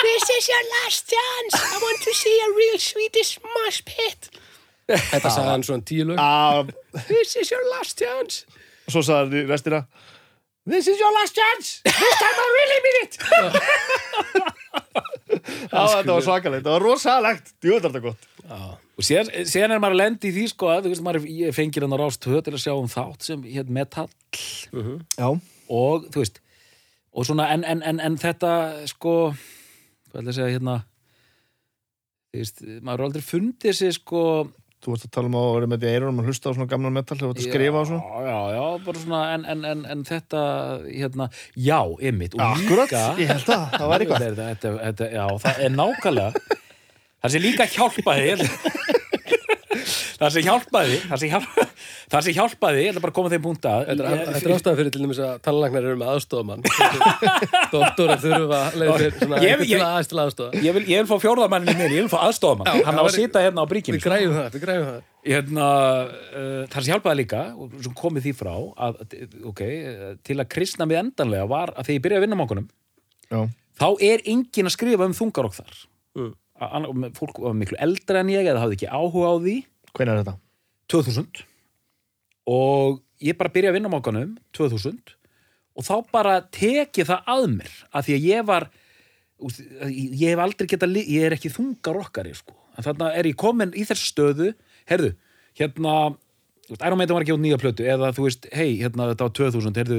this 0.00 0.32
is 0.38 0.48
your 0.48 0.64
last 0.78 1.12
chance. 1.12 1.60
I 1.60 1.76
want 1.84 2.00
to 2.08 2.16
see 2.16 2.36
a 2.40 2.48
real 2.56 2.80
Swedish 2.80 3.36
mosh 3.44 3.82
pit. 3.84 4.30
Þetta 4.88 5.28
sagði 5.28 5.52
hann 5.52 5.66
svona. 5.68 5.84
Já, 6.16 7.04
This 7.12 7.36
is 7.36 7.52
your 7.52 7.68
last 7.76 8.00
chance. 8.00 8.46
svo 8.88 9.04
sagði 9.04 9.44
hann 9.44 9.52
restina 9.52 9.84
This 10.66 10.88
is 10.90 10.98
your 10.98 11.12
last 11.14 11.36
chance. 11.36 11.80
This 11.84 12.16
time 12.18 12.38
I 12.42 12.48
really 12.58 12.80
mean 12.86 12.98
it. 13.04 13.12
Já, 15.70 15.82
þetta 16.00 16.12
var 16.16 16.24
svakalegt. 16.26 16.64
Þetta 16.64 16.72
var 16.74 16.82
rosalegt, 16.82 17.52
djúðar 17.62 17.86
þetta 17.86 18.02
gott. 18.02 18.26
Og 18.96 19.04
síðan, 19.04 19.30
síðan 19.46 19.74
er 19.76 19.82
maður 19.82 19.96
að 19.96 20.00
lendi 20.00 20.30
í 20.30 20.34
því 20.34 20.46
sko 20.52 20.70
að 20.72 20.86
þú 20.86 20.92
veist 20.94 21.04
maður 21.04 21.28
ég 21.28 21.54
fengir 21.54 21.84
hann 21.84 21.94
á 21.94 21.98
rást 22.00 22.22
til 22.24 22.40
að 22.40 22.62
sjá 22.62 22.72
um 22.72 22.88
þátt 22.90 23.26
sem 23.26 23.42
hétt 23.44 23.70
Metal 23.76 24.06
Já, 25.18 25.28
og 25.68 26.06
þú 26.14 26.22
veist 26.22 26.40
og 27.16 27.26
svona 27.28 27.48
en, 27.52 27.64
en, 27.64 27.82
en, 27.84 28.00
en 28.00 28.16
þetta 28.20 28.52
sko 28.90 29.14
hvað 29.32 30.20
ætla 30.22 30.32
að 30.32 30.38
segja 30.38 30.54
hérna? 30.54 30.76
Þú 32.32 32.40
veist, 32.42 32.64
maður 32.80 33.02
er 33.02 33.06
aldrei 33.10 33.26
fundið 33.26 33.76
sér 33.78 33.94
sko 33.96 34.22
þú 34.86 34.94
varst 34.94 35.06
að 35.08 35.14
tala 35.16 35.30
um 35.30 35.36
að 35.40 35.46
vera 35.56 35.68
með 35.72 35.82
því 35.82 35.92
eyrunum 35.92 36.20
og 36.22 36.28
hlusta 36.30 36.50
á 36.50 36.54
svona 36.54 36.70
gamla 36.70 36.92
metal 36.94 37.16
að 37.26 37.40
skrifa 37.42 37.80
og 37.82 37.88
svona 37.90 38.26
já, 38.26 38.38
já, 38.54 38.62
bara 38.86 39.02
svona 39.02 39.22
en, 39.34 39.46
en, 39.52 39.64
en, 39.72 39.80
en 39.96 40.04
þetta, 40.06 40.42
hérna 40.86 41.26
já, 41.58 41.80
ymmit, 42.10 42.36
og 42.38 42.44
Akkurat, 42.46 42.92
líka 42.94 43.02
ég 43.24 43.32
held 43.34 43.50
að 43.50 43.66
það 43.74 43.90
var 43.90 44.04
eitthvað. 44.06 44.26
þetta, 44.28 44.46
þetta, 44.52 44.74
þetta, 44.84 45.10
já, 45.18 45.26
það 45.42 45.64
er 45.66 45.74
nákvæmlega 45.80 46.30
það 47.26 47.34
sem 47.34 47.44
líka 47.48 47.68
hjálpaði 47.74 48.30
það 50.16 50.30
sem 50.34 50.44
hjálpaði 50.46 50.96
það 51.06 51.20
sem, 51.22 51.30
hjálp, 51.32 51.56
það 52.12 52.22
sem 52.26 52.34
hjálpaði 52.36 52.82
ég 52.84 52.90
ætla 52.92 53.02
bara 53.04 53.12
að 53.12 53.16
koma 53.18 53.32
þeim 53.32 53.42
punkt 53.44 53.66
að 53.68 53.82
Þetta 53.90 54.06
er, 54.12 54.22
er 54.40 54.54
ástæðan 54.56 54.78
fyrir 54.80 54.92
til 54.94 55.02
dæmis 55.04 55.20
að 55.26 55.34
tannlæknar 55.44 55.88
eru 55.90 55.98
með 56.00 56.12
aðstofamann. 56.14 56.62
Doktorar 57.74 58.22
þurfa 58.22 58.60
leiðir 58.80 59.16
svona 59.18 59.40
Ég- 59.44 59.64
ég- 59.70 59.82
að 59.84 59.98
aðstofa 60.00 60.24
aðstofa. 60.26 60.62
ég 60.64 60.76
vil, 60.76 60.84
ég 60.90 61.02
vil 61.02 61.10
fá 61.10 61.16
fjórðamannin 61.26 61.76
minn, 61.78 61.92
ég 61.96 62.06
vil 62.06 62.12
fá 62.12 62.18
aðstofamann 62.28 62.82
hann 62.86 63.00
á 63.00 63.04
að 63.04 63.12
sita 63.16 63.42
hérna 63.44 63.64
á 63.64 63.70
bríkinu 63.70 63.98
Við 63.98 64.06
græfum 64.06 64.36
það, 64.38 64.48
við 64.56 64.64
græfum 64.64 64.88
það. 64.88 65.02
hérna, 65.26 65.66
uh, 66.06 66.62
það 66.72 66.78
sem 66.86 66.92
hjálpaði 66.94 67.20
líka 67.22 67.42
og 67.56 67.76
sem 67.84 67.96
komið 68.00 68.26
því 68.28 68.34
frá 68.40 68.54
að, 68.88 69.04
ok, 69.52 69.62
til 70.26 70.38
að 70.40 70.48
kristna 70.56 70.86
mig 70.88 71.00
endanlega 71.02 71.48
var 71.50 71.74
að 71.76 71.90
þegar 71.90 71.98
ég 71.98 72.04
byrjaði 72.06 72.22
að 72.22 72.26
vinna 72.28 72.40
mákunum 72.40 72.68
Já, 73.26 73.40
þá 73.82 73.86
er 74.06 74.22
enginn 74.32 74.70
að 74.70 74.76
skrifa 74.78 75.08
um 75.10 75.16
þungarokk 75.20 75.60
þar 75.60 75.84
Mm. 76.16 77.10
Fólk 77.12 77.36
var 77.44 77.52
miklu 77.52 77.76
eldra 77.84 78.22
en 78.22 78.30
ég 78.32 78.46
eða 78.48 78.62
hafði 78.62 78.78
ekki 78.78 78.86
áhuga 78.88 79.28
á 79.28 79.34
því 79.44 79.56
hvernig 79.96 80.14
er 80.14 80.22
þetta? 80.22 80.36
2000 80.92 81.44
og 82.52 83.00
ég 83.24 83.38
bara 83.38 83.52
byrja 83.52 83.72
að 83.72 83.78
vinna 83.78 83.90
á 83.90 83.94
mákanum 83.96 84.34
2000 84.56 85.16
og 85.76 85.84
þá 85.84 85.94
bara 86.12 86.40
teki 86.52 87.06
það 87.08 87.30
að 87.32 87.46
mér 87.56 87.78
að 87.90 88.08
því 88.08 88.18
að 88.18 88.28
ég 88.30 88.50
var 88.50 88.68
ég 89.90 90.30
hef 90.30 90.40
aldrei 90.40 90.68
geta 90.70 90.88
ég 90.88 91.26
er 91.26 91.36
ekki 91.36 91.52
þungar 91.52 92.00
okkari 92.06 92.32
sko. 92.34 92.54
en 92.76 92.84
þarna 92.84 93.10
er 93.16 93.28
ég 93.28 93.36
komin 93.36 93.74
í 93.76 93.84
þessu 93.84 94.12
stöðu 94.12 94.52
herðu, 94.88 95.12
hérna 95.58 96.16
Iron 96.76 96.98
Maiden 96.98 97.14
var 97.14 97.22
ekki 97.22 97.34
út 97.34 97.42
nýja 97.42 97.60
plötu 97.62 97.86
eða 97.86 98.10
þú 98.16 98.26
veist, 98.26 98.48
hei, 98.54 98.78
hérna 98.80 99.10
þetta 99.12 99.28
var 99.28 99.34
2000 99.38 99.80
herðu, 99.80 99.98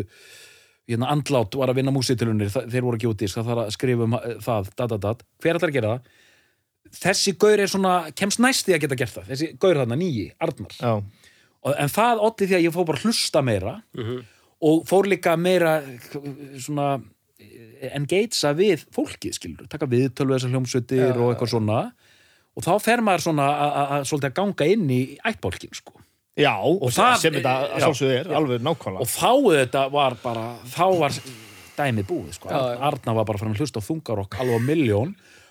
hérna 0.89 1.12
andlát 1.13 1.55
var 1.55 1.71
að 1.71 1.79
vinna 1.79 1.93
músitilunir 1.95 2.51
þeir 2.51 2.83
voru 2.83 2.99
ekki 2.99 3.12
út 3.12 3.23
í, 3.23 3.29
það 3.31 3.51
þarf 3.51 3.63
að 3.63 3.73
skrifa 3.77 4.07
um 4.07 4.17
uh, 4.17 4.25
það, 4.43 4.71
dat, 4.73 4.89
dat, 4.93 5.01
dat, 5.05 5.23
hver 5.43 5.60
ætlar 5.60 5.71
að 5.73 5.77
gera 5.77 5.93
það 5.93 6.15
þessi 6.93 7.34
gaur 7.39 7.60
er 7.60 7.67
svona, 7.67 8.12
kemst 8.15 8.39
næst 8.39 8.65
því 8.67 8.76
að 8.78 8.82
geta 8.86 8.95
gert 8.95 9.15
það. 9.17 9.28
Þessi 9.32 9.50
gaur 9.60 9.76
þarna, 9.82 9.97
nýji, 10.00 10.32
Arnar. 10.39 10.73
Já, 10.80 11.04
Og- 11.67 11.76
en 11.80 11.89
það 11.89 12.19
olli 12.23 12.47
því 12.47 12.56
að 12.56 12.63
ég 12.67 12.73
fór 12.73 12.86
bara 12.86 13.00
hlusta 13.04 13.41
meira 13.43 13.82
og 14.62 14.86
fór 14.88 15.08
líka 15.10 15.36
meira 15.38 15.82
svona 16.60 17.02
engagea 17.93 18.54
við 18.58 18.86
fólkið, 18.95 19.34
skilur 19.38 19.67
taka 19.69 19.86
viðtölu 19.89 20.36
þessar 20.38 20.54
hljómsveitir 20.54 21.17
og 21.17 21.34
eitthvað 21.34 21.52
svona. 21.54 21.80
Og 22.58 22.63
þá 22.65 22.71
fer 22.82 23.04
maður 23.06 23.26
svona 23.28 23.47
að- 23.54 23.76
að 23.78 23.91
að 23.97 24.06
svolítið 24.10 24.30
að 24.32 24.38
ganga 24.39 24.65
inn 24.73 24.88
í 24.89 25.02
ættbólkin 25.26 25.73
sko. 25.76 25.93
já 26.38 26.54
og 26.62 26.91
það- 26.91 27.17
sem 27.17 27.34
þetta 27.34 27.50
að 27.50 27.69
já, 27.69 27.80
sjálfsögðu 27.82 28.19
er, 28.19 28.26
já. 28.26 28.36
alveg 28.38 28.62
nákvæmlega. 28.62 29.02
Og 29.02 29.08
þá 29.08 29.32
þetta 29.58 29.91
var 29.91 30.15
bara 30.23 30.56
þá 30.65 31.00
var 31.00 31.10
dæmið 31.78 32.06
búið 32.06 32.34
sko. 32.34 32.50
Já, 32.50 32.58
já. 32.78 32.80
Arna 32.82 33.13
var 33.13 33.26
bara 33.26 33.38
farin 33.38 33.56
að 33.56 33.60
hlusta 33.62 33.82
á 33.82 33.88
þungarokk 33.88 34.38
alveg 34.38 34.58
á 34.58 34.62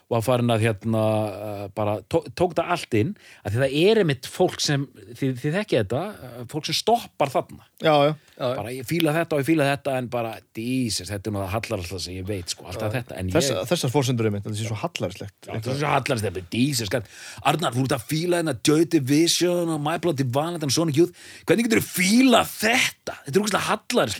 miljón 0.06 0.14
var 0.14 0.22
farin 0.22 0.52
að 0.54 0.62
hérna 0.62 1.02
uh, 1.02 1.62
bara 1.74 1.96
tók, 2.06 2.28
tók 2.38 2.52
það 2.54 2.68
allt 2.76 2.94
inn 2.94 3.08
að 3.42 3.56
því 3.56 3.62
það 3.62 3.72
er 3.82 4.00
einmitt 4.02 4.28
fólk 4.30 4.60
sem 4.62 4.84
þið, 5.18 5.32
þið 5.42 5.56
þekki 5.58 5.78
þetta, 5.80 6.02
uh, 6.14 6.44
fólk 6.52 6.68
sem 6.68 6.76
stoppar 6.78 7.32
þarna. 7.34 7.66
Já, 7.82 7.94
já, 8.06 8.12
Já, 8.36 8.44
bara 8.54 8.72
ég 8.72 8.86
fíla 8.88 9.12
þetta 9.16 9.36
og 9.36 9.42
ég 9.42 9.48
fíla 9.48 9.66
þetta 9.66 9.96
en 9.98 10.10
bara 10.12 10.30
dísis, 10.56 11.10
þetta 11.10 11.30
er 11.30 11.34
nú 11.34 11.42
það 11.42 11.52
hallar 11.56 11.82
alltaf 11.82 12.04
sem 12.04 12.16
ég 12.16 12.28
veit 12.28 12.54
sko, 12.54 12.68
alltaf 12.70 12.94
þetta, 12.94 13.18
en 13.18 13.34
Þess, 13.34 13.50
ég 13.50 13.68
þessar 13.72 13.92
fórsendur 13.96 14.28
er 14.30 14.36
mitt, 14.36 14.46
þetta 14.46 14.60
sé 14.60 14.68
svo 14.68 14.78
Já, 14.78 15.50
það 15.50 15.70
er 15.74 15.80
svo 15.82 15.92
hallar 15.96 16.22
þetta, 16.22 16.44
dísis 16.54 16.90
skal... 16.92 17.02
Arnar, 17.50 17.74
þú 17.74 17.88
ert 17.88 17.96
að 17.98 18.06
fíla 18.12 18.40
hérna 18.40 18.56
Joy 18.62 18.86
Division 18.94 19.74
og 19.74 19.82
My 19.82 19.98
Bloody 20.02 20.24
Valentine, 20.32 20.72
Sonic 20.72 21.00
Youth. 21.00 21.26
Hvernig 21.48 21.66
getur 21.66 21.82
þú 21.82 21.90
fíla 21.90 22.44
þetta? 22.46 23.18
Þetta 23.26 23.34
er 23.34 23.42
úrkvæmst 23.42 23.66
hallar 23.66 24.16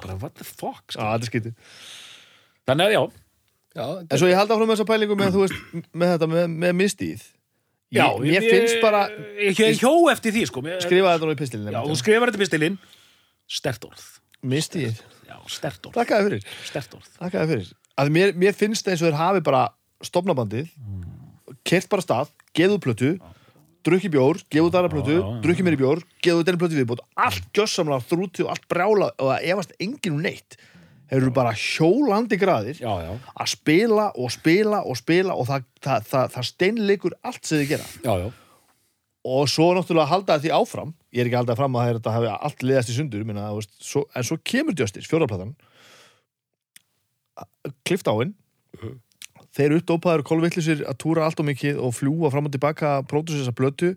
bara 0.00 0.16
what 0.20 0.34
the 0.38 0.46
fuck 0.46 0.94
Já, 0.94 1.18
sko. 1.20 1.40
þetta 1.40 1.52
er 1.52 1.56
þannig 2.70 2.86
að 2.86 2.94
já, 2.94 3.00
Já, 3.76 3.84
En 4.02 4.18
svo 4.18 4.30
ég 4.30 4.38
held 4.38 4.50
áfram 4.50 4.66
með 4.66 4.74
þessa 4.78 4.88
pælingu 4.88 5.16
með, 5.18 5.36
veist, 5.44 5.84
með 5.94 6.14
þetta, 6.14 6.28
með, 6.32 6.46
með 6.64 6.72
mistíð 6.80 7.26
já 7.94 8.04
Ég, 8.06 8.24
mér 8.24 8.46
finnst 8.46 8.80
bara 8.82 9.04
ég, 9.38 9.58
ég 9.58 9.78
hjó 9.82 9.92
eftir 10.12 10.34
því 10.34 10.46
sko. 10.50 10.62
Mér, 10.66 10.80
Skrifa 10.82 11.14
þetta 11.14 11.28
nú 11.28 11.34
í 11.34 11.38
pistilin 11.38 11.70
já, 11.74 11.80
þú 11.86 11.98
skrifar 11.98 12.30
þetta 12.30 12.42
pistilinn. 12.42 12.78
Stert 13.50 13.86
orð. 13.88 14.04
Mistíð, 14.50 15.00
já, 15.26 15.36
stert 15.50 15.86
orð, 15.90 15.98
þakkaði 15.98 16.28
fyrir. 16.28 16.44
Stert 16.66 16.94
orð. 16.98 17.08
Þakkaði 17.18 17.50
fyrir. 17.50 17.72
Að 18.00 18.12
mér, 18.14 18.34
mér 18.38 18.56
finnst 18.56 18.86
eins 18.88 19.02
og 19.02 19.10
þeir 19.10 19.18
hafi 19.18 19.42
bara 19.44 19.64
stopnabandið 20.06 20.70
kert 21.66 21.90
bara 21.92 22.04
stað, 22.04 22.30
geðu 22.56 22.78
plötu 22.82 23.10
drukki 23.86 24.10
bjór, 24.12 24.40
geðu 24.52 24.70
dara 24.72 24.90
plötu 24.92 25.18
drukki 25.44 25.64
mér 25.64 25.76
í 25.76 25.80
bjór, 25.80 26.02
geðu 26.24 26.44
denni 26.46 26.60
plötu 26.60 26.78
viðbót 26.78 27.02
allt 27.20 27.46
gjössamlega 27.56 28.04
þrúti 28.10 28.44
og 28.44 28.52
allt 28.54 28.66
brjála 28.70 29.10
og 29.16 29.30
það 29.32 29.46
efast 29.54 29.74
enginn 29.80 30.16
um 30.16 30.24
neitt 30.24 30.56
þeir 31.10 31.18
eru 31.20 31.32
bara 31.34 31.54
hjólandi 31.58 32.38
graðir 32.40 32.78
já, 32.80 32.90
já, 33.04 33.10
að 33.34 33.50
spila 33.52 34.10
og 34.14 34.30
spila 34.34 34.84
og 34.86 35.00
spila 35.00 35.34
og 35.34 35.48
það, 35.50 35.66
það, 35.82 36.06
það, 36.12 36.30
það 36.36 36.48
steinleikur 36.52 37.18
allt 37.26 37.42
sem 37.42 37.62
þið 37.62 37.74
gera. 37.74 37.90
Já, 38.06 38.30
og 39.30 39.50
svo 39.52 39.66
náttúrulega 39.76 40.06
að 40.06 40.12
halda 40.14 40.38
því 40.40 40.52
áfram. 40.56 40.94
Ég 41.12 41.20
er 41.20 41.28
ekki 41.28 41.36
að 41.36 41.42
halda 41.42 41.58
fram 41.58 41.74
að 41.76 41.90
þetta 41.90 42.14
hafi 42.14 42.30
allt 42.32 42.62
liðast 42.64 42.92
í 42.92 42.94
sundur 42.96 43.26
minna, 43.28 43.50
veist, 43.52 43.74
svo, 43.84 44.06
en 44.16 44.24
svo 44.24 44.38
kemur 44.46 44.78
Justice, 44.78 45.10
fjóraplatan 45.10 45.52
klift 47.86 48.08
áinn 48.10 48.34
þeir 49.56 49.76
uppdópaður 49.80 50.24
kolvillisir 50.26 50.84
að 50.88 50.98
túra 51.02 51.26
allt 51.26 51.40
og 51.42 51.48
mikið 51.48 51.80
og 51.82 51.94
fljúa 51.96 52.30
fram 52.32 52.46
og 52.46 52.54
tilbaka 52.54 53.00
pródusir 53.10 53.42
þessa 53.42 53.56
blötu 53.56 53.90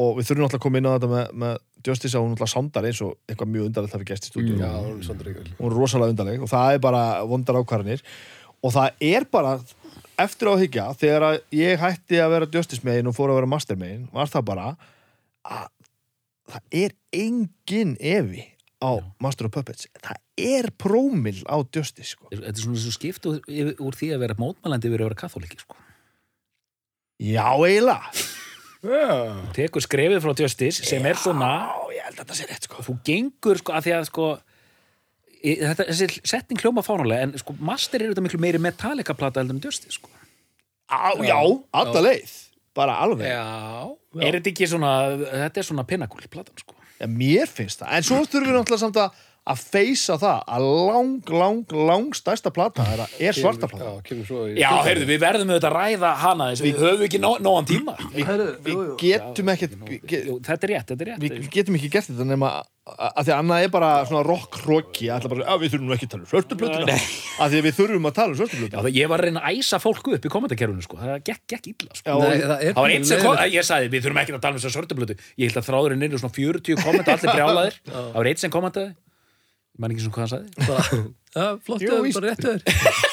og 0.00 0.16
við 0.18 0.28
þurfum 0.28 0.44
náttúrulega 0.44 0.60
að 0.60 0.64
koma 0.64 0.80
inn 0.80 0.88
á 0.88 0.94
þetta 0.94 1.10
með, 1.10 1.32
með 1.42 1.56
Justice 1.86 2.16
að 2.16 2.24
hún 2.24 2.32
náttúrulega 2.34 2.54
sándar 2.54 2.88
eins 2.88 3.00
og 3.04 3.16
eitthvað 3.28 3.52
mjög 3.54 3.66
undarlegt 3.68 3.96
hafi 3.96 4.08
gæst 4.10 4.28
í 4.28 4.30
stúdíu 4.30 4.58
já, 4.60 4.70
hún 4.76 5.02
svona 5.04 5.26
ríkvel. 5.26 5.48
hún 5.58 5.70
er 5.70 5.76
rosalega 5.76 6.14
undarleg 6.14 6.44
og 6.44 6.52
það 6.52 6.76
er 6.76 6.84
bara 6.86 7.02
vondar 7.28 7.58
ákvarðanir 7.60 8.04
og 8.60 8.74
það 8.76 9.04
er 9.10 9.26
bara 9.32 9.56
eftir 10.20 10.50
á 10.50 10.52
að 10.52 10.62
hyggja 10.64 10.86
þegar 11.00 11.26
ég 11.56 11.80
hætti 11.80 12.20
að 12.20 12.32
vera 12.36 12.50
Justice 12.56 12.86
megin 12.86 13.10
og 13.10 13.16
fór 13.16 13.32
að 13.32 13.40
vera 13.40 13.52
Master 13.54 13.80
megin 13.80 14.08
var 14.14 14.32
það 14.32 14.48
bara 14.52 14.70
að 15.48 15.68
það 16.50 16.80
er 16.82 16.96
engin 17.16 17.94
evi 18.00 18.44
á 18.80 18.92
Master 19.22 19.48
of 19.48 19.54
Puppets 19.54 19.88
það 20.00 20.20
er 20.40 20.70
prómil 20.80 21.36
á 21.44 21.60
Justice 21.68 22.14
sko. 22.14 22.30
Þetta 22.32 22.52
er 22.52 22.64
svona 22.64 22.80
svo 22.80 22.92
skipt 22.94 23.28
úr 23.28 23.96
því 23.96 24.12
að 24.14 24.22
vera 24.24 24.38
mótmælandi 24.40 24.88
yfir 24.88 25.04
að 25.04 25.10
vera 25.10 25.22
katholiki 25.22 25.60
sko. 25.60 25.76
já, 27.20 27.44
eiginlega 27.52 28.38
Já. 28.80 29.36
Tekur 29.56 29.82
skrefið 29.84 30.22
frá 30.24 30.32
Justice 30.40 30.86
sem 30.88 31.04
er 31.04 31.18
svona 31.20 31.50
já, 31.68 31.98
ég 31.98 32.06
held 32.06 32.16
að 32.16 32.22
þetta 32.22 32.38
sé 32.38 32.46
rétt 32.48 32.68
sko. 32.68 32.84
þú 32.86 32.94
gengur 33.04 33.58
sko 33.60 33.74
að 33.76 33.84
því 33.86 33.92
að 33.98 34.06
sko 34.08 34.28
í- 35.44 35.58
þetta, 35.60 35.86
þessi 35.90 36.08
setning 36.32 36.62
hljóma 36.62 36.84
fánulega 36.86 37.26
en 37.26 37.34
sko 37.42 37.56
Master 37.60 38.00
er 38.02 38.14
þetta 38.14 38.24
miklu 38.24 38.40
meiri 38.40 38.58
Metallica 38.62 39.12
plata 39.14 39.42
heldur 39.42 39.58
en 39.58 39.64
Justice 39.66 39.98
sko. 39.98 40.08
á, 40.88 41.12
já, 41.20 41.36
alla 41.76 42.00
leið 42.08 42.32
bara 42.74 42.96
alveg 43.04 43.26
Já. 43.28 43.96
Er 44.24 44.40
þetta 44.40 44.66
svona, 44.72 44.90
þetta 45.44 45.60
er 45.60 45.66
svona 45.66 45.84
pinnakúl 45.86 46.24
platan 46.30 46.56
sko. 46.58 46.74
Já, 47.00 47.06
mér 47.06 47.46
finnst 47.48 47.80
það, 47.80 47.92
en 47.96 48.02
svo 48.02 48.16
þurfum 48.24 48.48
við 48.48 48.56
náttúrulega 48.56 48.82
samt 48.82 48.96
að 48.96 49.10
að 49.48 49.60
feysa 49.72 50.16
það 50.20 50.42
að 50.52 50.64
lang, 50.90 51.30
lang, 51.32 51.62
lang 51.88 52.10
stærsta 52.14 52.52
plata 52.54 52.84
er, 52.92 53.00
er 53.30 53.36
svarta 53.36 53.68
plata 53.70 53.86
Já, 53.96 54.02
kemur 54.10 54.26
svo 54.28 54.42
í... 54.50 54.58
Já, 54.60 54.68
heyrðu, 54.84 55.06
við 55.08 55.22
verðum 55.22 55.52
auðvitað 55.54 55.70
að 55.70 55.78
ræða 55.78 56.10
hana 56.24 56.48
þess 56.52 56.64
við 56.66 56.82
höfum 56.84 57.06
ekki 57.08 57.20
nó, 57.22 57.30
nógan 57.40 57.68
tíma. 57.70 57.94
Við 58.12 58.82
getum 59.00 59.52
ekkert 59.54 59.78
Þetta 59.80 60.58
er 60.60 60.72
rétt, 60.74 60.92
þetta 60.92 61.00
er 61.06 61.10
rétt. 61.14 61.24
við 61.24 61.48
getum 61.56 61.78
ekki 61.80 61.90
gert 61.96 62.10
þetta 62.12 62.28
nema 62.28 62.52
að 62.60 62.68
að 62.90 63.26
því 63.26 63.30
að 63.30 63.36
annað 63.38 63.64
er 63.64 63.70
bara 63.70 63.88
svona 64.08 64.20
rock-rocki 64.26 65.10
að 65.14 65.26
bara, 65.30 65.44
að 65.52 65.60
við 65.62 65.72
þurfum 65.74 65.84
nú 65.86 65.94
ekki 65.94 66.06
að 66.08 66.12
tala 66.14 66.24
um 66.24 66.30
svörtu 66.30 66.56
plötuna 66.58 66.94
að 66.96 67.52
því 67.52 67.58
að 67.60 67.66
við 67.68 67.76
þurfum 67.76 68.08
að 68.08 68.14
tala 68.16 68.32
um 68.34 68.70
það- 68.72 68.88
ég 68.96 69.10
var 69.12 69.20
að 69.22 69.28
reyna 69.28 69.42
að 69.46 69.60
æsa 69.60 69.78
fólku 69.84 70.14
upp 70.16 70.26
í 70.26 70.32
kommentarkerfinu 70.32 70.82
sko. 70.82 70.96
það 70.98 71.22
gekk, 71.28 71.42
gekk 71.54 71.68
illa 71.70 71.92
sko. 71.94 72.06
Já, 72.08 72.14
Nei, 72.18 72.40
það 72.40 72.64
er 72.64 72.72
Það 72.72 72.80
var 72.80 72.90
kom, 73.20 73.36
leiðilegt. 73.36 73.54
ég 73.54 73.68
sagði, 73.68 73.92
við 73.94 74.02
þurfum 74.08 74.20
ekki 74.24 74.34
að 74.34 74.42
tala 74.42 74.54
um 74.54 74.58
þessar 74.58 74.74
svörtublötu 74.74 75.16
Ég 75.38 75.44
held 75.52 75.60
að 75.60 75.68
þráðurinn 75.70 76.02
er 76.02 76.18
svona 76.18 76.34
40 76.34 76.82
kommenta 76.82 77.14
allir 77.14 77.30
brjálaðir. 77.36 77.78
Það 77.86 78.18
var 78.18 78.30
einn 78.32 78.40
sem 78.42 78.50
kommentaði 78.50 78.90
Man 79.80 79.94
ekki 79.94 80.04
svona 80.04 80.16
hvað 80.16 80.24
hann 80.26 80.32
sagði. 80.34 80.50
Bara, 81.36 81.50
flott, 81.64 81.84
Jú, 81.84 81.98
bara 82.16 82.32
réttu 82.32 82.54
þér. 82.56 82.62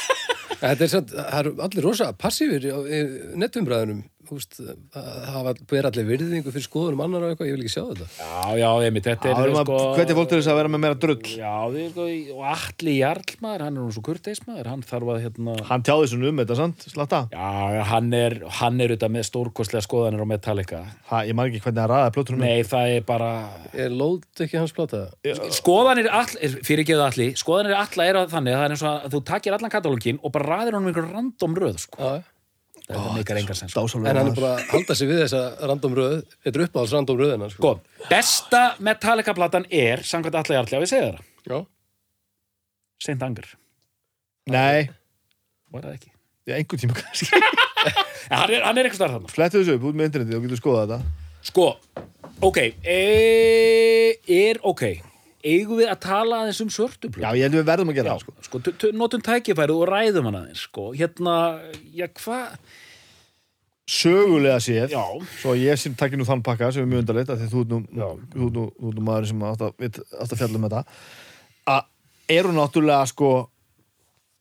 Þetta 0.62 0.84
er 0.84 0.90
satt, 0.90 1.12
það 1.14 1.36
eru 1.40 1.52
allir 1.68 1.86
rosa 1.86 2.08
passífir 2.18 2.64
í 2.66 2.72
í 2.74 4.00
það 4.28 5.30
hafa 5.34 5.54
ber 5.72 5.88
allir 5.90 6.06
virðingu 6.08 6.52
fyrir 6.54 6.66
skoðunum 6.66 7.04
annar 7.06 7.26
og 7.26 7.30
eitthvað, 7.34 7.48
ég 7.50 7.56
vil 7.58 7.64
ekki 7.66 7.74
sjá 7.74 7.84
þetta. 7.88 8.08
Já, 8.18 8.58
já, 8.62 8.70
einmitt, 8.88 9.08
þetta 9.08 9.28
Já, 9.28 9.36
er 9.42 9.54
sko... 9.58 9.78
hvernig 9.98 10.18
fólk 10.20 10.30
til 10.32 10.40
þess 10.40 10.52
að 10.52 10.60
vera 10.60 10.72
með 10.74 10.82
meira 10.84 10.98
drull. 11.02 11.26
Já, 11.32 11.56
þið, 11.74 11.88
sko, 11.94 12.06
og 12.36 12.44
Atli 12.54 12.94
Jarlmaður, 12.98 13.66
hann 13.66 13.74
er 13.74 13.82
nú 13.82 13.92
svo 13.96 14.04
kurteismadur 14.06 14.68
Hann 14.72 14.84
þarf 14.88 15.08
að, 15.14 15.20
hérna 15.26 15.58
hann 15.72 15.86
tjáði 15.88 16.12
svona 16.14 16.30
um 16.32 16.42
þetta, 16.44 16.58
sant, 16.62 16.80
slatta 16.94 17.20
Já, 17.34 17.50
hann 17.92 18.08
er, 18.18 18.38
hann 18.60 18.78
er 18.84 18.94
auðvitað 18.94 19.14
með 19.18 19.28
stórkostlega 19.32 19.86
skoðanir 19.86 20.24
á 20.24 20.28
Metallica. 20.30 20.84
Ha, 21.10 21.24
ég 21.28 21.34
man 21.38 21.50
ekki 21.50 21.64
hvernig 21.66 21.82
það 21.84 21.92
ræði 21.94 22.16
plötunum 22.18 22.44
Nei, 22.44 22.64
það 22.68 22.86
er 22.98 23.04
bara 23.08 23.32
Er 23.74 23.92
lóð 23.94 24.22
ekki 24.46 24.60
hans 24.60 24.76
plata? 24.76 25.08
skoðanir 25.58 26.10
all, 26.12 26.28
fyrir 26.66 26.84
ekki 26.84 26.98
allir 27.00 27.38
skoðanir 27.40 27.78
alla 27.78 28.08
þetta 32.88 33.14
meikar 33.16 33.40
engar 33.42 33.60
sens 33.60 33.76
sko. 33.76 34.02
En 34.02 34.20
hann 34.22 34.32
er 34.32 34.36
bara 34.38 34.54
að 34.56 34.68
halda 34.74 34.98
sig 34.98 35.10
við 35.10 35.24
þessa 35.26 35.42
random 35.72 35.98
röð. 35.98 36.20
Þetta 36.46 36.62
er 36.62 36.66
uppáhalds 36.68 36.98
random 36.98 37.22
röðina, 37.22 37.50
sko. 37.54 37.74
Sko, 37.78 38.06
besta 38.12 38.62
Metallica 38.84 39.36
platan 39.38 39.68
er 39.70 40.06
samkvæmt 40.08 40.54
jarli 40.56 40.80
að 40.80 40.86
við 40.86 40.94
segja 40.94 41.10
það 41.16 41.26
Já. 41.48 41.58
Saint 43.08 43.24
Anger, 43.24 43.52
nei, 44.50 44.88
var 45.72 45.86
það 45.86 45.98
ekki 46.00 46.16
ég 46.48 46.62
einhvern 46.62 46.82
tíma 46.82 46.96
kannski 46.98 47.28
en 48.32 48.40
hann 48.40 48.54
er, 48.54 48.64
hann 48.64 48.80
er 48.80 48.88
eitthvað 48.88 49.02
starf 49.02 49.16
þarna 49.18 49.34
flettu 49.34 49.62
þessu 49.62 49.78
upp 49.78 49.88
út 49.90 50.00
með 50.00 50.10
internetið 50.10 50.38
og 50.38 50.46
getur 50.46 50.62
skoðað 50.62 50.94
þetta 50.94 51.48
sko, 51.50 51.68
ok 52.48 52.60
e, 52.64 52.98
er 54.38 54.62
ok 54.68 54.84
eigum 55.52 55.80
við 55.82 55.92
að 55.92 56.02
tala 56.08 56.42
aðeins 56.44 56.60
um 56.66 56.72
svörtu 56.74 57.12
já, 57.14 57.30
ég 57.38 57.46
held 57.48 57.58
við 57.60 57.68
verðum 57.70 57.94
að 57.94 58.00
gera 58.00 58.16
það 58.16 58.26
sko. 58.26 58.36
sko, 58.48 58.92
notum 58.98 59.24
tækifæri 59.26 59.76
og 59.78 59.88
ræðum 59.92 60.30
hann 60.30 60.40
aðeins 60.42 60.66
sko, 60.68 60.90
hérna, 60.98 61.38
já 61.96 62.08
hvað 62.22 62.58
sögulega 63.88 64.60
séð 64.64 64.96
já, 64.96 65.04
svo 65.42 65.54
ég 65.60 65.80
sem 65.80 65.96
takki 65.98 66.20
nú 66.20 66.26
þann 66.28 66.44
pakka 66.44 66.74
sem 66.76 66.84
er 66.84 66.90
mjög 66.92 67.06
undarlegt 67.06 67.32
af 67.32 67.40
því 67.40 67.52
þú 67.54 67.62
ert 67.64 67.76
nú, 68.58 69.04
maður 69.08 69.30
sem 69.32 69.46
átt 69.48 69.64
að, 69.70 69.78
vit- 69.80 70.02
átt 70.12 70.34
að 70.36 70.42
fjalla 70.42 70.60
um 70.60 70.68
að 70.72 71.86
eru 72.28 72.52
náttúrulega 72.56 73.06
sko 73.08 73.30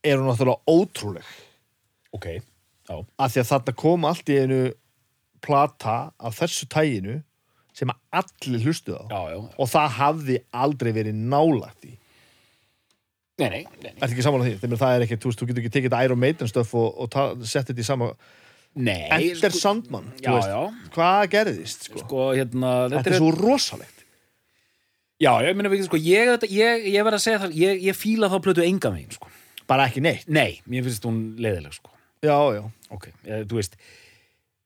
eru 0.03 0.25
náttúrulega 0.27 0.59
ótrúleg? 0.67 1.29
Ok 2.15 2.27
já, 2.35 2.95
að 3.19 3.31
því 3.33 3.41
að 3.43 3.49
þarna 3.51 3.75
kom 3.83 4.07
allt 4.07 4.31
í 4.31 4.37
einu 4.41 4.59
plata 5.43 5.95
af 6.17 6.37
þessu 6.41 6.67
tæginu 6.71 7.17
sem 7.77 7.93
að 7.93 8.21
allir 8.21 8.65
hlustuð 8.65 8.97
á. 8.97 9.05
Já, 9.11 9.21
já. 9.35 9.39
Og 9.61 9.69
það 9.69 9.95
hafði 9.99 10.37
aldrei 10.65 10.91
verið 10.95 11.23
nálagt 11.33 11.87
í 11.87 11.93
nei, 13.37 13.49
nei, 13.53 13.61
nei, 13.83 13.91
Ertu 13.93 14.09
ekki 14.09 14.25
saman 14.25 14.41
á 14.41 14.45
því? 14.47 14.55
Þegar 14.63 14.81
það 14.81 14.95
er 14.95 15.05
ekki, 15.05 15.19
þú 15.21 15.29
veist, 15.29 15.41
þú 15.41 15.47
getur 15.51 15.63
ekki 15.63 15.73
tekið 15.75 15.97
Iron 16.07 16.21
Maiden 16.23 16.49
stöf 16.49 16.73
og, 16.77 16.87
og 17.05 17.43
sett 17.45 17.69
þetta 17.69 17.83
í 17.83 17.85
sama 17.85 18.07
nei 18.77 19.03
Enter 19.13 19.53
sko, 19.53 19.61
Sandman, 19.61 20.09
já, 20.21 20.31
þú 20.31 20.39
veist, 20.39 20.89
hvað 20.95 21.19
gerðist, 21.35 21.85
sko? 21.89 22.01
sko, 22.01 22.23
hérna 22.37 22.73
Þetta 22.95 23.13
er 23.13 23.19
svo 23.21 23.29
rosalegt. 23.37 24.03
Já, 25.21 25.31
ég 25.45 25.57
meina 25.57 25.69
við, 25.73 25.85
sko, 25.85 25.97
ég, 26.01 26.33
ég, 26.53 26.89
ég 26.93 27.05
verð 27.05 27.17
að 27.19 27.23
segja 27.23 27.43
það, 27.45 27.55
ég, 27.57 27.85
ég 27.87 27.97
fíla 27.97 28.29
þá 28.29 28.37
plötu 28.45 28.65
enga 28.65 28.93
megin, 28.93 29.13
sko. 29.17 29.29
Bara 29.69 29.87
ekki 29.89 30.01
neitt? 30.05 30.27
Nei, 30.29 30.59
mér 30.69 30.85
finnst 30.85 31.05
hún 31.05 31.21
leiðileg, 31.41 31.77
sko. 31.77 31.93
Já, 32.25 32.37
já, 32.57 32.61
ok, 32.93 33.09
þú 33.49 33.57
veist 33.57 33.77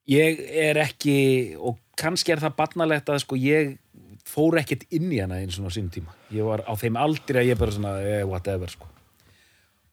ég 0.10 0.42
er 0.64 0.80
ekki 0.82 1.16
og 1.60 1.80
kannski 2.00 2.34
er 2.34 2.42
það 2.44 2.58
barnalegt 2.60 3.10
að 3.12 3.24
sko 3.24 3.40
ég 3.40 3.76
fór 4.28 4.60
ekkert 4.62 4.86
inn 4.94 5.10
í 5.12 5.20
hana 5.22 5.40
einu 5.42 5.54
svona 5.54 5.72
á 5.72 5.76
sínum 5.76 5.92
tíma. 5.94 6.14
Ég 6.34 6.46
var 6.48 6.64
á 6.64 6.74
þeim 6.78 7.00
aldrei 7.00 7.42
að 7.44 7.50
ég 7.52 7.60
bara 7.60 7.76
svona 7.76 7.96
eh, 8.06 8.22
whatever 8.28 8.72
sko. 8.72 8.90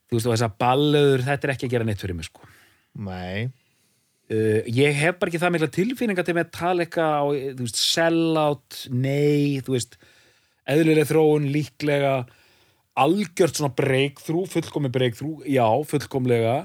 Þú 0.08 0.16
veist 0.16 0.28
og 0.28 0.34
þess 0.34 0.46
að 0.46 0.58
ballöður, 0.62 1.24
þetta 1.26 1.46
er 1.46 1.54
ekki 1.54 1.68
að 1.68 1.74
gera 1.74 1.88
neitt 1.88 2.02
fyrir 2.02 2.16
mig 2.16 2.28
sko. 2.28 2.48
Nei. 3.08 3.48
Uh, 4.28 4.61
ég 4.68 4.92
hef 4.92 5.16
bara 5.16 5.32
ekki 5.32 5.40
það 5.40 5.54
mikla 5.54 5.70
tilfinninga 5.72 6.24
til 6.24 6.37
Metallica 6.37 7.06
og 7.24 7.37
þú 7.56 7.64
veist 7.64 7.78
sellout, 7.80 8.80
nei 8.92 9.62
þú 9.64 9.72
veist, 9.72 9.96
eðlileg 10.68 11.08
þróun 11.08 11.46
líklega 11.48 12.12
algjört 12.98 13.56
svona 13.56 13.72
breakthrough, 13.78 14.48
fullkomi 14.50 14.90
breakthrough 14.92 15.46
já, 15.48 15.64
fullkomlega 15.88 16.58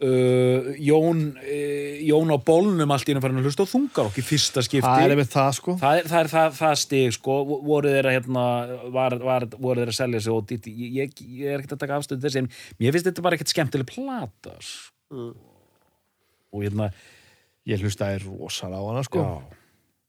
uh, 0.00 0.70
Jón 0.80 1.20
uh, 1.36 2.00
Jón 2.06 2.32
á 2.32 2.38
bólnum 2.40 2.94
allt 2.94 3.08
í 3.08 3.14
einu 3.14 3.22
farin 3.24 3.40
að 3.42 3.48
hlusta 3.50 3.66
á 3.66 3.72
þungar 3.72 4.08
okkur 4.10 4.26
fyrsta 4.26 4.64
skipti. 4.64 4.86
Það 4.86 5.14
er 5.16 5.22
það, 5.34 5.52
sko. 5.58 5.76
Það 5.82 6.00
er 6.00 6.10
það, 6.10 6.24
er, 6.24 6.32
það, 6.34 6.56
það 6.60 6.74
stig 6.84 7.14
sko, 7.18 7.36
voru 7.68 7.94
þeir 7.94 8.10
að 8.10 8.16
hérna, 8.18 8.44
var, 8.96 9.16
var, 9.22 9.48
voru 9.60 9.84
þeir 9.84 9.92
að 9.94 10.00
selja 10.00 10.24
sig 10.24 10.34
og 10.34 10.56
ég, 10.56 10.66
ég, 11.00 11.22
ég 11.28 11.54
er 11.54 11.62
ekkert 11.62 11.76
að 11.78 11.84
taka 11.84 12.00
afstöðu 12.00 12.26
þessi 12.26 12.42
en 12.44 12.50
mér 12.80 12.96
finnst 12.96 13.10
þetta 13.10 13.26
bara 13.28 13.38
ekkert 13.38 13.54
skemmtileg 13.54 13.90
plata 13.92 14.56
sko. 14.64 15.30
og 16.50 16.62
hérna 16.64 16.90
Ég 17.68 17.82
hlustaði 17.84 18.22
rosalega 18.24 18.80
á 18.80 18.88
hana, 18.88 19.02
sko. 19.04 19.20
Já. 19.20 19.58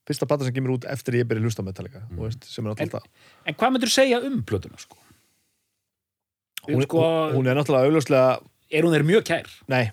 Fyrsta 0.07 0.25
plata 0.25 0.47
sem 0.47 0.55
kemur 0.55 0.77
út 0.77 0.85
eftir 0.89 1.19
ég 1.19 1.27
byrja 1.29 1.43
að 1.43 1.49
hlusta 1.49 1.65
Metallica 1.65 2.01
þú 2.09 2.23
veist, 2.25 2.47
sem 2.49 2.65
er 2.65 2.79
En- 2.81 2.89
en 3.45 3.53
hvað 3.59 3.73
myndur 3.75 3.91
segja 3.91 4.21
um 4.23 4.41
plötuna 4.43 4.79
sko? 4.79 4.97
hún, 6.67 6.81
sko, 6.85 7.01
hún, 7.01 7.35
hún 7.35 7.47
er 7.49 7.57
náttúrulega 7.57 7.89
augljóslega 7.89 8.39
er 8.71 8.87
hún 8.87 8.95
þeir 8.95 9.05
mjög 9.07 9.25
kær? 9.27 9.51
Nei, 9.71 9.83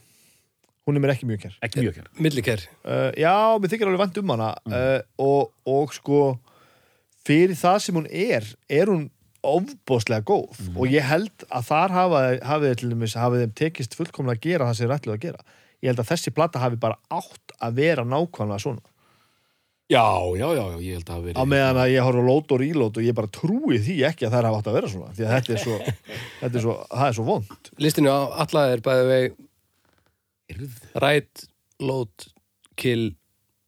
hún 0.89 0.97
er 0.99 1.05
mér 1.05 1.13
ekki 1.17 1.29
mjög 1.29 1.45
kær. 1.47 1.59
Ekki 1.67 1.83
mjög 1.85 1.99
kær. 2.01 2.09
Millikær. 2.25 2.65
uh, 2.87 3.11
Já, 3.19 3.35
mér 3.61 3.73
þykir 3.75 3.91
alveg 3.91 4.03
vant 4.07 4.21
um 4.23 4.35
hana. 4.35 4.51
Uh, 4.71 5.01
og, 5.25 5.53
og 5.69 5.95
sko 5.97 6.21
fyrir 7.29 7.57
það 7.59 7.79
sem 7.85 7.99
hún 7.99 8.09
er 8.09 8.47
er 8.73 8.89
hún 8.93 9.09
ofbóðslega 9.49 10.25
góð. 10.27 10.59
Og 10.75 10.91
ég 10.91 11.05
held 11.07 11.45
að 11.55 11.67
þar 11.69 11.93
hafa, 11.95 12.21
hafi, 12.49 12.73
til 12.81 12.91
dæmis, 12.93 13.15
hafi 13.19 13.43
þeim 13.45 13.53
tekist 13.61 13.95
fullkomlega 13.99 14.39
að 14.41 14.47
gera 14.49 14.67
það 14.69 14.79
sem 14.79 14.89
þeir 14.89 14.97
ætluðu 14.97 15.17
að 15.19 15.25
gera. 15.27 15.45
Ég 15.79 15.93
held 15.93 16.01
að 16.03 16.09
þessi 16.11 16.33
plata 16.35 16.63
hafi 16.63 16.81
bara 16.83 16.99
átt 17.15 17.55
að 17.63 17.77
vera 17.79 18.05
nákvæmlega 18.09 18.65
svona 18.65 18.83
já, 19.89 20.05
já, 20.37 20.47
já, 20.53 20.65
já, 20.69 20.79
ég 20.85 20.99
held 20.99 21.09
að 21.09 21.09
það 21.09 21.19
hafi 21.19 21.33
á 21.33 21.33
verið 21.33 21.51
meðan 21.53 21.81
að 21.83 21.93
ég 21.95 22.07
horf 22.07 22.21
á 22.21 22.25
lót 22.29 22.55
og 22.55 22.61
rílót 22.63 22.99
og 23.01 23.07
ég 23.07 23.17
bara 23.17 23.31
trúi 23.33 23.79
því 23.81 23.97
ekki 24.09 24.27
að 24.29 24.35
það 24.35 24.49
hafa 24.49 24.59
átt 24.61 24.71
að 24.71 24.77
vera 24.79 24.91
svona 24.93 25.13
því 25.17 25.27
að 25.27 25.35
þetta 25.37 25.55
er 25.55 25.63
svo, 25.65 25.79
þetta 26.43 26.59
er 26.61 26.65
svo, 26.67 26.75
það 26.93 27.07
er 27.07 27.17
svo 27.19 27.29
vond 27.29 27.71
Listinu 27.85 28.13
á 28.13 28.21
alla 28.45 28.65
er 28.73 28.85
bæði 28.85 29.07
veg 29.13 29.39
Yrð. 30.49 30.77
Right, 30.97 31.43
Load, 31.85 32.29
Kill 32.81 33.11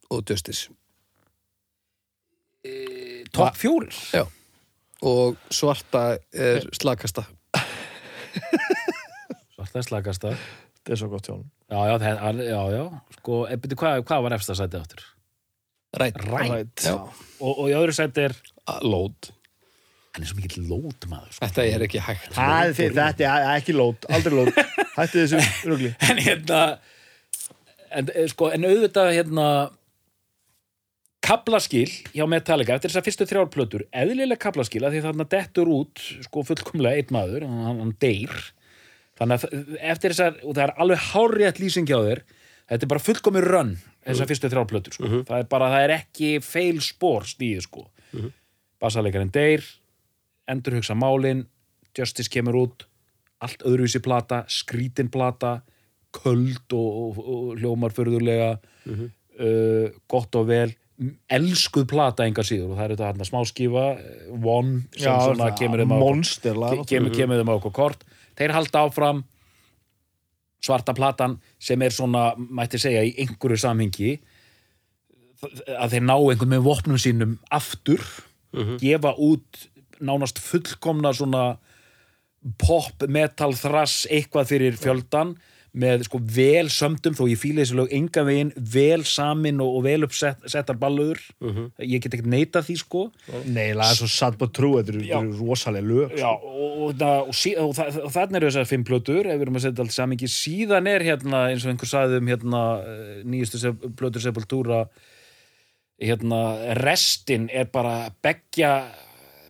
og 0.09 0.23
Justice. 0.29 0.71
topp 3.33 3.57
fjórir 3.57 3.93
Já. 4.13 4.25
Og 5.01 5.37
svarta 5.49 6.17
er 6.29 6.67
slakasta. 6.77 7.23
svarta 9.55 9.81
slagasta 9.85 10.35
þetta 10.35 10.93
er 10.93 11.01
svo 11.01 11.09
gott 11.09 11.29
hjá 11.29 11.33
hann 11.37 11.49
já, 11.69 11.97
já, 11.97 12.45
já, 12.45 12.61
já 12.77 12.83
sko, 13.17 13.41
e, 13.49 13.57
byrju, 13.61 13.77
hvað, 13.81 14.03
hvað 14.09 14.23
var 14.27 14.37
efsta 14.37 14.57
sætið 14.57 14.83
áttur? 14.83 15.03
Right. 15.99 16.15
Rætt 16.23 16.85
Já. 16.87 16.93
og, 16.95 17.51
og 17.51 17.65
í 17.67 17.73
öðru 17.75 17.91
sæti 17.97 18.23
er 18.29 18.35
Load. 18.87 19.31
hann 20.15 20.23
er 20.23 20.27
svo 20.29 20.37
mikill 20.39 20.63
lót 20.69 21.05
maður 21.11 21.33
sko. 21.35 21.45
Þetta 21.47 21.65
er 21.75 21.83
ekki 21.87 21.99
hægt. 22.03 22.29
Það 22.35 22.61
er 22.69 22.73
fyrir- 22.77 22.95
þetta 22.97 23.27
er 23.27 23.49
ekki 23.57 23.75
lót, 23.75 24.07
aldrei 24.11 24.37
lót 24.39 24.55
hætti 24.97 25.21
þessu 25.25 25.69
rugli 25.71 25.91
en 26.07 26.17
hérna 26.23 26.61
en, 27.91 28.09
eh, 28.15 28.27
sko, 28.31 28.49
en 28.55 28.67
auðvitað 28.67 29.11
hérna 29.17 29.47
Kaplaskil 31.21 31.89
hjá 32.15 32.23
Metallica 32.25 32.73
eftir 32.75 32.89
þessar 32.89 33.05
fyrstu 33.05 33.25
þrjár 33.29 33.49
plötur, 33.53 33.83
eðlilega 33.93 34.39
kaplaskil 34.41 34.81
að 34.87 34.95
því 34.95 35.01
þarna 35.05 35.25
dettur 35.29 35.69
út 35.69 36.01
sko 36.25 36.41
fullkomlega 36.47 36.97
einn 36.97 37.13
maður, 37.13 37.45
hann, 37.45 37.81
hann 37.83 37.91
deyr 38.01 38.33
þannig 39.19 39.43
að 39.45 39.75
eftir 39.93 40.15
þessar 40.15 40.39
og 40.41 40.55
það 40.57 40.63
er 40.65 40.73
alveg 40.81 41.03
hárrétt 41.11 41.61
lýsing 41.61 41.85
hjá 41.91 41.99
þér 42.07 42.23
þetta 42.71 42.87
er 42.87 42.93
bara 42.95 43.03
fullkomið 43.03 43.49
rönn 43.51 43.73
þessar 44.07 44.31
fyrstu 44.31 44.51
þrjár 44.51 44.69
plötur 44.71 44.95
sko. 44.95 45.09
það 45.27 45.37
er 45.37 45.49
bara, 45.51 45.71
það 45.75 45.87
er 45.87 45.95
ekki 45.99 46.29
feil 46.45 46.79
spór 46.81 47.27
stíðu 47.29 47.65
sko. 47.67 47.89
Mm 48.15 48.31
bassalegarinn 48.81 49.31
deyr 49.33 49.65
endurhugsa 50.49 50.97
málin 50.97 51.45
Justice 51.97 52.31
kemur 52.31 52.57
út 52.61 52.85
allt 53.41 53.63
öðruvísi 53.65 54.01
plata, 54.03 54.43
skrítin 54.49 55.09
plata 55.11 55.59
köld 56.15 56.73
og, 56.75 56.91
og, 57.01 57.19
og 57.19 57.59
hljómar 57.59 57.93
förðurlega 57.95 58.53
uh, 58.57 59.87
gott 60.11 60.37
og 60.37 60.47
vel 60.49 60.69
elskuð 61.33 61.87
plata 61.89 62.27
engar 62.29 62.45
síður 62.45 62.73
og 62.73 62.77
það 62.77 62.83
er 62.85 62.93
þetta 62.93 63.07
hérna 63.09 63.25
smáskífa 63.25 63.85
eh, 63.95 64.25
One 64.37 64.83
sem 64.93 65.07
Já, 65.07 65.15
svona 65.25 65.47
kemur 65.57 65.81
þeim 65.81 65.95
á 65.97 65.97
Monster 65.97 66.59
kemur, 66.85 67.13
kemur 67.15 67.41
þeim 67.41 67.49
á 67.49 67.55
okkur 67.55 67.73
kort. 67.73 68.03
Þeir 68.37 68.53
halda 68.53 68.83
áfram 68.85 69.23
svarta 70.61 70.93
platan 70.97 71.39
sem 71.59 71.81
er 71.81 71.93
svona 71.93 72.31
mætti 72.37 72.79
segja 72.81 73.03
í 73.05 73.15
einhverju 73.23 73.59
samhengi 73.63 74.15
að 75.41 75.95
þeir 75.95 76.05
ná 76.05 76.15
einhvern 76.15 76.53
með 76.53 76.65
vopnum 76.67 77.01
sínum 77.01 77.37
aftur 77.53 78.03
gefa 78.81 79.15
út 79.17 79.65
nánast 80.01 80.41
fullkomna 80.41 81.13
svona 81.13 81.45
pop, 82.61 83.05
metal, 83.07 83.53
thrash 83.53 84.07
eitthvað 84.09 84.49
fyrir 84.49 84.77
fjöldan 84.81 85.35
með 85.71 86.01
sko 86.03 86.19
vel 86.19 86.67
sömdum 86.67 87.13
þó 87.15 87.21
ég 87.31 87.39
fíla 87.39 87.61
þessi 87.63 87.75
lög 87.77 87.93
enga 87.95 88.25
veginn 88.27 88.49
vel 88.73 89.05
samin 89.07 89.61
og, 89.63 89.77
og 89.77 89.83
vel 89.85 90.03
uppsettar 90.03 90.75
balluður 90.75 91.21
ég 91.79 92.01
get 92.03 92.11
ekkert 92.17 92.27
neita 92.27 92.59
því 92.59 92.75
sko. 92.81 93.05
Nei, 93.47 93.69
lag 93.73 93.93
er 93.93 93.95
svo 94.01 94.09
sad 94.11 94.35
but 94.37 94.51
true, 94.51 94.81
þetta 94.83 94.97
eru- 94.97 95.05
rosalega 95.39 95.87
lög 95.87 96.17
Já, 96.19 96.27
og, 96.27 96.75
og, 96.89 96.93
það- 96.99 97.61
og, 97.63 97.71
það- 97.79 98.01
þannig 98.17 98.35
eru 98.41 98.49
þessar 98.51 98.67
fimm 98.67 98.83
plötur, 98.83 99.25
ef 99.31 99.37
við 99.39 99.41
erum 99.47 99.55
að 99.61 99.65
setja 99.69 99.85
allt 99.85 99.95
samingi, 99.95 100.27
síðan 100.27 100.87
er 100.91 101.07
hérna, 101.07 101.45
eins 101.53 101.63
og 101.63 101.71
einhver 101.71 101.87
sagði 101.93 102.19
um 102.19 102.27
hérna, 102.27 102.63
eh, 102.83 103.23
nýjustu 103.23 103.57
sep, 103.63 103.87
plötur 103.95 104.19
Sepultura, 104.27 104.83
hérna, 106.01 106.41
restin 106.83 107.47
er 107.53 107.67
bara 107.71 108.09
beggja, 108.25 108.75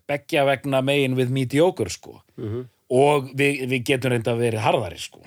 beggja 0.10 0.46
vegna 0.46 0.82
megin 0.86 1.16
við 1.18 1.30
mediocre, 1.34 1.90
sko. 1.90 2.20
Og 2.92 3.30
við, 3.40 3.66
við 3.72 3.86
getum 3.88 4.12
reynda 4.12 4.34
að 4.36 4.42
vera 4.46 4.60
harðari, 4.66 5.00
sko. 5.00 5.22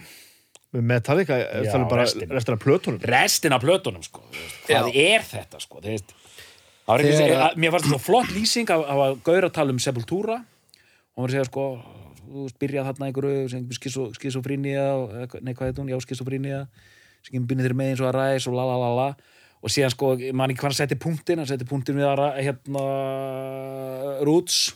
Metallica, 0.82 1.36
það 1.38 1.74
er 1.78 1.84
bara 1.90 2.02
restin. 2.02 2.28
restina 2.30 2.56
plötunum. 2.58 3.00
Restin 3.02 3.52
af 3.52 3.60
plötunum, 3.62 4.02
sko. 4.02 4.22
Hvað 4.66 4.88
er 4.96 5.20
þetta, 5.22 5.60
sko? 5.62 5.80
Það 5.84 6.00
var 6.86 7.00
Þegar 7.00 7.20
einhver, 7.22 7.42
að- 7.44 7.56
mér 7.62 7.70
fannst 7.70 7.86
svo 7.88 7.98
flott 8.02 8.32
lýsing 8.34 8.70
af, 8.70 8.80
af 8.84 8.98
að 9.04 9.14
gauðra 9.24 9.52
tala 9.52 9.70
um 9.70 9.78
Sepultura. 9.78 10.34
Og 11.14 11.16
hann 11.16 11.22
var 11.24 11.28
að 11.30 11.36
segja 11.36 11.44
sko 11.46 11.66
þú 12.34 12.48
byrjað 12.58 12.86
þarna 12.90 13.06
einhverju 13.06 13.50
sem 13.50 13.62
skisofrínía 14.18 14.84
nei 15.44 15.54
hvað 15.54 15.66
heit 15.70 15.78
hún, 15.78 15.88
já 15.92 15.98
skisofrínía 16.02 16.66
sem 17.22 17.32
kemur 17.32 17.46
byrnið 17.46 17.64
þeirri 17.68 17.78
með 17.78 17.90
eins 17.92 18.00
og 18.02 18.08
að 18.10 18.16
ræs 18.18 18.46
og 18.50 18.54
la 18.58 18.64
la 18.66 18.76
la 18.82 18.90
la. 18.98 19.08
Og 19.64 19.70
síðan 19.70 19.92
sko, 19.94 20.10
mann 20.34 20.50
ekki 20.50 20.60
hvað 20.60 20.72
hann 20.72 20.80
setti 20.80 20.98
punktin 21.00 21.38
hann 21.38 21.46
setti 21.48 21.64
punktin 21.64 21.96
við 21.96 22.04
að 22.10 22.42
hérna 22.42 24.24
Roots 24.26 24.74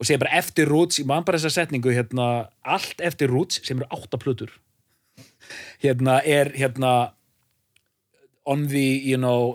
og 0.00 0.08
síðan 0.08 0.24
bara 0.24 0.40
eftir 0.40 0.70
Roots, 0.70 0.98
ég 1.02 1.08
man 1.08 1.26
bara 1.28 1.38
þessa 1.38 1.60
setningu 1.60 1.92
hérna, 1.92 2.48
allt 2.64 3.02
eftir 3.04 3.30
Roots 3.32 3.60
sem 3.66 3.80
eru 3.80 3.88
átta 3.92 4.20
plötur. 4.20 4.54
Hérna 5.82 6.20
er 6.24 6.52
hérna 6.56 7.12
on 8.48 8.66
the, 8.70 8.86
you 9.04 9.20
know 9.20 9.54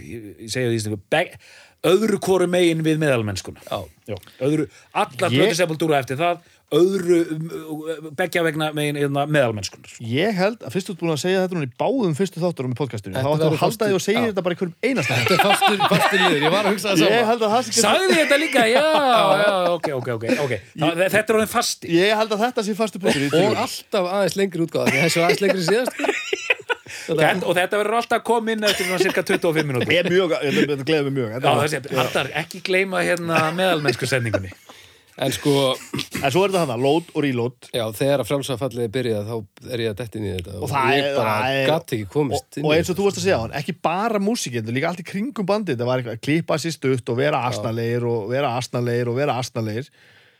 ég, 0.00 0.48
segja 0.48 0.70
því 0.72 0.80
stingu, 0.80 1.00
beg, 1.12 1.36
öðru 1.84 2.18
hvoru 2.24 2.48
megin 2.50 2.80
við 2.84 3.00
meðalmennskuna 3.02 3.60
öðru, 4.42 4.66
allar 4.96 5.54
sepultúra 5.56 6.00
eftir 6.00 6.18
það 6.20 6.40
öðru, 6.72 7.18
um, 7.36 8.06
beggja 8.16 8.42
vegna 8.44 8.70
megin 8.74 8.96
hérna, 8.98 9.24
meðalmennskunar 9.30 9.92
Ég 10.00 10.32
held 10.38 10.62
að 10.64 10.72
fyrst 10.74 10.88
þú 10.88 10.94
ert 10.94 11.00
búin 11.02 11.12
að 11.14 11.20
segja 11.22 11.42
þetta 11.44 11.58
núna 11.58 11.68
í 11.68 11.72
báðum 11.82 12.14
fyrstu 12.18 12.40
þátturum 12.42 12.72
í 12.74 12.78
podcastinu, 12.78 13.14
þá 13.14 13.20
Þetta 13.20 13.34
ættu 13.34 13.44
verður 13.44 13.58
að 13.58 13.62
halda 13.64 13.88
því 13.90 13.98
og 13.98 14.04
segja 14.04 14.22
þetta 14.30 14.44
bara 14.46 14.56
í 14.56 14.60
hverjum 14.60 14.74
einasta 14.88 15.18
Þetta 15.20 15.36
er 15.36 15.42
fastur, 15.44 15.78
fastur 15.92 16.22
liður, 16.24 16.46
ég 16.46 16.54
var 16.54 16.64
að 16.64 16.74
hugsa 16.74 16.88
það 16.88 17.04
Ég 17.04 17.14
sama 17.14 17.28
held 17.30 17.44
að 17.44 17.54
það 17.54 17.62
sé 17.64 17.74
ekki 17.74 17.84
Sagði 17.84 18.18
þetta 18.18 18.40
líka, 18.42 18.66
já, 18.72 18.82
já, 19.44 19.52
ok, 19.74 19.88
ok, 20.00 20.08
ok, 20.16 20.26
okay. 20.46 20.60
Það, 20.74 21.04
Þetta 21.04 21.24
er 21.24 21.38
orðin 21.38 21.52
fasti. 21.54 21.92
Ég 21.94 22.18
held 22.22 22.34
að 22.34 22.44
þetta 22.48 22.64
sé 22.66 22.76
fastu 22.80 23.02
punktur 23.04 23.38
Og 23.44 23.62
alltaf 23.64 24.10
aðeins 24.18 24.38
lengri 24.40 24.64
útgáða 24.66 24.96
þessu 25.04 25.24
aðeins 25.24 25.44
lengri 25.44 25.66
síðast 25.68 25.94
sko. 25.94 26.12
þetta, 27.04 27.32
Og 27.44 27.56
þetta 27.58 27.80
verður 27.80 27.98
alltaf 28.00 28.32
inn 28.54 28.64
eftir 28.68 28.88
svona 28.88 29.02
cirka 29.02 29.24
25 29.26 29.68
minútur 29.68 29.92
Ég 29.94 30.04
er 30.04 30.10
mjög, 30.12 30.36
ég- 30.40 30.60
þetta 30.72 30.86
gleður 30.88 31.10
mig 31.10 31.16
mjög. 31.18 31.34
Já, 31.44 31.52
þessi, 31.64 31.80
Aldar, 32.04 32.30
ekki 32.42 32.62
gleyma 32.64 33.02
hérna 33.04 33.40
meðalmennsku 33.56 34.08
sendingunni 34.08 34.52
En 35.22 35.30
sko, 35.30 35.52
En 36.24 36.32
svo 36.34 36.40
er 36.42 36.50
þetta 36.50 36.64
hana, 36.64 36.74
load 36.80 37.10
og 37.14 37.22
reload. 37.22 37.68
já, 37.70 37.84
þegar 37.94 38.22
að 38.24 38.28
frjálsafallið 38.32 38.88
byrjað 38.96 39.28
þá 39.28 39.34
er 39.70 39.82
ég 39.84 39.92
að 39.92 39.98
detti 40.00 40.18
inn 40.18 40.24
í 40.26 40.32
þetta. 40.34 40.54
Og 40.58 40.70
það 40.72 40.88
ég 40.90 41.04
er- 41.04 41.16
bara 41.20 41.34
er- 41.54 41.68
gatt 41.70 41.92
ekki 41.94 42.08
komist 42.10 42.48
og, 42.48 42.58
inn 42.58 42.64
og 42.66 42.72
eins 42.74 42.90
og 42.90 42.96
þú 42.98 43.04
varst 43.06 43.18
að 43.20 43.26
segja 43.28 43.38
hann, 43.44 43.52
ekki 43.60 43.74
bara 43.86 44.18
músikinn, 44.18 44.66
líka 44.74 44.88
allt 44.90 45.02
í 45.04 45.06
kringum 45.06 45.46
bandið 45.46 45.78
það 45.78 45.86
var 45.86 45.98
eitthvað 46.02 46.18
að 46.18 46.24
klippa 46.26 46.58
sér 46.58 46.74
stutt 46.74 47.08
og 47.14 47.16
vera 47.20 47.44
asnalegir 47.46 48.02
og 48.10 48.28
vera 48.32 48.56
asnalegir 48.58 49.08
og 49.12 49.14
vera 49.22 49.38
asnalegir 49.38 49.86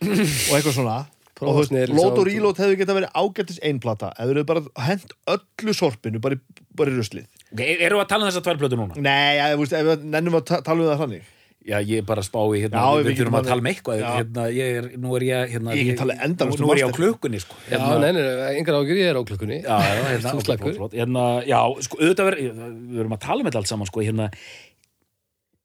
og 0.02 0.56
eitthvað 0.58 0.74
svona. 0.80 0.98
Og 1.44 1.66
load 1.90 2.18
og 2.18 2.26
reload 2.26 2.56
hefði 2.62 2.76
geta 2.78 2.94
verið 2.94 3.10
ágættis 3.18 3.58
einplata 3.62 4.12
ef 4.14 4.26
þú 4.28 4.34
hefur 4.38 4.44
bara 4.46 4.86
hent 4.86 5.14
öllu 5.26 5.74
sorpinu 5.74 6.20
bara, 6.22 6.34
í- 6.34 6.40
í 6.78 6.94
ruslið. 6.94 7.26
Okay, 7.52 7.76
Erum 7.82 7.98
við 7.98 8.04
að 8.04 8.08
tala 8.08 8.24
um 8.26 8.30
þessar 8.30 8.44
tvær 8.46 8.58
plötu 8.62 8.78
núna? 8.78 8.96
Nei, 9.02 9.36
ja, 9.38 9.48
veist, 9.58 9.72
ef 9.74 9.86
við 9.86 10.04
nennum 10.14 10.34
að 10.38 10.44
ta 10.46 10.60
tala 10.62 10.82
um 10.82 10.90
það 10.90 11.02
þannig 11.02 11.22
Já, 11.64 11.78
ég 11.80 12.02
er 12.02 12.04
bara 12.04 12.20
að 12.20 12.26
spá 12.28 12.40
í 12.52 12.58
hérna, 12.60 12.80
Já, 12.82 13.04
við, 13.06 13.14
þurfum 13.22 13.36
að 13.38 13.46
tala 13.48 13.62
um 13.62 13.68
eitthvað. 13.70 14.02
Hérna, 14.04 14.42
ég 14.52 14.78
er, 14.80 14.88
nú 15.00 15.14
er 15.16 15.24
ég 15.24 15.52
hérna, 15.54 15.76
Ég 15.78 15.94
endalaust 15.96 16.60
nú, 16.60 16.66
um 16.66 16.68
nú 16.68 16.74
er 16.74 16.80
ég 16.82 16.90
á 16.92 16.96
klukkunni 16.98 17.40
sko. 17.40 17.56
Já, 17.70 17.78
nei, 18.02 18.10
nei, 18.12 18.20
nei, 18.20 18.50
engar 18.58 18.76
ágjur, 18.76 19.00
ég 19.00 19.08
er 19.08 19.16
á 19.16 19.22
klukkunni. 19.24 19.58
Já, 19.64 19.78
já, 19.80 20.02
hérna, 20.10 20.32
Þú 20.34 20.42
slakkur. 20.44 20.76
hérna, 20.92 21.24
já, 21.48 21.56
sko, 21.86 22.00
auðvitað 22.02 22.28
verið, 22.28 22.60
við 22.60 23.00
verum 23.00 23.16
að 23.16 23.22
tala 23.24 23.40
um 23.40 23.48
þetta 23.48 23.62
allt 23.62 23.72
saman, 23.72 23.88
sko, 23.88 24.04
hérna, 24.04 24.28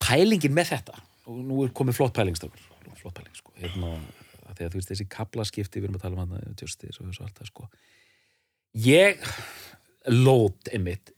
pælingin 0.08 0.56
með 0.56 0.72
þetta, 0.72 1.04
og 1.28 1.44
nú 1.52 1.60
er 1.66 1.76
komið 1.82 2.00
flott 2.00 2.16
pælingstökur, 2.16 2.64
flott 3.02 3.20
pæling, 3.20 3.36
sko, 3.36 3.56
hérna, 3.60 3.92
að 4.48 4.64
þú 4.64 4.80
veist, 4.80 4.94
þessi 4.94 5.10
kaplaskipti, 5.12 5.84
við 5.84 5.90
erum 5.90 6.00
að 6.00 6.08
tala 6.08 6.24
um 6.24 6.36
þetta, 6.38 6.56
justice 6.64 7.04
og 7.04 7.12
þessu 7.12 7.28
allt 7.28 7.44
það, 7.44 7.52
sko, 7.52 7.68
ég, 8.88 9.32
lót, 10.16 10.72
einmitt, 10.72 11.12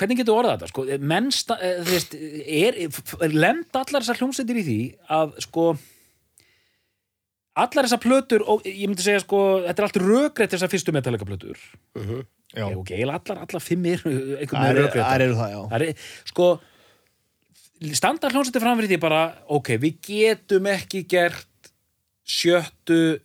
hvernig 0.00 0.20
getur 0.20 0.40
orðað 0.40 0.58
þetta, 0.58 0.72
sko, 0.72 0.84
menn, 1.12 1.30
eh, 1.30 1.78
þú 1.84 1.94
veist, 1.94 2.18
er, 2.64 2.82
er 3.28 3.34
lenda 3.36 3.84
allar 3.84 4.04
þessar 4.04 4.22
hljómsveitir 4.22 4.60
í 4.60 4.66
því 4.66 4.78
að, 5.16 5.34
sko, 5.44 5.66
allar 7.58 7.86
þessar 7.86 8.02
plötur 8.02 8.44
og 8.48 8.66
ég 8.68 8.88
myndi 8.88 9.04
segja 9.04 9.22
sko, 9.24 9.40
þetta 9.66 9.82
er 9.82 9.88
allt 9.88 10.00
rökrétt 10.02 10.54
þessar 10.54 10.70
fyrstu 10.72 10.94
metallega 10.94 11.28
plötur 11.28 11.60
Já, 12.50 12.64
og 12.66 12.80
okay, 12.82 13.02
allar, 13.04 13.42
allar 13.44 13.62
fimm 13.62 13.86
er 13.90 14.02
einhvern 14.02 14.50
það 14.50 14.66
veginn 14.66 14.70
er, 14.70 14.82
rökrétt 14.84 15.06
það 15.06 15.24
eru 15.24 15.48
já. 15.52 15.60
Er, 15.76 16.06
sko 16.30 16.48
standa 17.96 18.30
hljómsætti 18.30 18.62
framfyrir 18.62 18.92
því 18.92 19.00
bara 19.02 19.22
ok, 19.50 19.74
við 19.82 19.98
getum 20.06 20.70
ekki 20.70 21.04
gert 21.10 21.70
sjöttu 22.26 23.18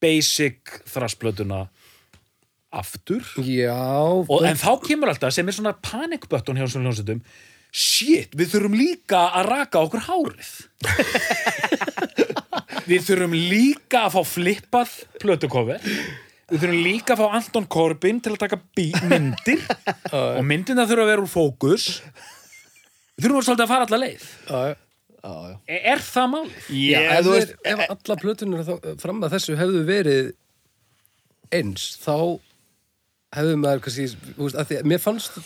basic 0.00 0.80
þrassplötuna 0.88 1.66
aftur. 2.70 3.24
Já, 3.42 3.74
og, 4.22 4.44
en 4.46 4.58
þá 4.60 4.70
kemur 4.84 5.10
alltaf 5.12 5.34
sem 5.34 5.48
er 5.50 5.56
svona 5.56 5.72
panikböttun 5.84 6.58
hjá 6.58 6.66
þessum 6.66 6.84
hljómsveitum 6.86 7.22
shit, 7.70 8.32
við 8.34 8.50
þurfum 8.54 8.74
líka 8.78 9.24
að 9.38 9.46
raka 9.50 9.82
okkur 9.86 10.06
hárið. 10.08 10.50
Við 12.90 13.04
þurfum 13.06 13.34
líka 13.36 14.04
að 14.08 14.16
fá 14.16 14.22
flippað 14.26 14.92
plötukofi 15.22 15.76
við 16.50 16.64
þurfum 16.64 16.80
líka 16.82 17.14
að 17.14 17.20
fá 17.22 17.34
Anton 17.38 17.66
Corbin 17.70 18.18
til 18.22 18.32
að 18.34 18.40
taka 18.42 18.56
bí- 18.74 19.02
myndir. 19.06 19.60
Og 20.40 20.46
myndina 20.46 20.82
þurfa 20.88 21.04
að 21.04 21.10
vera 21.12 21.22
úr 21.22 21.30
fókus. 21.30 21.84
Við 23.14 23.28
þurfum 23.28 23.44
svolítið 23.46 23.66
að 23.66 23.70
fara 23.70 23.86
alla 23.86 24.00
leið. 24.02 24.24
Já, 24.48 24.60
já. 24.72 24.74
Já, 25.20 25.32
já. 25.50 25.56
er, 25.68 25.80
er 25.92 26.00
það 26.00 26.28
málið? 26.32 26.52
Já, 26.72 27.00
ef, 27.04 27.24
þú 27.26 27.32
veist, 27.34 27.50
ef 27.70 27.80
alla 27.84 28.14
plötunir 28.22 28.62
fram 29.02 29.18
að 29.26 29.34
þessu 29.36 29.56
hefðu 29.60 29.80
verið 29.84 30.30
eins, 31.52 31.82
þá 32.00 32.14
hefðu 33.36 33.56
maður 33.62 33.84
kannski, 33.86 34.06
þú 34.36 34.46
veist, 34.48 34.58
að 34.58 34.66
því, 34.70 34.78
að 34.82 34.88
mér 34.92 35.02
fannst 35.04 35.38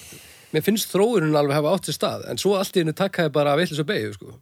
mér 0.55 0.62
finnst 0.64 0.93
þróunin 0.95 1.37
alveg 1.37 1.57
hafa 1.59 1.72
átt 1.76 1.89
sér 1.91 1.97
stað 1.99 2.26
en 2.30 2.39
svo 2.41 2.55
allt 2.59 2.76
í 2.78 2.82
hennu 2.85 2.95
takkaði 2.97 3.32
bara 3.35 3.57
villis 3.59 3.80
og 3.82 3.89
beigju 3.91 4.12
sko. 4.14 4.35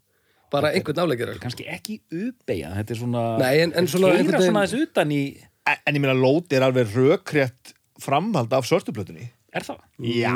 bara 0.53 0.70
einhvern 0.76 1.01
afleikir 1.07 1.30
sko. 1.34 1.43
kannski 1.47 1.64
ekki 1.72 2.01
uppeyja 2.12 2.74
þetta 2.76 2.90
er 2.95 3.01
svona, 3.01 3.22
Nei, 3.40 3.55
en- 3.64 3.72
en 3.74 3.86
svona 3.88 4.11
keira 4.12 4.18
einhvern 4.20 4.38
veginn- 4.43 4.53
svona 4.53 4.66
þessu 4.66 4.82
utan 4.88 5.14
í 5.16 5.22
en, 5.66 5.76
en 5.86 5.95
ég 5.97 6.01
meina, 6.05 6.14
load 6.18 6.53
er 6.53 6.66
alveg 6.66 6.93
rökrétt 6.95 7.72
framhald 8.03 8.53
af 8.53 8.66
svörstuplötunni 8.68 9.30
er 9.53 9.61
það? 9.66 9.80
Já, 10.01 10.32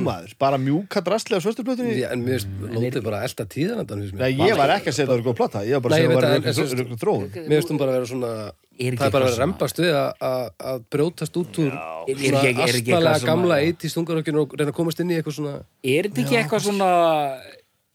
maður, 0.00 0.30
bara 0.40 0.56
mjúka 0.60 1.02
drastlega 1.04 1.40
svörstuplötunni 1.44 1.96
Já, 2.00 2.10
en 2.12 2.22
mér 2.24 2.38
finnst 2.40 2.76
lótið 2.76 3.02
bara 3.04 3.22
elda 3.26 3.44
tíðanandan 3.48 4.04
Nei, 4.12 4.30
ég 4.36 4.56
var 4.56 4.72
ekki 4.76 4.88
að 4.92 4.96
segja 4.98 5.08
það 5.10 5.16
var 5.18 5.26
góð 5.26 5.36
plata 5.40 5.64
Ég 5.68 5.76
var 5.80 5.84
bara 5.88 5.96
að 5.96 5.98
segja 5.98 6.12
það 6.12 6.22
það, 6.22 6.34
en- 6.36 6.42
rökrétt 6.42 7.02
þróun 7.02 7.26
mér 7.48 7.56
finnst 7.58 7.72
hún 7.72 7.80
bara 7.82 7.92
að 7.92 7.96
vera 7.98 8.10
svona 8.12 8.32
Er 8.80 8.94
ekki 8.94 9.02
Það 9.02 9.06
er 9.06 9.12
bara 9.14 9.26
að 9.30 9.38
rembast 9.38 9.76
við 9.82 9.92
að- 9.92 10.14
að 10.28 10.44
að 10.72 10.84
brjótast 10.90 11.34
út 11.36 11.58
úr 11.60 11.72
Er- 11.72 12.22
er 12.22 12.36
er 12.48 12.60
astalega 12.64 13.26
gamla 13.26 13.58
80 13.60 13.90
stungarokkinu 13.92 14.40
og 14.46 14.54
reyna 14.58 14.72
að 14.72 14.78
komast 14.78 15.00
inn 15.00 15.10
í 15.12 15.18
eitthvað 15.20 15.36
svona 15.38 15.56
Er 15.84 16.08
þetta 16.08 16.22
ekki 16.24 16.38
eitthvað 16.40 16.64
svona 16.66 16.88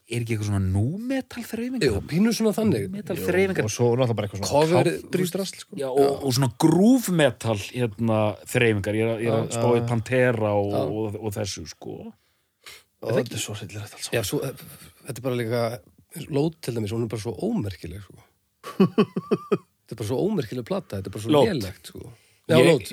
er 0.08 0.22
ekki 0.24 0.38
eitthvað 0.38 0.48
svona 0.48 0.62
númetal 0.72 1.44
þreifingar? 1.44 1.84
Jú, 1.90 2.00
pínu 2.08 2.32
svona 2.32 2.54
þannig. 2.56 2.86
Metal 2.94 3.18
þreifingar. 3.18 3.66
og 3.68 3.74
svo 3.74 3.90
náttúrulega 3.98 4.16
bara 4.16 4.28
eitthvað 4.30 4.46
svona 4.48 4.84
country-drasl, 4.86 5.58
sko. 5.60 5.76
Já, 5.76 5.90
og, 5.90 6.24
og 6.24 6.32
svona 6.38 6.52
groove 6.64 7.12
metal 7.12 7.58
hérna, 7.58 8.20
þreifingar, 8.48 8.96
ég 8.96 9.04
er, 9.04 9.12
að- 9.18 9.22
ég 9.26 9.34
er 9.34 9.42
að 9.42 9.52
spá 9.52 9.68
í 9.76 9.84
Pantera 9.90 10.54
og, 10.56 10.72
og, 10.80 11.18
og 11.20 11.34
þessu 11.36 11.66
sko. 11.68 12.14
Og 13.04 13.12
þetta 13.18 13.36
er 13.36 13.44
svo 13.44 13.54
hryllilegt 13.60 13.94
alls 14.00 14.10
Já, 14.16 14.22
svo, 14.24 14.40
þetta 14.40 15.18
er 15.18 15.22
bara 15.28 15.36
líka 15.42 15.80
Lót 16.32 16.56
til 16.62 16.74
dæmis, 16.74 16.90
hún 16.96 17.04
er 17.04 17.12
bara 17.12 17.22
svo 17.22 17.36
ómerkileg 17.44 18.00
sko. 18.08 18.24
Þetta 19.88 19.96
er 19.96 20.00
bara 20.02 20.10
svo 20.10 20.18
ómerkileg 20.28 20.66
plata 20.68 21.00
Þetta 21.00 21.08
er 21.08 21.16
bara 21.16 21.24
svo 21.24 21.44
lélegt 21.48 21.92
sko. 21.94 22.02
Já, 22.48 22.58
lót. 22.64 22.90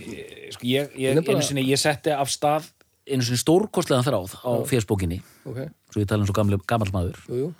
sko, 0.55 0.66
ég, 0.66 0.95
ég, 0.99 1.18
bara- 1.18 1.34
einu 1.36 1.42
sinni, 1.47 1.64
ég 1.66 1.78
setti 1.78 2.11
af 2.14 2.30
stað 2.30 2.70
einu 3.07 3.22
sinni 3.26 3.38
stórkostlegan 3.42 4.07
þráð 4.07 4.34
á 4.47 4.51
fésbókinni 4.70 5.18
Ok, 5.47 5.59
svo 5.92 6.01
ég 6.03 6.09
tala 6.09 6.22
um 6.24 6.28
svo 6.30 6.34
gammal 6.66 6.90
maður. 6.95 7.18
Jú, 7.28 7.40
jú. 7.42 7.51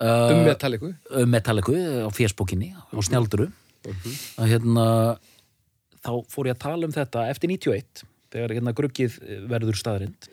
Uh, 0.00 0.30
Um 0.32 0.44
Metallicu 0.46 0.94
um 1.10 1.28
Metallicu 1.28 1.74
á 1.76 2.08
fésbókinni 2.16 2.70
á 2.72 2.96
Snjalduru. 3.04 3.50
Að 4.40 4.46
hérna 4.54 4.86
þá 6.00 6.12
fór 6.32 6.48
ég 6.48 6.54
að 6.56 6.62
tala 6.64 6.86
um 6.88 6.92
þetta 6.94 7.26
eftir 7.28 7.50
91 7.52 8.04
þegar 8.32 8.54
hérna 8.56 8.72
gruggið 8.76 9.18
verður 9.50 9.76
staðrind 9.76 10.28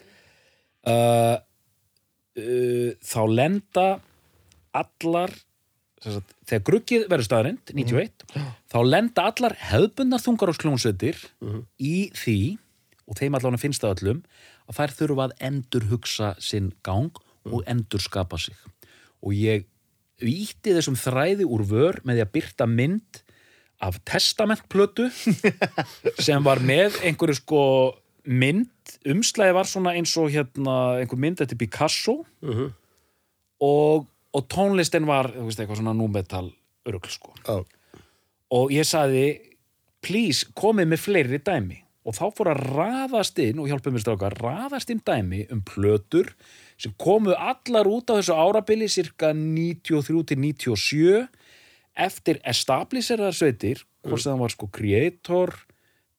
uh, 0.87 1.35
uh, 2.39 2.91
þá 3.03 3.19
lenda 3.27 3.87
allar 4.77 5.33
sagt, 6.03 6.35
þegar 6.49 6.65
gruggið 6.69 7.05
verður 7.11 7.27
staðrind 7.27 7.73
91, 7.73 8.25
þá 8.69 8.77
lenda 8.85 9.27
allar 9.31 9.57
hefðbundnar 9.69 10.23
þungaróksklónsveitir 10.23 11.21
í 11.79 11.95
því 12.17 12.39
og 13.07 13.19
þeim 13.19 13.37
allan 13.39 13.61
finnst 13.61 13.83
það 13.83 13.95
öllum 13.97 14.21
að 14.67 14.79
þær 14.81 14.95
þurfa 14.99 15.27
að 15.27 15.35
endur 15.49 15.87
hugsa 15.91 16.33
sinn 16.43 16.73
gang 16.83 17.23
og 17.47 17.63
endur 17.69 18.03
skapa 18.03 18.39
sig. 18.41 18.55
Og 19.23 19.33
ég 19.33 19.65
víti 20.21 20.73
þessum 20.73 20.97
þræði 20.99 21.45
úr 21.45 21.63
vör 21.69 22.01
með 22.03 22.19
því 22.19 22.25
að 22.25 22.33
byrta 22.35 22.67
mynd 22.69 23.21
af 23.85 23.99
testamentplötu 24.09 25.07
sem 26.25 26.43
var 26.43 26.59
með 26.65 26.97
einhverju 27.05 27.37
sko 27.37 27.63
mynd, 28.27 28.97
umslæði 29.07 29.55
var 29.55 29.69
svona 29.69 29.93
eins 29.95 30.15
og 30.19 30.31
hérna 30.33 30.97
einhver 30.99 31.21
mynd 31.21 31.43
eftir 31.43 31.59
Picasso. 31.59 32.19
Og, 33.63 34.07
og 34.35 34.47
tónlistin 34.51 35.07
var, 35.07 35.31
þú 35.35 35.47
veist, 35.47 35.61
eitthvað 35.61 35.81
svona 35.81 35.95
númetal 35.97 36.49
örugl 36.87 37.11
sko. 37.11 37.33
Já, 37.43 37.61
og 38.57 38.71
ég 38.71 38.87
saði 38.87 39.25
please 40.03 40.47
komið 40.57 40.93
með 40.93 41.03
fleiri 41.03 41.41
dæmi. 41.43 41.81
Og 42.07 42.15
þá 42.15 42.27
fór 42.37 42.53
að 42.53 42.61
raðast 42.77 43.39
inn 43.43 43.57
og 43.59 43.67
hjálpa 43.67 43.91
mér 43.91 44.03
strákar, 44.03 44.37
raðast 44.39 44.93
inn 44.93 45.01
dæmi 45.03 45.41
um 45.51 45.59
plötur 45.67 46.29
sem 46.79 46.93
komu 46.95 47.33
allar 47.35 47.89
út 47.89 48.13
á 48.13 48.15
þessu 48.15 48.37
árabili 48.37 48.87
cirka 48.87 49.33
93 49.35 50.21
til 50.29 50.39
97 50.39 51.25
eftir 52.07 52.39
establisherðar 52.47 53.35
sveitir 53.35 53.81
hvort 54.05 54.23
sem 54.23 54.31
það 54.31 54.43
var 54.45 54.53
sko 54.53 54.69
Creator 54.77 55.53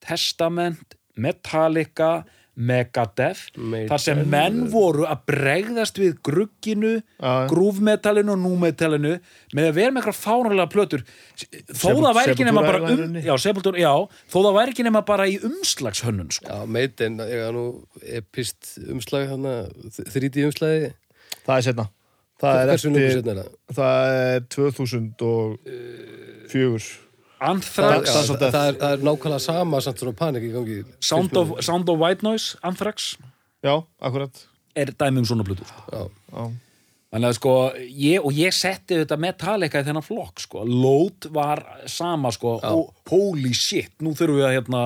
Testament, 0.05 0.99
Metallica 1.17 2.27
Megadeth 2.59 3.53
þar 3.55 4.01
sem 4.03 4.19
menn 4.27 4.65
voru 4.73 5.05
að 5.07 5.21
bregðast 5.31 5.99
við 6.01 6.17
grugginu, 6.27 6.97
Já. 7.23 7.47
grúfmetalinu 7.51 8.33
og 8.35 8.41
númetalinu 8.43 9.13
með 9.55 9.69
að 9.69 9.77
vera 9.77 9.93
með 9.95 10.01
eitthvað 10.03 10.23
fáránlega 10.25 10.73
plötur 10.73 11.05
þó 11.71 11.93
það 11.93 12.17
væri 12.19 12.33
ekki 12.35 12.49
nema 12.49 12.65
bara 12.67 12.81
um, 12.95 13.19
já, 13.23 13.35
Sepultura, 13.39 13.79
já, 13.79 13.93
þó 14.27 14.39
það 14.41 14.59
væri 14.59 14.75
ekki 14.75 14.87
nema 14.89 15.03
bara 15.07 15.29
í 15.31 15.39
umslagshönnun 15.49 16.33
sko. 16.35 16.51
já 16.51 16.67
Maiden, 16.79 17.15
ég 17.31 17.41
er 17.47 17.55
nú 17.55 17.67
epist 18.19 18.75
umslag 18.89 19.31
þarna, 19.31 19.55
þríti 20.11 20.49
umslagi 20.49 20.91
Það 21.49 21.57
er 21.57 21.63
setna 21.71 21.87
Það 22.39 22.61
er 22.61 22.69
eftir 22.75 23.31
er? 23.35 23.47
Það 23.75 23.97
er 24.15 24.41
2004 24.55 27.08
Anthrax, 27.41 28.11
það, 28.11 28.30
Death. 28.41 28.55
það, 28.55 28.68
er, 28.68 28.78
það 28.80 28.95
er 28.97 29.03
nákvæmlega 29.07 29.43
sama 29.45 29.80
samt 29.84 30.01
svona 30.03 30.14
panik 30.18 30.47
í 30.49 30.53
gangi 30.55 30.78
Sound 31.05 31.36
of, 31.39 31.53
Sound 31.64 31.91
of 31.93 32.01
White 32.03 32.26
Noise 32.26 32.59
Anthrax. 32.66 33.12
Já, 33.64 33.74
akkurat. 34.03 34.43
Er 34.78 34.91
dæmi 34.95 35.22
um 35.22 35.28
svona 35.28 35.47
plötur 35.47 35.68
sko. 35.68 36.09
Þannig 37.09 37.30
að 37.30 37.36
sko, 37.39 37.53
ég, 37.89 38.20
og 38.20 38.36
ég 38.36 38.53
setti 38.53 38.99
þetta 39.01 39.16
Metallica 39.16 39.80
í 39.80 39.86
þennan 39.86 40.05
flokk, 40.05 40.43
sko. 40.45 40.64
Load 40.68 41.30
var 41.32 41.62
sama, 41.89 42.28
sko, 42.34 42.59
og 42.61 42.91
holy 43.09 43.55
shit, 43.57 43.95
nú 44.05 44.12
þurfum 44.18 44.43
við 44.43 44.45
að, 44.51 44.57
hérna, 44.59 44.82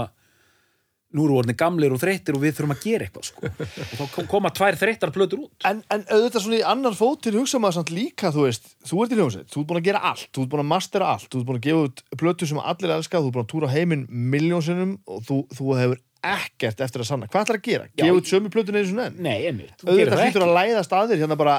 nú 1.12 1.24
eru 1.26 1.38
orðinni 1.40 1.56
gamlir 1.60 1.92
og 1.94 2.00
þreyttir 2.02 2.36
og 2.38 2.42
við 2.44 2.54
þurfum 2.58 2.74
að 2.76 2.82
gera 2.86 3.06
eitthvað, 3.06 3.26
sko. 3.28 3.50
og 3.52 3.96
þá 3.98 4.04
kom- 4.14 4.28
koma 4.32 4.50
tvær 4.56 4.78
þreyttar 4.80 5.12
plötur 5.14 5.42
út. 5.44 5.50
En, 5.68 5.82
en 5.92 6.04
auðvitað 6.08 6.44
svona 6.46 6.60
í 6.60 6.64
annar 6.72 6.96
fótinn 6.98 7.36
hugsa 7.40 7.60
maður 7.62 7.78
samt 7.80 7.92
líka, 7.94 8.30
þú 8.32 8.46
veist, 8.48 8.70
þú 8.88 9.02
ert 9.04 9.12
í 9.12 9.18
hljómsveit, 9.20 9.48
þú 9.52 9.60
ert 9.64 9.68
búin 9.72 9.80
að 9.82 9.88
gera 9.90 10.04
allt, 10.12 10.28
þú 10.32 10.44
ert 10.46 10.52
búin 10.54 10.64
að 10.64 10.70
mastera 10.72 11.10
allt, 11.12 11.28
þú 11.32 11.42
ert 11.42 11.50
búin 11.50 11.60
að 11.60 11.66
gefa 11.68 11.84
út 11.88 12.02
plötu 12.22 12.48
sem 12.52 12.62
allir 12.62 12.94
elska, 12.96 13.20
þú 13.20 13.28
ert 13.28 13.36
búin 13.36 13.46
að 13.46 13.52
túra 13.52 13.72
heiminn 13.74 14.06
miljónsinnum 14.32 14.96
og 15.06 15.22
þú, 15.28 15.38
þú 15.56 15.76
hefur 15.80 16.00
ekkert 16.22 16.78
eftir 16.86 17.02
að 17.02 17.08
sanna. 17.08 17.26
Hvað 17.26 17.42
ætlar 17.48 17.58
að 17.58 17.64
gera? 17.66 17.86
Gefa 17.98 18.14
út 18.20 18.28
sömu 18.30 18.50
plötun 18.54 18.76
eins 18.78 18.92
og 18.94 19.00
enn? 19.02 19.16
Nei, 19.26 19.40
Emil, 19.48 19.66
þú 19.80 19.88
Auðvitað 19.90 20.12
það 20.12 20.20
hlýtur 20.22 20.44
ekki. 20.44 20.46
að 20.46 20.56
læðast 20.58 20.92
að 20.94 21.08
þér 21.10 21.22
hérna 21.24 21.38
bara, 21.40 21.56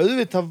auðvitað 0.00 0.50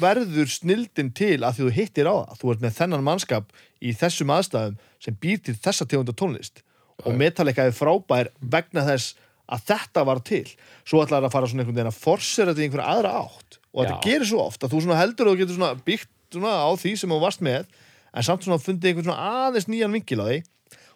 verður 0.00 0.50
snildin 0.52 1.10
til 1.16 1.38
að 1.40 1.58
því 1.58 1.66
þú 1.66 1.74
hittir 1.78 2.08
á 2.10 2.14
það. 2.14 2.38
Þú 2.40 2.52
ert 2.52 2.64
með 2.64 2.78
þennan 2.78 3.06
mannskap 3.06 3.52
í 3.80 3.92
þessum 3.96 4.32
aðstæðum 4.34 4.78
sem 5.04 5.18
býr 5.20 5.42
til 5.44 5.56
þessa 5.56 5.88
tegunda 5.88 6.16
tónlist 6.16 6.64
og 7.04 7.16
Metallica 7.18 7.64
er 7.66 7.74
frábær 7.74 8.30
vegna 8.40 8.84
þess 8.86 9.16
að 9.50 9.64
þetta 9.70 10.04
var 10.08 10.20
til. 10.24 10.46
Svo 10.86 11.02
ætlar 11.04 11.24
að 11.26 11.34
fara 11.34 11.48
svona 11.50 11.64
einhvern 11.64 11.78
veginn 11.80 11.92
að 11.92 12.00
forsera 12.00 12.52
þetta 12.52 12.62
í 12.62 12.68
einhverja 12.68 12.92
aðra 12.94 13.14
átt 13.24 13.58
og 13.74 13.80
þetta 13.82 13.96
Já. 13.96 14.04
gerir 14.06 14.30
svo 14.30 14.44
oft 14.44 14.64
að 14.64 14.74
þú 14.74 14.84
svona 14.84 15.00
heldur 15.00 15.28
að 15.28 15.34
þú 15.34 15.42
getur 15.42 15.58
svona 15.58 15.84
byggt 15.88 16.10
svona 16.34 16.54
á 16.54 16.70
því 16.80 16.94
sem 17.00 17.14
þú 17.14 17.20
varst 17.24 17.44
með 17.44 17.66
en 18.14 18.26
samt 18.26 18.46
svona 18.46 18.62
fundið 18.62 18.90
einhvern 18.90 19.08
svona 19.08 19.46
aðeins 19.48 19.68
nýjan 19.68 19.96
vinkil 19.96 20.22
á 20.22 20.26
því 20.30 20.38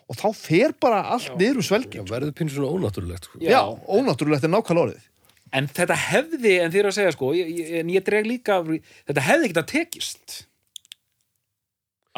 og 0.09 0.17
þá 0.17 0.29
fer 0.39 0.75
bara 0.81 1.03
allt 1.15 1.35
niður 1.37 1.61
um 1.61 1.65
já 1.65 1.69
svelgin. 1.69 2.09
verður 2.09 2.35
pínu 2.37 2.55
svona 2.55 2.73
ónáttúrulegt 2.73 3.29
sko. 3.29 3.41
Já, 3.45 3.61
ónáttúrulegt 3.85 4.47
er 4.47 4.53
nákvæmlega 4.55 4.87
orðið. 4.87 5.09
En 5.57 5.69
þetta 5.71 5.97
hefði, 6.09 6.55
en 6.63 6.73
þið 6.73 6.83
eru 6.83 6.91
að 6.93 6.99
segja, 6.99 7.15
sko, 7.15 7.33
ég, 7.37 7.53
ég, 7.61 7.71
en 7.83 7.93
ég 7.95 8.05
dreg 8.07 8.29
líka, 8.29 8.59
þetta 9.09 9.27
hefði 9.29 9.49
ekki 9.49 9.61
að 9.63 9.71
tekist. 9.73 10.37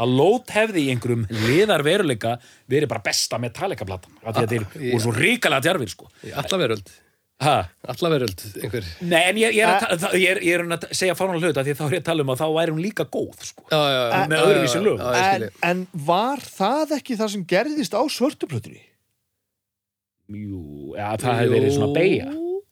Að 0.00 0.16
Load 0.16 0.50
hefði 0.54 0.86
í 0.86 0.90
einhverjum 0.94 1.26
liðar 1.44 1.84
veruleika 1.84 2.38
verið 2.70 2.88
bara 2.90 3.04
besta 3.04 3.38
Metallica-platan. 3.42 4.16
Af 4.24 4.34
því 4.34 4.42
að 4.42 4.52
þeir 4.54 4.64
já. 4.64 4.90
voru 4.94 5.04
svo 5.04 5.14
ríkalega 5.18 5.66
djarfir, 5.66 5.92
sko. 5.92 6.10
Í 6.24 6.34
alla 6.40 6.60
veröld, 6.62 6.92
Ha? 7.40 7.54
alla 7.88 8.08
veröld 8.12 8.42
einhver 8.60 8.84
Nei, 9.00 9.22
en 9.30 9.38
ég, 9.40 9.54
ég, 9.56 9.62
er, 9.64 9.86
að, 9.88 10.02
ta- 10.02 10.10
ég, 10.12 10.26
er, 10.34 10.40
ég 10.44 10.58
er 10.58 10.64
að 10.76 10.82
segja 10.92 11.14
hluta 11.16 11.62
því 11.64 11.72
að 11.72 11.78
þá 11.78 11.84
er 11.86 11.94
ég 11.94 12.02
að 12.02 12.08
tala 12.10 12.24
um 12.26 12.32
að 12.34 12.42
þá 12.42 12.48
væri 12.52 12.74
hún 12.74 12.82
líka 12.84 13.06
góð 13.08 13.46
sko. 13.48 13.64
Já, 13.70 13.78
já, 13.80 14.00
já, 14.12 14.26
Með 14.28 14.42
öðruvísi 14.44 14.82
ég 14.82 15.00
En, 15.22 15.46
en 15.70 15.80
var 16.10 16.44
það 16.44 16.92
ekki 16.98 17.16
það 17.16 17.32
sem 17.32 17.46
gerðist 17.48 17.96
á 17.96 18.02
svörtuplötunni? 18.12 18.82
Jú, 20.36 20.60
ja, 20.98 21.14
það 21.16 21.40
hefði 21.40 21.54
verið 21.56 21.74
svona 21.78 21.96
beigja 21.96 22.28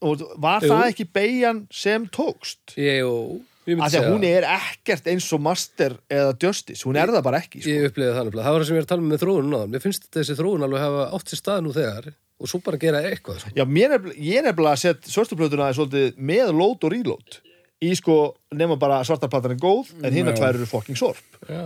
Og 0.06 0.22
var 0.38 0.62
Jú. 0.62 0.70
það 0.70 0.90
ekki 0.92 1.08
beigjan 1.18 1.64
sem 1.74 2.04
tókst? 2.14 2.76
Jú, 2.78 3.40
ég 3.66 3.74
myndi 3.74 3.86
að 3.88 3.96
segja 3.96 4.12
hún 4.12 4.26
er 4.28 4.46
ekkert 4.46 5.10
eins 5.10 5.26
og 5.34 5.42
Master 5.42 5.96
eða 6.06 6.36
Justice, 6.44 6.84
hún 6.86 7.00
er 7.00 7.10
það 7.10 7.26
bara 7.26 7.40
ekki 7.42 7.64
sko. 7.64 7.72
Ég 7.72 7.90
upplýði 7.90 8.14
það 8.14 8.28
nefnilega, 8.28 8.46
það 8.46 8.56
var 8.56 8.62
það 8.62 8.70
sem 8.70 8.78
ég 8.78 8.82
er 8.82 8.86
að 8.86 8.92
tala 8.92 9.04
um 9.04 9.10
með 9.10 9.24
þróun 9.24 9.58
Mér 9.72 9.84
finnst 9.84 10.08
þessi 10.14 10.38
þróun 10.38 10.66
alveg 10.68 10.84
hafa 10.86 11.08
átt 11.18 11.32
sér 11.32 11.42
stað 11.42 11.64
nú 11.66 11.74
þegar 11.74 12.10
og 12.38 12.50
svo 12.50 12.60
bara 12.62 12.78
gera 12.78 13.02
eitthvað 13.02 13.42
sko. 13.42 13.52
Já, 13.56 13.64
er, 13.66 14.08
ég 14.14 14.38
er 14.38 14.46
nefnilega 14.46 14.76
að 14.76 14.82
setja 14.84 15.12
svörtuplötuna 15.12 15.72
svolítið 15.74 16.18
með 16.30 16.52
load 16.54 16.86
og 16.86 16.92
reload 16.94 17.38
í 17.82 17.92
sko, 17.98 18.18
nema 18.58 18.78
bara 18.78 19.00
svartarplatan 19.06 19.54
er 19.54 19.62
góð 19.62 19.90
en 20.02 20.14
hinn 20.14 20.30
að 20.30 20.36
Já. 20.36 20.40
tvær 20.42 20.58
eru 20.58 20.68
fucking 20.70 20.98
sorp 20.98 21.40
Já, 21.50 21.64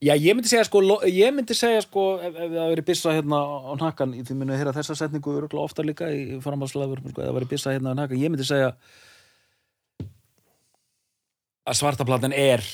Já, 0.00 0.14
ég 0.16 0.32
myndi 0.32 0.48
segja 0.48 0.64
sko, 0.64 0.80
ég 1.12 1.34
myndi 1.36 1.52
segja 1.52 1.82
sko 1.84 2.02
ef, 2.24 2.32
ef 2.32 2.52
það 2.54 2.70
verið 2.72 2.86
byssa 2.88 3.12
hérna 3.18 3.40
á 3.44 3.72
nakkan 3.82 4.14
þið 4.16 4.38
myndi 4.38 4.54
að 4.54 4.62
heyra 4.62 4.72
þessa 4.72 4.96
setningu 4.96 5.34
ofta 5.60 5.84
líka 5.84 6.08
í 6.08 6.38
framhalslagur, 6.40 7.02
sko, 7.04 7.20
ef 7.20 7.28
það 7.28 7.36
verið 7.36 7.50
byssa 7.50 7.74
hérna 7.74 7.92
á 7.92 7.98
nakkan 7.98 8.22
ég 8.22 8.32
myndi 8.32 8.46
segja 8.48 8.70
að 11.68 11.78
svartaplatan 11.82 12.32
er, 12.32 12.64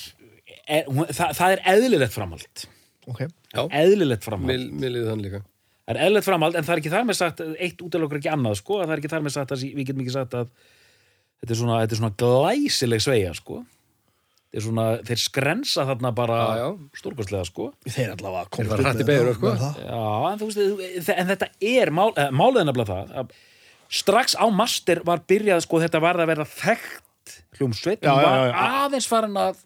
er 0.70 0.86
hún, 0.86 1.10
það, 1.10 1.34
það 1.40 1.56
er 1.56 1.64
eðlilegt 1.74 2.14
framhald. 2.14 2.66
Ok, 3.10 3.26
já, 3.26 3.62
eðlilegt 3.82 4.26
framhald. 4.26 4.70
Mér 4.78 4.94
líður 4.94 5.10
þann 5.10 5.26
líka. 5.26 5.44
Það 5.82 5.96
er 5.96 6.02
eðlilegt 6.06 6.30
framhald, 6.30 6.54
en 6.54 6.66
það 6.66 6.76
er 6.76 6.84
ekki 6.84 6.94
þar 6.94 7.08
með 7.10 7.22
sagt 7.24 7.42
eitt 7.42 7.82
útilokur 7.82 8.20
ekki 8.22 8.30
annað, 8.30 8.60
sko, 8.62 8.84
það 8.84 8.94
er 8.94 9.02
ekki 9.02 9.16
þar 9.16 9.26
með 9.26 9.40
sagt 9.40 9.56
að 9.56 9.66
við 9.66 9.88
getum 9.90 10.06
ekki 10.06 10.14
sagt 10.14 10.38
að 10.38 10.52
þetta 11.42 11.56
er 11.56 11.58
svona, 11.58 11.82
þetta 11.82 11.96
er 11.96 12.00
svona 12.04 12.18
glæsileg 12.22 13.02
sveia, 13.02 13.34
sko 13.34 13.64
svona, 14.64 14.86
þeir 15.06 15.20
skrensa 15.20 15.84
þarna 15.88 16.12
bara 16.16 16.38
stórkostlega, 16.96 17.44
sko. 17.48 17.70
Þeir 17.86 18.14
allavega 18.14 18.50
komast 18.56 18.72
upp 18.76 19.10
með 19.10 19.30
það, 19.30 19.34
sko. 19.36 19.54
Já, 19.86 20.04
en 20.30 20.40
þú 20.40 20.50
veist, 20.50 21.10
en 21.16 21.32
þetta 21.32 21.50
er 21.72 21.92
mál, 21.94 22.10
eh, 22.16 22.30
málið 22.30 22.62
er 22.62 22.68
nefnilega 22.70 22.92
það 22.92 23.16
að 23.22 23.34
strax 24.02 24.36
á 24.38 24.46
master 24.50 25.02
var 25.06 25.22
byrjað, 25.28 25.64
sko, 25.66 25.82
þetta 25.84 26.02
var 26.02 26.20
að 26.22 26.32
vera 26.32 26.48
þekkt 26.56 27.02
hljómsveit 27.56 28.02
Já, 28.02 28.10
já, 28.10 28.26
var 28.26 28.48
já, 28.48 28.66
aðeins 28.84 29.06
farin 29.08 29.38
að 29.40 29.62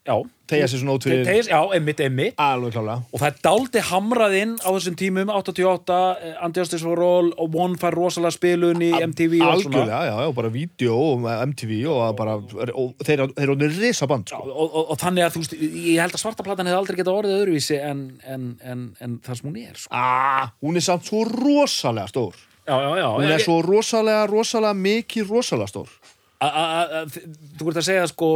tegja 0.50 0.68
sér 0.70 0.80
svona 0.82 0.94
út 0.96 1.06
fyrir 1.06 1.22
Tegis, 1.26 1.48
einmitt, 1.50 2.00
einmitt. 2.02 2.38
Og 2.38 3.20
það 3.20 3.26
er 3.28 3.38
dáldi 3.44 3.82
hamrað 3.90 4.36
inn 4.40 4.54
á 4.62 4.68
þessum 4.68 4.96
tímum 4.98 5.32
88, 5.34 5.98
eh, 6.26 6.44
Unjustice 6.46 6.82
for 6.86 7.02
All 7.06 7.30
og 7.40 7.56
One 7.58 7.78
fær 7.80 7.96
rosalega 7.96 8.34
spilun 8.34 8.84
í 8.84 8.90
MTV 8.94 9.38
og 9.40 9.54
algjörlega, 9.54 10.02
já, 10.08 10.14
já, 10.24 10.32
bara 10.40 10.52
vídeo 10.54 10.98
og 11.12 11.26
MTV 11.52 11.80
og 11.92 12.04
bara 12.18 12.36
og 12.40 13.06
þeir, 13.06 13.26
þeir 13.38 13.54
eru 13.56 13.70
risaband 13.78 14.30
sko. 14.30 14.42
og, 14.46 14.66
og, 14.66 14.92
og 14.94 15.00
þannig 15.00 15.26
að 15.26 15.34
þú 15.36 15.44
veist, 15.44 15.56
ég 15.60 16.04
held 16.04 16.18
að 16.18 16.24
svartaplatan 16.24 16.70
hefði 16.70 16.80
aldrei 16.82 17.00
getað 17.00 17.20
orðið 17.22 17.40
öðruvísi 17.40 17.80
en, 17.80 18.06
en, 18.26 18.46
en, 18.62 18.86
en 19.00 19.18
það 19.26 19.40
sem 19.40 19.50
hún 19.50 19.60
er 19.62 19.82
sko. 19.82 19.90
ah, 19.94 20.54
hún 20.64 20.80
er 20.80 20.86
samt 20.86 21.10
svo 21.10 21.26
rosalega 21.28 22.10
stór. 22.10 22.46
Hún 22.70 23.26
er 23.26 23.42
svo 23.42 23.56
rosalega, 23.66 24.28
rosalega 24.30 24.76
mikið 24.78 25.30
rosalega 25.32 25.70
stór 25.72 25.94
þú 26.40 27.70
ert 27.70 27.80
að 27.80 27.86
segja 27.86 28.06
sko 28.10 28.30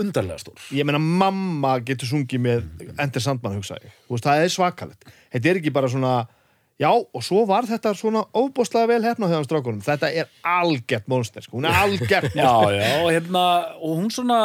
undarlega 0.00 0.40
stór. 0.40 0.62
Ég 0.74 0.86
meina 0.86 0.98
mamma 0.98 1.76
getur 1.86 2.08
sungið 2.10 2.40
með 2.42 2.64
Ender 2.98 3.22
Sandman 3.22 3.60
hugsa 3.60 3.76
ég, 3.82 3.92
Þú 4.08 4.16
veist, 4.16 4.26
það 4.26 4.46
er 4.46 4.54
svakalegt. 4.54 5.12
Þetta 5.34 5.50
er 5.50 5.60
ekki 5.60 5.74
bara 5.74 5.90
svona 5.92 6.14
já, 6.80 6.88
og 6.90 7.22
svo 7.22 7.44
var 7.46 7.68
þetta 7.68 7.92
svona 7.96 8.24
óbúslega 8.34 8.90
vel 8.90 9.04
hefna 9.04 9.30
hjá 9.30 9.44
strákunum, 9.46 9.84
þetta 9.84 10.10
er 10.10 10.32
algjört 10.48 11.06
monster, 11.10 11.44
sko, 11.44 11.60
hún 11.60 11.68
er 11.70 11.78
algjört 11.84 12.34
já, 12.40 12.50
já, 12.74 12.88
og 13.04 13.12
hérna 13.12 13.44
og 13.78 14.00
hún 14.00 14.10
svona 14.14 14.40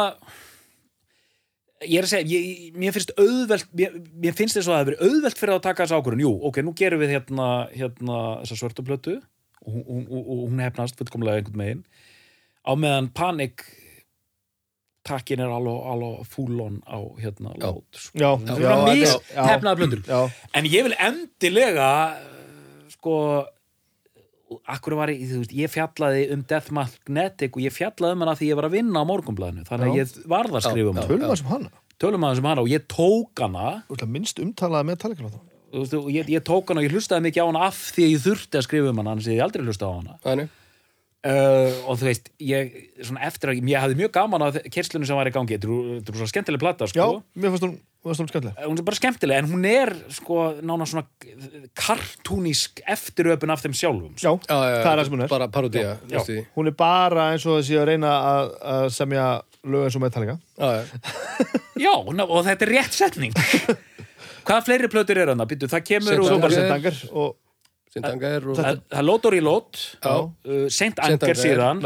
ég 1.82 1.96
er 1.98 2.06
að 2.06 2.12
segja, 2.12 2.28
ég, 2.36 2.78
mér 2.78 2.94
finnst 2.94 3.12
auðvelt 3.16 3.74
mér, 3.74 3.98
mér 4.22 4.36
finnst 4.38 4.58
þess 4.58 4.68
að 4.68 4.76
það 4.76 4.80
hefur 4.80 4.92
verið 4.92 5.04
auðvelt 5.08 5.42
fyrir 5.42 5.56
að 5.56 5.66
taka 5.66 5.86
þessu 5.86 5.98
ákvörðun, 5.98 6.24
jú, 6.26 6.32
ok, 6.50 6.62
nú 6.66 6.76
gerum 6.78 7.02
við 7.02 7.14
hérna, 7.16 7.50
hérna 7.74 8.22
þessa 8.44 8.60
svörtu 8.62 8.86
plötu. 8.86 9.18
Og 9.60 9.74
hún, 9.74 10.04
hún, 10.08 10.22
hún, 10.24 10.60
hefnast 10.64 10.96
fullkomlega 10.96 11.42
einhvern 11.42 11.58
megin 11.60 11.80
á 12.70 12.72
meðan 12.78 13.10
panik 13.16 13.64
takkin 15.06 15.42
er 15.42 15.50
alveg, 15.50 15.78
alveg 15.90 16.26
fúlon 16.30 16.80
á 16.86 16.98
hérna 17.18 17.54
lót 17.58 17.96
sko. 17.96 18.18
já, 18.20 18.30
það 18.46 18.60
já, 18.62 19.14
er 19.34 19.48
hefnaða 19.48 19.78
plötur 19.80 20.02
já, 20.06 20.20
En 20.54 20.68
ég 20.68 20.86
vil 20.86 20.96
endilega 21.00 21.88
uh, 22.20 22.84
sko 22.94 23.16
akkur 24.70 24.96
var 24.98 25.12
ég, 25.12 25.22
þú 25.30 25.42
veist, 25.44 25.54
ég 25.54 25.70
fjallaði 25.70 26.24
um 26.34 26.42
Death 26.48 26.72
Magnetic 26.74 27.54
og 27.54 27.62
ég 27.64 27.74
fjallaði 27.74 28.16
um 28.16 28.24
hana 28.24 28.34
því 28.38 28.50
ég 28.50 28.58
var 28.58 28.66
að 28.66 28.76
vinna 28.78 29.02
á 29.02 29.10
morgunblæðinu, 29.10 29.66
þannig 29.68 29.92
að 29.92 30.00
ég 30.00 30.16
varð 30.30 30.58
að 30.58 30.66
skrifa 30.66 30.90
um 30.90 30.98
Já, 30.98 31.04
hana, 31.04 31.12
tölum 31.12 31.30
að 31.30 31.38
sem 31.40 31.52
hana. 31.52 31.70
Tölum 32.00 32.26
aðeins 32.26 32.40
um 32.42 32.48
hana 32.48 32.64
og 32.64 32.70
ég 32.72 32.86
tók 32.90 33.42
hana. 33.44 33.68
Þú 33.86 33.94
veist, 33.94 34.10
minnst 34.16 34.42
umtalaða 34.42 34.88
með 34.88 35.00
talikana 35.04 35.30
þú 35.30 35.84
veist, 35.84 35.96
og 36.00 36.10
ég, 36.14 36.32
ég 36.34 36.46
tók 36.46 36.72
hana 36.72 36.82
og 36.82 36.88
ég 36.88 36.96
hlustaði 36.96 37.26
mikið 37.28 37.46
á 37.46 37.50
hana 37.50 37.66
af 37.68 37.78
því 37.94 38.06
að 38.06 38.14
ég 38.14 38.24
þurfti 38.24 38.58
að 38.58 38.66
skrifa 38.66 38.90
um 38.90 39.02
hana, 39.02 39.14
annars 39.14 39.30
ég 39.30 39.44
aldrei 39.44 39.66
hlustaði 39.66 39.90
á 39.94 39.98
hana. 40.00 40.18
Þannig, 40.24 40.56
uh, 41.26 41.70
og 41.90 41.98
þú 42.00 42.06
veist, 42.08 42.30
ég 42.40 42.72
svona 43.04 43.26
eftir 43.28 43.52
að, 43.52 43.60
ég 43.68 43.82
hafði 43.84 43.98
mjög 44.00 44.12
gaman 44.16 44.44
af 44.48 44.58
kerslunum 44.72 45.06
sem 45.08 45.18
var 45.18 45.28
í 45.30 45.34
gangi, 45.34 45.58
þetta 45.58 45.68
er- 45.68 46.00
þetta 46.00 46.14
er 46.14 46.20
svo 46.22 46.28
skemmtileg 46.32 46.62
plata, 46.62 46.88
já, 46.88 46.92
sko. 46.94 47.22
mér 47.36 47.52
fannst 47.54 47.66
hún, 47.66 47.74
hún 48.04 48.30
skemmtileg. 48.30 48.60
Hún 48.64 48.78
er 48.80 48.86
bara 48.88 48.96
skemmtileg 49.00 49.42
en 49.42 49.50
hún 49.52 49.66
er 49.68 49.92
sko 50.16 50.38
nána 50.64 50.86
svona 50.88 51.04
kartúnísk 51.76 52.80
eftiröpun 52.88 53.52
af 53.52 53.62
þeim 53.64 53.74
sjálfum 53.76 54.14
já, 54.16 54.32
já, 54.32 54.56
já, 54.56 54.78
það 54.80 54.90
er 54.92 55.00
það 55.00 55.04
sem 55.04 55.14
hún 55.16 55.24
er. 55.26 55.30
Bara 55.32 55.48
parodía, 55.52 55.92
Já. 56.08 56.24
hún 56.56 56.70
er 56.70 56.76
bara 56.78 57.28
eins 57.34 57.44
og 57.46 57.60
þessi 57.60 57.78
að 57.80 57.88
reyna 57.92 58.14
að, 58.30 58.50
að 58.74 58.88
semja 58.96 59.26
lög 59.68 59.84
eins 59.88 59.96
og 59.98 60.04
Metallica. 60.06 60.38
Já, 60.56 60.68
já, 60.80 60.84
já, 61.86 61.94
ná, 62.16 62.24
og 62.26 62.44
þetta 62.48 62.66
er 62.66 62.72
rétt 62.78 62.96
setning. 62.96 63.34
Hvaða 64.48 64.64
fleiri 64.66 64.88
plötur 64.90 65.18
er 65.20 65.30
hana? 65.34 65.44
Býtu, 65.46 65.68
það 65.70 65.82
kemur 65.90 66.14
Seint 66.14 66.24
svo 66.24 66.36
úr 66.38 66.42
bara 66.42 66.56
Anger. 66.56 66.64
sent 66.64 66.74
angar 66.78 67.00
og 67.12 67.36
Sintanga 67.90 68.28
er 68.36 68.44
og 68.46 68.58
það 68.58 68.82
það 68.84 69.00
er 69.00 69.06
Lótor 69.06 69.34
í 69.34 69.40
Lót 69.42 69.80
uh, 70.06 70.28
Saint 70.70 71.00
Saint 71.00 71.00
Anger 71.02 71.26
Anger. 71.26 71.40
síðan. 71.42 71.82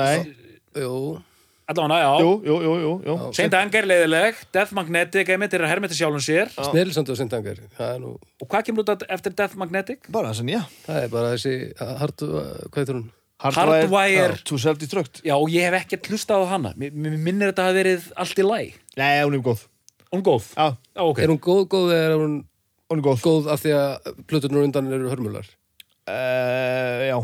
allavega, 1.71 3.41
já. 3.41 3.57
Anger 3.63 3.89
leiðileg, 3.89 4.43
Death 4.53 4.77
Magnetic 4.77 5.33
einmitt 5.33 5.57
er 5.57 5.65
að 5.65 5.73
hermeti 5.73 5.97
sjálfum 5.97 6.21
sér. 6.21 6.53
Snillsand 6.53 7.09
og 7.09 7.17
Sintanga 7.17 7.55
Það 7.79 7.89
er 7.89 8.03
nú, 8.03 8.15
og 8.21 8.49
hvað 8.51 8.67
kemur 8.69 8.85
út 8.85 9.07
eftir 9.09 9.37
Death 9.39 9.57
Magnetic? 9.61 10.11
bara 10.13 10.33
þess 10.35 10.45
að 10.45 10.51
nýja 10.51 10.65
það 10.85 11.03
er 11.07 11.13
bara 11.15 11.33
þessi 11.33 11.55
hard, 12.03 12.27
hvað 12.69 12.81
heitir 12.83 12.99
hún? 13.01 13.07
Hardwire. 13.45 14.39
to 14.45 14.57
self-destruct. 14.61 15.21
Já, 15.27 15.35
og 15.37 15.51
ég 15.53 15.67
hef 15.67 15.75
ekkert 15.83 16.13
hlustað 16.13 16.45
á 16.49 16.53
hana. 16.55 16.71
Mér, 16.79 16.95
minnir 16.95 17.51
þetta 17.51 17.65
að 17.65 17.67
hafa 17.69 17.77
verið 17.81 18.07
allt 18.23 18.41
í 18.41 18.47
læ 18.47 18.61
nei, 19.01 19.25
hún 19.25 19.37
er 19.37 19.43
góð. 19.45 19.67
Hún 20.13 20.23
er 20.23 20.27
góð, 20.29 20.47
já, 20.55 20.69
já, 20.95 21.03
ok. 21.03 21.19
Er 21.25 21.33
hún 21.33 21.41
góð, 21.43 21.65
góð 21.75 21.93
eða 21.97 22.07
er 22.07 22.23
hún 22.23 22.37
hún 22.93 23.01
er 23.01 23.05
góð. 23.09 23.21
góð 23.25 23.51
af 23.53 23.65
því 23.65 23.75
að 23.81 24.15
plötunur 24.31 24.67
undan 24.69 24.93
eru 24.95 25.11
hörmular? 25.11 25.49
Uh, 26.11 27.01
já, 27.09 27.19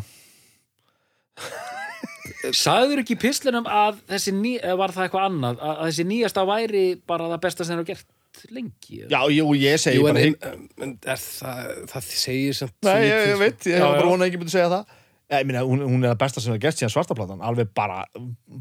Sagður 2.57 3.03
ekki 3.03 3.17
í 3.19 3.21
pislinum 3.21 3.67
að 3.69 3.99
þessi 4.09 4.33
ný, 4.33 4.55
eða 4.63 4.79
var 4.81 4.95
það 4.95 5.07
eitthvað 5.07 5.27
annað, 5.29 5.61
að, 5.61 5.83
þessi 5.89 6.07
nýjasta 6.09 6.45
væri 6.49 6.85
bara 7.09 7.29
það 7.35 7.43
besta 7.45 7.67
sem 7.67 7.75
þeir 7.75 7.83
hafa 7.83 7.91
gert 7.93 8.43
lengi? 8.55 9.01
já, 9.11 9.21
jú, 9.35 9.47
ég 9.59 9.83
segi 9.83 9.99
Jú, 9.99 10.07
en, 10.09 10.17
bara 10.17 10.53
en, 10.55 10.65
en 10.81 10.95
er 11.05 11.21
það, 11.21 11.75
það 11.93 12.09
segir 12.23 12.57
samt 12.57 12.77
nei, 12.87 13.03
ég, 13.05 13.27
ég 13.33 13.43
veit, 13.43 13.69
ég 13.69 13.77
hef 13.77 13.85
bara 13.85 14.07
já. 14.07 14.11
vona 14.15 14.29
ekki 14.31 14.41
búin 14.41 14.53
að 14.53 14.57
segja 14.57 14.73
það 14.73 14.97
ég 15.31 15.47
meina, 15.47 15.61
hún, 15.63 15.79
hún 15.87 16.03
er 16.05 16.11
það 16.11 16.19
besta 16.25 16.41
sem 16.43 16.51
hefur 16.53 16.63
gert 16.65 16.79
síðan 16.81 16.91
svartaplatan 16.95 17.43
alveg 17.47 17.69
bara 17.77 18.01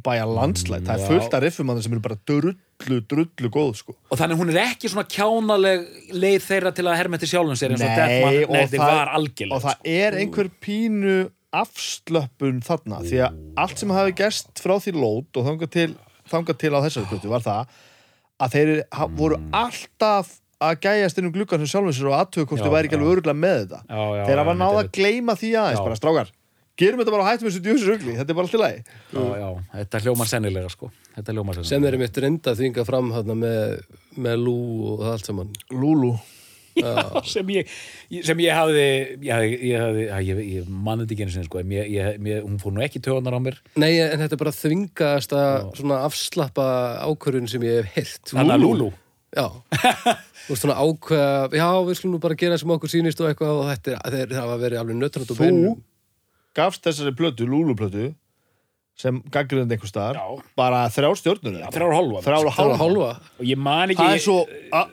bæja 0.05 0.25
landslætt 0.29 0.85
það 0.85 0.99
er 0.99 1.07
fullt 1.09 1.33
af 1.33 1.41
riffum 1.41 1.71
að 1.73 1.79
þeim 1.79 1.85
sem 1.87 1.95
eru 1.95 2.03
bara 2.05 2.17
drullu, 2.29 2.99
drullu 3.09 3.49
góð 3.55 3.71
sko. 3.79 3.95
Og 4.13 4.19
þannig 4.21 4.37
hún 4.41 4.51
er 4.53 4.59
ekki 4.67 4.91
svona 4.93 5.07
kjánaleg 5.09 5.87
leið 6.13 6.45
þeirra 6.45 6.71
til 6.77 6.85
að 6.85 6.99
hermeti 7.01 7.29
sjálfum 7.31 7.57
sér 7.57 7.73
eins 7.73 7.81
og 7.81 7.95
það- 7.97 8.77
var 8.83 9.13
algjörlega. 9.17 9.55
og 9.55 9.61
það 9.65 9.89
er 9.95 10.19
einhver 10.21 10.51
pínu 10.61 11.15
afslöppun 11.49 12.59
þarna 12.65 12.99
því 13.05 13.21
að 13.25 13.39
allt 13.57 13.81
sem 13.81 13.89
hafi 13.95 14.13
gerst 14.19 14.61
frá 14.61 14.75
því 14.77 14.93
lót 14.99 15.39
og 15.39 15.47
þangað 15.47 15.71
til, 15.73 15.87
þangað 16.29 16.59
til 16.61 16.71
á 16.77 16.79
þessari 16.85 17.09
hlutu 17.09 17.31
var 17.31 17.41
það 17.45 17.73
að 18.39 18.53
þeir 18.53 18.71
ha- 18.93 19.09
voru 19.19 19.39
alltaf 19.51 20.35
að 20.61 20.75
gæjast 20.83 21.17
inn 21.17 21.25
um 21.29 21.33
gluggan 21.33 21.61
sem 21.63 21.71
sjálfum 21.71 21.95
sér 21.95 22.09
og 22.11 22.17
aðtöku 22.19 22.51
hvort 22.51 22.61
þau 22.65 22.73
væri 22.73 22.89
ekki 22.89 22.97
alveg 22.99 23.13
öruglega 23.15 23.39
með 23.39 23.57
þetta. 23.63 23.79
Já, 23.87 24.01
já, 24.19 24.23
þeir 24.27 24.35
já, 24.35 24.41
hafa 24.43 24.55
náða 24.59 24.79
að 24.83 24.89
gleyma 24.97 25.35
því 25.39 25.51
aðeins 25.55 25.83
bara 25.85 25.99
strákar, 25.99 26.31
gerum 26.79 27.01
þetta 27.01 27.13
bara 27.15 27.27
á 27.27 27.29
hættum 27.29 27.49
þessu 27.49 27.61
djúsur 27.65 27.93
ugli, 27.97 28.15
þetta 28.17 28.33
er 28.33 28.39
bara 28.39 28.47
allt 28.47 28.57
í 28.57 28.61
lagi. 28.63 28.81
Já, 29.13 29.21
já, 29.43 29.49
þetta 29.75 30.03
hljómar 30.05 30.31
sennilega 30.31 30.73
sko. 30.73 30.91
Þetta 31.17 31.35
hljómar 31.35 31.59
sennilega. 31.59 31.69
sem 31.75 31.87
eru 31.91 32.01
mitt 32.01 32.19
reynda 32.23 32.53
að 32.53 32.59
þvinga 32.63 32.85
fram 32.87 33.13
þarna 33.15 33.37
með, 33.43 33.79
með 34.27 34.43
lú 34.47 34.57
og 34.93 35.05
það 35.05 35.15
allt 35.15 35.31
saman. 35.31 35.55
Lúlu 35.75 36.13
sem 37.33 37.49
ég, 37.51 37.71
sem 38.23 38.39
ég 38.39 38.55
hafði, 38.55 38.85
ég, 39.25 39.31
hafði, 39.33 39.57
ég, 39.67 39.81
hafði 39.83 40.05
að, 40.15 40.27
ég, 40.29 40.41
ég 40.55 40.69
mann 40.71 41.01
þetta 41.03 41.15
ekki 41.15 41.25
einu 41.25 41.33
sinni 41.33 41.49
sko, 41.49 41.59
en 41.59 41.73
ég, 41.75 41.89
ég, 41.91 42.21
ég, 42.29 42.45
hún 42.45 42.61
fór 42.61 42.75
nú 42.75 42.83
ekki 42.85 43.01
töðunar 43.03 43.35
á 43.35 43.41
mér. 43.43 43.57
Nei, 43.75 43.91
en 44.05 44.21
þetta 44.21 44.37
er 44.37 44.41
bara 44.45 44.55
þvingast 44.55 45.35
að 45.35 45.67
svona 45.81 45.99
afslappa 46.07 46.69
ákvörðun 47.09 47.51
sem 47.51 47.65
ég 47.67 47.81
hef 47.81 47.97
heyrt. 47.97 48.31
Þannig 48.31 48.55
að 48.55 48.63
Lulu. 48.63 48.89
Já, 49.29 49.45
þú 50.47 50.55
veist 50.55 50.63
svona 50.63 50.79
ákveða 50.81 51.59
Já, 51.59 51.67
við 51.85 51.97
skulum 51.99 52.15
nú 52.15 52.19
bara 52.23 52.37
gera 52.39 52.55
sem 52.57 52.71
okkur 52.73 52.89
sýnist 52.89 53.19
og 53.21 53.29
eitthvað 53.29 53.59
og 53.59 53.67
þetta 53.69 53.91
er, 53.99 54.15
þeir 54.15 54.39
hafa 54.39 54.55
verið 54.63 54.79
alveg 54.81 54.97
nötrand 54.97 55.29
og 55.29 55.37
Þú? 55.37 55.43
beinum 55.43 55.75
gafst 56.59 56.83
þessari 56.85 57.15
plötu, 57.17 57.47
Lúlu 57.49 57.75
plötu 57.79 58.11
sem 58.99 59.21
gaggrindi 59.31 59.77
einhver 59.77 59.87
staðar 59.87 60.17
Já. 60.19 60.43
bara 60.59 60.81
þrjár 60.91 61.15
stjórnur 61.15 61.53
Þrjár 61.71 61.85
og 61.87 61.95
hálfa. 61.95 62.23
þrjár 62.25 62.49
hálfa 62.57 62.79
hálfa 62.81 63.11
Og 63.39 63.45
ég 63.47 63.61
man 63.63 63.93
ekki... 63.93 64.03
Það 64.03 64.15
er 64.17 64.23
svo, 64.25 64.39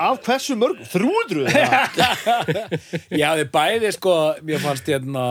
af 0.07 0.21
hversu 0.29 0.55
mörg? 0.61 0.85
300? 0.93 1.49
Ég 3.11 3.25
hafði 3.27 3.47
bæði 3.57 3.91
sko, 3.97 4.14
mér 4.47 4.62
fannst 4.62 4.93
hérna, 4.93 5.25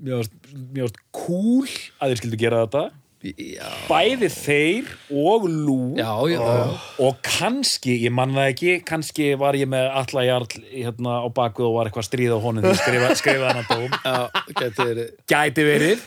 mér 0.00 0.22
fannst, 0.22 0.38
mér 0.56 0.86
fannst 0.88 1.02
cool 1.20 1.68
að 2.00 2.14
þeir 2.14 2.22
skildu 2.22 2.40
gera 2.40 2.62
þetta. 2.64 2.86
Já, 3.18 3.66
Bæði 3.88 4.28
þeir 4.30 4.90
og 5.10 5.48
Lú. 5.50 5.76
já, 5.98 6.06
já, 6.30 6.38
já. 6.38 6.66
Og 7.02 7.16
kannski, 7.26 7.96
ég 8.04 8.12
man 8.14 8.30
það 8.36 8.50
ekki, 8.52 8.74
kannski 8.86 9.26
var 9.40 9.58
ég 9.58 9.66
með 9.72 9.88
alla 10.02 10.22
jarl 10.28 10.46
hérna 10.70 11.16
á 11.18 11.28
baku 11.34 11.66
og 11.66 11.74
var 11.80 11.90
eitthvað 11.90 12.04
að 12.04 12.08
stríða 12.12 12.38
á 12.38 12.40
honum 12.44 12.68
því 12.68 12.76
skrifa, 12.78 13.08
skrifa 13.22 13.50
hann 13.50 13.64
að 13.64 13.72
dóm. 13.74 13.98
já 14.06 14.54
geti 14.62 14.86
verið 14.92 15.10
Gæti 15.34 15.66
verið. 15.66 16.06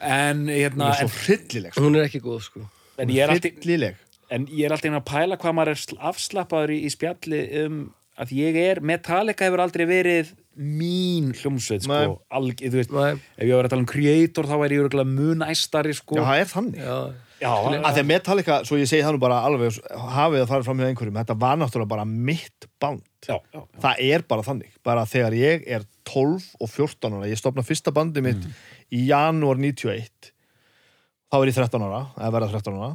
En 0.00 0.42
hérna, 0.50 0.90
er 0.90 0.98
svo 1.04 1.06
en, 1.06 1.16
hryllileg 1.22 1.74
sko. 1.76 1.84
Hún 1.86 2.00
er 2.00 2.08
ekki 2.08 2.22
góð, 2.24 2.42
sko 2.48 2.66
en 3.00 3.14
ég 3.14 3.22
er 3.24 3.34
alltaf... 3.36 3.56
Hryllileg 3.62 4.06
En 4.30 4.44
ég 4.50 4.66
er 4.66 4.74
alltaf 4.74 4.94
að 4.98 5.06
pæla 5.10 5.36
hvað 5.42 5.54
maður 5.58 5.72
er 5.76 5.80
sl- 5.84 6.02
afslappaður 6.10 6.74
í, 6.74 6.82
í 6.86 6.90
spjalli 6.94 7.40
um 7.64 7.78
að 8.20 8.34
ég 8.36 8.58
er, 8.60 8.80
Metallica 8.84 9.46
hefur 9.46 9.62
aldrei 9.64 9.86
verið 9.88 10.34
mín 10.60 11.32
hljómsveit 11.36 11.86
sko, 11.86 12.20
alg, 12.36 12.60
þú 12.60 12.78
veist, 12.78 12.92
Nei, 12.94 13.16
ef 13.36 13.48
ég 13.48 13.56
var 13.56 13.66
að 13.68 13.74
tala 13.74 13.84
um 13.84 13.90
creator 13.90 14.48
þá 14.50 14.54
væri 14.60 14.76
ég 14.76 14.84
örugglega 14.84 15.08
mun 15.10 15.44
æstari 15.46 15.94
sko. 15.96 16.18
Já, 16.18 16.24
það 16.26 16.42
er 16.42 16.50
þannig. 16.52 16.80
Já, 16.84 16.96
já, 17.40 17.50
að 17.80 17.86
því 17.96 18.02
að 18.02 18.08
Metallica, 18.10 18.58
svo 18.68 18.80
ég 18.80 18.90
segi 18.90 19.04
það 19.06 19.16
nú 19.16 19.22
bara 19.24 19.40
alveg 19.48 19.78
hafið 20.16 20.44
að 20.44 20.50
fara 20.52 20.66
fram 20.68 20.82
hjá 20.82 20.88
einhverjum 20.90 21.20
þetta 21.20 21.38
var 21.46 21.60
náttúrulega 21.60 21.92
bara 21.94 22.08
mitt 22.10 22.68
band. 22.82 23.06
Já, 23.26 23.36
já, 23.52 23.62
það 23.84 24.02
er 24.10 24.26
bara 24.28 24.44
þannig, 24.46 24.74
bara 24.86 25.06
þegar 25.08 25.38
ég 25.38 25.64
er 25.68 25.86
12 26.08 26.50
og 26.60 26.68
14 26.72 27.16
ára, 27.16 27.28
ég 27.30 27.40
stopna 27.40 27.64
fyrsta 27.64 27.92
bandi 27.94 28.22
mitt 28.24 28.48
í 28.90 29.04
janúar 29.08 29.60
91 29.60 30.32
þá 31.30 31.36
er 31.40 31.50
ég 31.52 31.56
13 31.60 31.84
ára 31.86 32.00
eða 32.16 32.32
verða 32.34 32.50
13 32.56 32.80
ára 32.80 32.90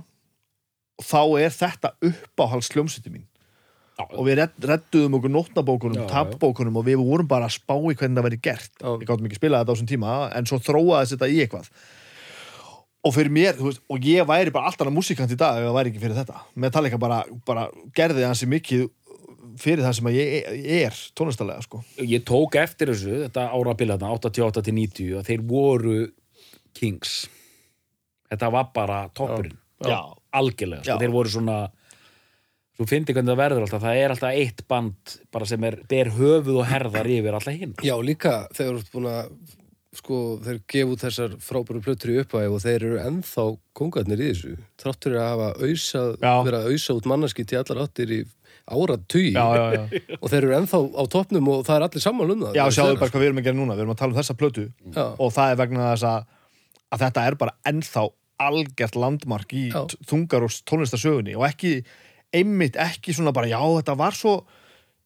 og 0.95 1.05
þá 1.05 1.21
er 1.43 1.53
þetta 1.55 1.93
uppáhalds 2.09 2.69
hljómsviti 2.73 3.11
mín. 3.11 3.25
Já. 3.25 3.34
Og 4.03 4.25
við 4.27 4.39
redd, 4.41 4.55
redduðum 4.71 5.17
okkur 5.19 5.31
nótnabókunum, 5.31 6.07
tabbókunum 6.09 6.79
og 6.81 6.87
við 6.87 6.99
vorum 6.99 7.29
bara 7.29 7.47
að 7.47 7.55
spá 7.55 7.75
í 7.77 7.95
hvernig 7.95 8.17
það 8.19 8.27
væri 8.27 8.41
gert. 8.43 8.73
Já. 8.81 8.89
við 8.91 9.05
gáttum 9.07 9.29
ekki 9.29 9.37
að 9.37 9.41
spila 9.41 9.61
þetta 9.61 9.71
á 9.71 9.75
þessum 9.75 9.91
tíma 9.91 10.15
en 10.35 10.49
svo 10.49 10.59
þróaðist 10.65 11.15
þetta 11.15 11.29
í 11.31 11.39
eitthvað. 11.45 11.69
Og 13.05 13.13
fyrir 13.13 13.31
mér, 13.31 13.55
þú 13.59 13.69
veist, 13.69 13.81
og 13.93 14.07
ég 14.09 14.27
væri 14.27 14.51
bara 14.51 14.71
alltaf 14.71 14.89
músikant 14.91 15.31
í 15.31 15.37
dag 15.39 15.59
ef 15.61 15.67
það 15.67 15.77
væri 15.77 15.91
ekki 15.93 16.01
fyrir 16.01 16.17
þetta. 16.17 16.43
Metallica 16.57 16.99
bara, 16.99 17.21
bara 17.45 17.67
gerði 17.95 18.25
hansi 18.25 18.49
mikið 18.49 18.87
fyrir 19.61 19.85
það 19.85 19.95
sem 19.99 20.09
að 20.09 20.17
ég 20.17 20.71
er 20.81 20.99
tónlistarlega, 21.15 21.63
sko. 21.63 21.81
Ég 22.01 22.25
tók 22.27 22.57
eftir 22.59 22.91
þessu, 22.91 23.21
þetta 23.27 23.47
árabilaðna 23.55 24.11
88 24.17 24.65
til 24.65 24.75
90, 24.75 25.13
að 25.21 25.29
þeir 25.29 25.45
voru 25.47 25.97
Kings. 26.75 27.13
Þetta 28.33 28.51
var 28.51 28.71
bara 28.75 28.99
toppurinn. 29.15 29.55
Já, 29.85 29.99
algjörlega, 30.35 30.83
sko. 30.83 30.99
Þeir 31.03 31.13
voru 31.13 31.31
svona 31.31 31.59
þú 32.75 32.87
finnir 32.89 33.15
hvernig 33.15 33.33
það 33.33 33.41
verður 33.43 33.65
alltaf 33.67 33.83
það 33.85 33.99
er 34.01 34.15
alltaf 34.15 34.39
eitt 34.39 34.63
band 34.71 35.17
bara 35.33 35.49
sem 35.49 35.67
er 35.67 35.79
ber 35.89 36.11
höfuð 36.15 36.61
og 36.61 36.69
herðar 36.69 37.11
yfir 37.17 37.37
alltaf 37.37 37.59
hinn 37.59 37.75
Já, 37.85 37.95
líka 38.03 38.39
þegar 38.55 38.73
þú 38.73 38.83
ert 38.83 38.95
búin 38.95 39.11
að 39.11 39.29
sko, 39.95 40.17
þeir 40.43 40.61
gefa 40.71 40.93
út 40.93 41.03
þessar 41.05 41.35
frábæru 41.43 41.81
plötur 41.83 42.11
í 42.13 42.17
uppæði 42.21 42.49
og 42.51 42.63
þeir 42.63 42.77
eru 42.77 42.97
ennþá 42.99 43.45
kongarnir 43.77 44.23
í 44.23 44.31
þessu, 44.31 44.55
þráttur 44.81 45.15
að 45.19 45.29
hafa 45.29 45.51
auðsað, 45.61 46.09
vera 46.19 46.59
að 46.59 46.71
auðsa 46.71 46.97
út 46.97 47.07
mannaski 47.11 47.45
til 47.47 47.61
allar 47.61 47.85
áttir 47.85 48.11
í 48.11 48.19
áratugi. 48.65 49.31
Já, 49.35 49.45
já, 49.55 49.65
já. 49.75 50.03
og 50.21 50.29
þeir 50.31 50.39
eru 50.41 50.55
ennþá 50.59 50.81
á 50.97 51.03
toppnum 51.15 51.49
og 51.53 51.65
það 51.67 51.77
er 51.77 51.87
allir 51.87 52.05
saman 52.05 52.35
um 52.35 52.45
það. 52.47 52.57
Já, 52.57 52.63
sjáðu 52.73 52.99
bara 53.01 53.13
hvað 53.13 53.23
við 53.23 53.29
erum 53.29 53.41
að 53.41 53.47
gera 53.47 53.59
núna, 53.59 53.75
við 53.77 53.85
erum 53.85 53.93
að 53.95 53.99
tala 54.01 54.15
um 54.15 54.19
þessa 54.19 54.37
plötu 54.39 54.65
Já. 54.65 55.03
og 55.05 55.33
það 55.35 55.51
er 55.51 55.59
vegna 55.61 55.89
þess 55.91 56.07
að, 56.09 56.29
að 56.89 57.03
þetta 57.05 57.25
er 57.29 57.37
bara 57.43 57.55
ennþá 57.71 58.05
algjört 58.45 58.97
landmark 58.99 59.53
í 59.55 59.65
þungar 60.09 60.47
og 60.47 60.57
tónlistasögunni 60.67 61.37
og 61.37 61.45
ekki, 61.47 61.75
einmitt 62.35 62.77
ekki 62.81 63.15
svona 63.15 63.33
bara, 63.35 63.49
já, 63.51 63.59
þetta 63.59 63.95
var 63.99 64.17
svo 64.17 64.35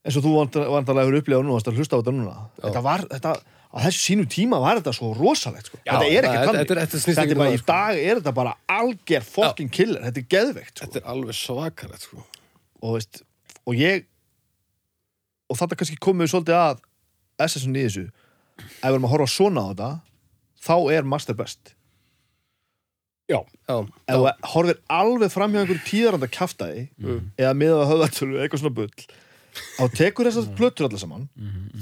eins 0.06 0.18
og 0.18 0.26
þú 0.26 0.34
vandarlega 0.40 1.22
upplifað 1.22 1.46
núna, 1.46 1.58
varst 1.58 1.72
að 1.72 1.80
hlusta 1.80 1.98
á 1.98 2.00
þetta 2.00 2.14
núna 2.16 2.36
þetta 2.64 2.84
var, 2.86 3.06
þetta, 3.12 3.34
á 3.44 3.78
þessu 3.86 4.04
sínu 4.06 4.28
tíma 4.32 4.60
var 4.64 4.80
þetta 4.80 4.94
svo 4.96 5.12
rosalegt, 5.18 5.70
sko. 5.70 5.80
Já, 5.84 5.92
þetta 5.92 6.10
er 6.10 6.28
ekki 6.30 6.44
þannig 6.48 6.62
þetta 6.62 6.78
þetta 6.80 7.02
þetta 7.06 7.26
er 7.26 7.42
bara, 7.42 7.50
um 7.50 7.58
í 7.58 7.60
sko. 7.60 7.70
dag 7.72 8.04
er 8.04 8.22
þetta 8.22 8.36
bara 8.40 8.54
algjör 8.80 9.28
fucking 9.28 9.74
killer, 9.76 10.06
þetta 10.08 10.24
er 10.24 10.30
geðveikt, 10.36 10.74
sko. 10.76 10.86
Þetta 10.86 11.02
er 11.02 11.10
alveg 11.14 11.40
svakalegt 11.40 12.08
sko. 12.08 12.24
og 12.80 12.96
veist, 12.96 13.22
og 13.68 13.80
ég 13.80 14.08
og 15.50 15.60
þetta 15.60 15.80
kannski 15.80 16.00
komið 16.02 16.32
svolítið 16.32 16.60
að 16.60 16.86
SSN 17.50 17.76
í 17.76 17.84
þessu 17.88 18.06
ef 18.08 18.86
við 18.86 18.94
erum 18.94 19.08
að 19.08 19.14
horfa 19.16 19.34
svona 19.34 19.66
á 19.66 19.70
þetta 19.72 19.92
þá 20.66 20.76
er 20.96 21.08
master 21.08 21.38
best 21.38 21.74
já, 23.30 23.40
Já, 23.70 23.76
ef 24.10 24.16
þú 24.18 24.52
horfir 24.54 24.78
alveg 25.00 25.32
fram 25.34 25.54
hjá 25.54 25.62
einhverju 25.62 25.86
tíðaranda 25.88 26.30
kjaftaði 26.34 26.88
eða 27.38 27.54
miða 27.58 27.80
að 27.84 27.90
höfðatölu 27.94 28.40
eitthvað 28.42 28.64
svona 28.64 28.78
bull 28.80 28.90
þá 29.80 29.84
tekur 29.98 30.30
þessar 30.30 30.50
plötur 30.58 30.88
allir 30.88 31.02
saman. 31.02 31.28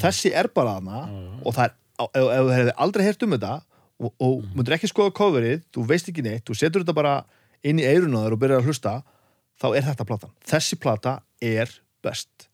Þessi 0.01 0.31
er 0.35 0.47
bara 0.53 0.77
hana 0.79 1.01
og 1.45 1.53
það 1.55 1.63
er, 1.67 1.73
ef, 2.03 2.11
ef 2.15 2.43
þú 2.47 2.53
hefði 2.57 2.75
aldrei 2.85 3.05
heyrt 3.07 3.23
um 3.27 3.35
þetta 3.37 3.53
og, 3.97 4.11
og 4.21 4.43
myndir 4.55 4.75
ekki 4.77 4.89
skoða 4.91 5.13
coverið 5.17 5.63
þú 5.73 5.87
veist 5.89 6.09
ekki 6.11 6.23
neitt, 6.25 6.45
þú 6.47 6.55
setur 6.59 6.83
þetta 6.83 6.93
bara 6.97 7.15
inn 7.65 7.79
í 7.81 7.85
eirun 7.87 8.13
á 8.13 8.21
þér 8.27 8.35
og 8.35 8.41
byrjar 8.43 8.61
að 8.61 8.67
hlusta 8.69 8.95
þá 9.57 9.67
er 9.73 9.87
þetta 9.87 10.05
platan, 10.05 10.33
þessi 10.45 10.77
plata 10.77 11.15
er 11.41 11.71
best. 12.05 12.47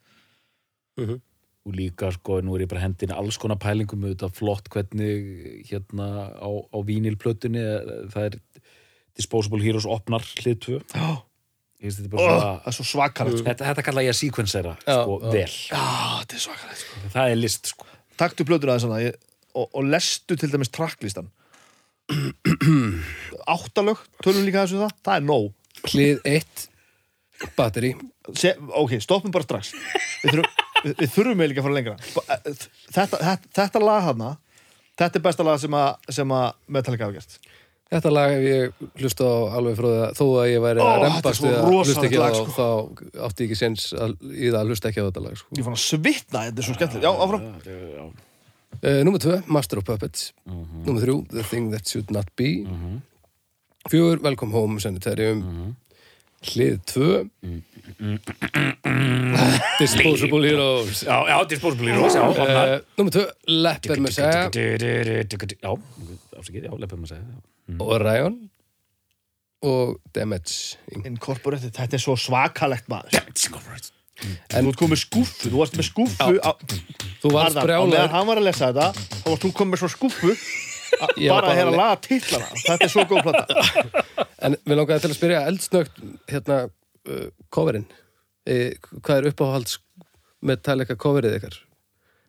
Og 1.64 1.72
líka 1.78 2.10
sko, 2.12 2.41
nú 2.44 2.56
er 2.58 2.64
ég 2.66 2.70
bara 2.72 2.84
hendin 2.84 3.12
alls 3.16 3.38
konar 3.39 3.56
pælingum 3.60 4.02
þetta 4.10 4.28
flott 4.36 4.66
hvernig 4.72 5.64
hérna 5.70 6.08
á, 6.36 6.50
á 6.52 6.78
vínilplötunni 6.84 7.64
það 8.12 8.26
er 8.30 8.36
Disposable 9.20 9.61
Heroes 9.64 9.86
opnar 9.89 10.26
hlið 10.41 10.59
2 10.68 10.80
Já. 10.95 11.09
Ég 11.84 11.91
finnst 11.91 11.99
þetta 11.99 12.22
oh, 12.24 12.41
það 12.64 12.68
er 12.72 12.76
svo 12.78 12.86
svakalegt 12.88 13.38
sko. 13.41 13.45
þetta, 13.49 13.66
þetta 13.70 13.84
kalla 13.89 14.03
ég 14.05 14.14
að 14.14 14.20
sequencera 14.22 14.74
sko, 14.86 15.18
vel, 15.34 15.49
Já, 15.51 15.82
þetta 16.22 16.38
er 16.38 16.43
svakalegt 16.45 16.84
sko. 16.86 17.01
það 17.18 17.34
er 17.34 17.39
list 17.41 17.72
sko. 17.74 17.88
Taktu 18.24 18.45
plötur 18.47 18.72
aðeins 18.72 19.03
ég, 19.03 19.18
og, 19.57 19.66
og 19.74 19.89
lestu 19.89 20.38
til 20.39 20.49
dæmis 20.53 20.72
tracklistan. 20.74 21.28
Áttalög, 23.53 23.99
tölum 24.24 24.45
líka 24.47 24.64
þessu 24.64 24.80
það. 24.84 24.95
Það 25.05 25.18
er 25.20 25.26
nóg. 25.28 25.49
Hlið 25.91 26.22
1 26.30 26.64
batteri. 27.57 27.91
Se, 28.39 28.53
Ok, 28.80 28.95
stoppum 29.03 29.34
bara 29.34 29.43
strax. 29.47 29.74
Við 30.24 30.38
þurfum, 30.38 30.64
við, 30.86 30.95
við 31.01 31.11
þurfum 31.18 31.43
eiginlega 31.43 31.49
ekki 31.51 31.64
að 31.64 31.68
fara 31.68 31.78
lengra. 31.80 31.97
Eh, 32.24 32.64
Þetta, 32.93 33.20
þetta, 33.26 33.53
þetta 33.59 33.84
lag 33.84 34.07
hana 34.07 34.32
Þetta 34.93 35.18
er 35.18 35.24
besta 35.26 35.45
lag 35.47 35.57
sem 35.57 35.74
að, 35.74 36.09
sem 36.14 36.34
að 36.38 36.47
Metallica 36.70 37.07
hafa 37.07 37.18
gert 37.18 37.38
Þetta 37.93 38.09
lag 38.13 38.31
hef 38.34 38.43
ég 38.47 38.86
hlusta 39.03 39.25
á 39.27 39.36
alveg 39.59 39.75
frá 39.77 39.88
það 39.91 40.13
þó 40.17 40.25
að 40.41 40.47
ég 40.49 40.61
væri 40.63 40.81
Ó, 40.81 40.86
að 40.88 41.27
svo 41.38 41.49
við 41.49 41.57
að 41.59 41.67
hlusta 41.73 42.05
ekki 42.07 42.17
á 42.17 42.23
lag, 42.23 42.38
það 42.39 42.53
þá 42.55 42.69
átti 43.27 43.43
ég 43.43 43.51
ekki 43.51 43.57
sens 43.59 43.84
að, 43.93 44.15
í 44.34 44.47
það 44.47 44.59
að 44.61 44.71
hlusta 44.71 44.89
ekki 44.89 45.03
á 45.03 45.07
þetta 45.09 45.23
lag 45.25 45.36
sko. 45.41 45.57
Ég 45.59 45.67
fann 45.67 45.77
að 45.77 45.84
svitna, 45.84 46.45
þetta 46.47 46.63
er 46.63 46.67
svo 46.67 46.77
skemmtilegt. 46.79 47.05
Já, 47.05 47.11
áfram. 47.25 47.43
Uh, 48.73 48.99
Númer 49.05 49.21
2, 49.21 49.38
Master 49.53 49.84
of 49.84 49.86
Puppets. 49.86 50.25
Númer 50.49 51.05
3, 51.05 51.17
The 51.36 51.45
Thing 51.51 51.69
That 51.75 51.86
Should 51.91 52.09
Not 52.15 52.34
Be. 52.39 52.49
Fjögur, 53.91 54.23
Welcome 54.25 54.55
Home 54.57 54.81
Sanitarium. 54.81 55.45
Hlið 56.43 56.81
2 56.89 57.29
Disposable 59.79 60.43
Heroes. 60.49 61.05
Já, 61.05 61.17
já, 61.29 61.38
Disposable 61.47 61.93
Heroes 61.93 62.17
uh, 62.17 62.81
Númer 62.97 63.11
2, 63.11 63.29
Leper 63.47 64.03
Messiah. 64.03 64.49
Já, 64.49 65.71
afsakið, 66.41 66.71
já, 66.71 67.53
segja 67.68 68.16
já. 68.20 68.28
og 69.64 69.97
Damage 70.16 70.78
Incorporated, 71.05 71.72
þetta 71.72 71.95
er 71.95 72.01
svo 72.03 72.16
svakalegt 72.20 72.89
maður. 72.91 73.16
En- 74.53 74.64
Þú 74.64 74.70
ert 74.70 74.78
komið 74.80 74.91
með 74.93 74.99
skúffu, 75.01 75.49
þú 75.49 75.57
varst 75.59 75.74
með 75.80 75.88
skúffu 75.89 76.36
á, 76.43 76.51
Þú 77.24 77.32
varst 77.34 77.57
Arnar, 77.57 77.72
á 77.76 77.84
meðan 77.88 78.09
hann 78.14 78.28
var 78.28 78.38
að 78.38 78.45
lesa 78.45 78.68
þetta 78.70 78.91
þá 78.93 79.26
varst 79.32 79.43
þú 79.43 79.51
komið 79.57 79.72
með 79.74 79.82
svo 79.82 79.89
skúffu 79.91 80.32
a- 81.01 81.09
Ég 81.18 81.30
var 81.34 81.41
bara 81.41 81.47
bara 81.47 81.53
að 81.53 81.57
hérna 81.57 81.68
að 81.68 81.72
le- 81.72 81.82
laga 81.82 81.97
titlana 82.05 82.47
þetta 82.64 82.84
er 82.86 82.91
svo 82.93 83.05
góð 83.09 83.24
plata. 83.24 83.53
En 84.43 84.55
við 84.68 84.76
langaði 84.78 85.01
til 85.01 85.09
að 85.09 85.18
spyrja 85.18 85.41
eldsnögt 85.47 85.99
hérna 86.30 86.57
uh, 86.68 87.28
coverinn. 87.49 87.86
E, 88.45 88.76
Hvað 89.01 89.18
er 89.22 89.28
uppáhalds 89.32 89.78
Metallica 90.43 90.95
coverið 90.99 91.38
ykkar? 91.39 91.55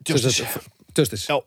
Justice. 0.07 0.47
Justice. 0.95 1.27
Já, 1.27 1.37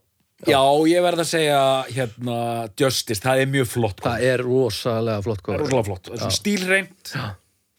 já, 0.47 0.61
ég 0.87 1.03
verð 1.03 1.25
að 1.25 1.31
segja 1.33 1.61
hérna, 1.91 2.39
Justice, 2.79 3.23
það 3.25 3.43
er 3.43 3.53
mjög 3.53 3.69
flott 3.73 4.03
Það 4.05 4.25
er 4.29 4.45
rosalega 4.47 5.25
flott 5.27 5.43
það 5.43 5.55
er 5.57 5.63
rosalega 5.65 5.89
flott, 5.91 6.05
það 6.09 6.15
er 6.15 6.23
svona 6.25 6.39
stílreint 6.39 7.15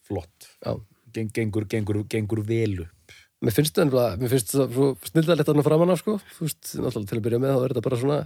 flott, 0.10 0.49
Já. 0.66 0.74
Geng, 1.16 1.30
gengur, 1.34 1.66
gengur, 1.66 2.03
gengur 2.05 2.43
vel 2.45 2.84
upp. 2.84 3.14
Mér 3.41 3.55
finnst 3.55 3.74
það 3.78 3.86
ennlega, 3.88 4.18
mér 4.20 4.30
finnst 4.34 4.51
það 4.53 4.76
svo 4.76 4.88
snildalegt 5.10 5.47
þarna 5.49 5.64
framan 5.66 5.93
af 5.93 6.01
sko. 6.03 6.18
Þú 6.36 6.45
veist, 6.45 6.74
náttúrulega 6.76 7.10
til 7.10 7.18
að 7.18 7.24
byrja 7.26 7.39
með 7.41 7.53
þá 7.55 7.60
er 7.64 7.74
þetta 7.74 7.84
bara 7.88 7.99
svona 8.03 8.20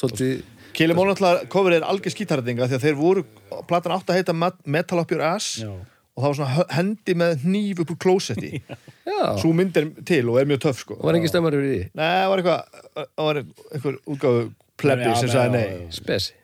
Svolítið, 0.00 0.42
Kili 0.78 0.94
náttúrulega 0.94 1.48
coverið 1.50 1.80
er 1.80 1.86
algjör 1.90 2.14
skítarðinga 2.14 2.68
því 2.70 2.76
að 2.78 2.84
þeir 2.86 2.98
voru, 3.00 3.24
platan 3.68 3.94
átt 3.96 4.12
að 4.12 4.20
heita 4.20 4.34
Met- 4.38 4.60
Metal 4.64 5.00
Up 5.02 5.10
Your 5.10 5.24
Ass. 5.26 5.48
Já. 5.64 5.72
Og 6.16 6.22
það 6.22 6.28
var 6.28 6.38
svona 6.40 6.64
hendi 6.76 7.16
með 7.18 7.44
hníf 7.44 7.82
upp 7.84 7.92
úr 7.94 8.00
klósetti. 8.06 8.62
Já, 9.10 9.22
svo 9.40 9.52
myndir 9.56 9.90
til 10.06 10.24
og 10.30 10.40
er 10.40 10.48
mjög 10.50 10.64
töff 10.66 10.82
sko. 10.84 10.98
Og 10.98 11.06
var 11.08 11.18
engin 11.18 11.32
stemmar 11.32 11.56
yfir 11.56 11.70
því? 11.70 11.80
Nei, 11.98 12.08
það 12.08 12.32
var 12.32 12.42
eitthvað 12.42 12.82
það 13.00 13.28
var 13.28 13.40
einhver 13.44 14.00
útgáfu 14.14 14.44
plebbi 14.80 15.14
sem 15.20 15.32
sagði 15.32 15.56
nei. 15.56 15.92
Spesi 15.94 16.36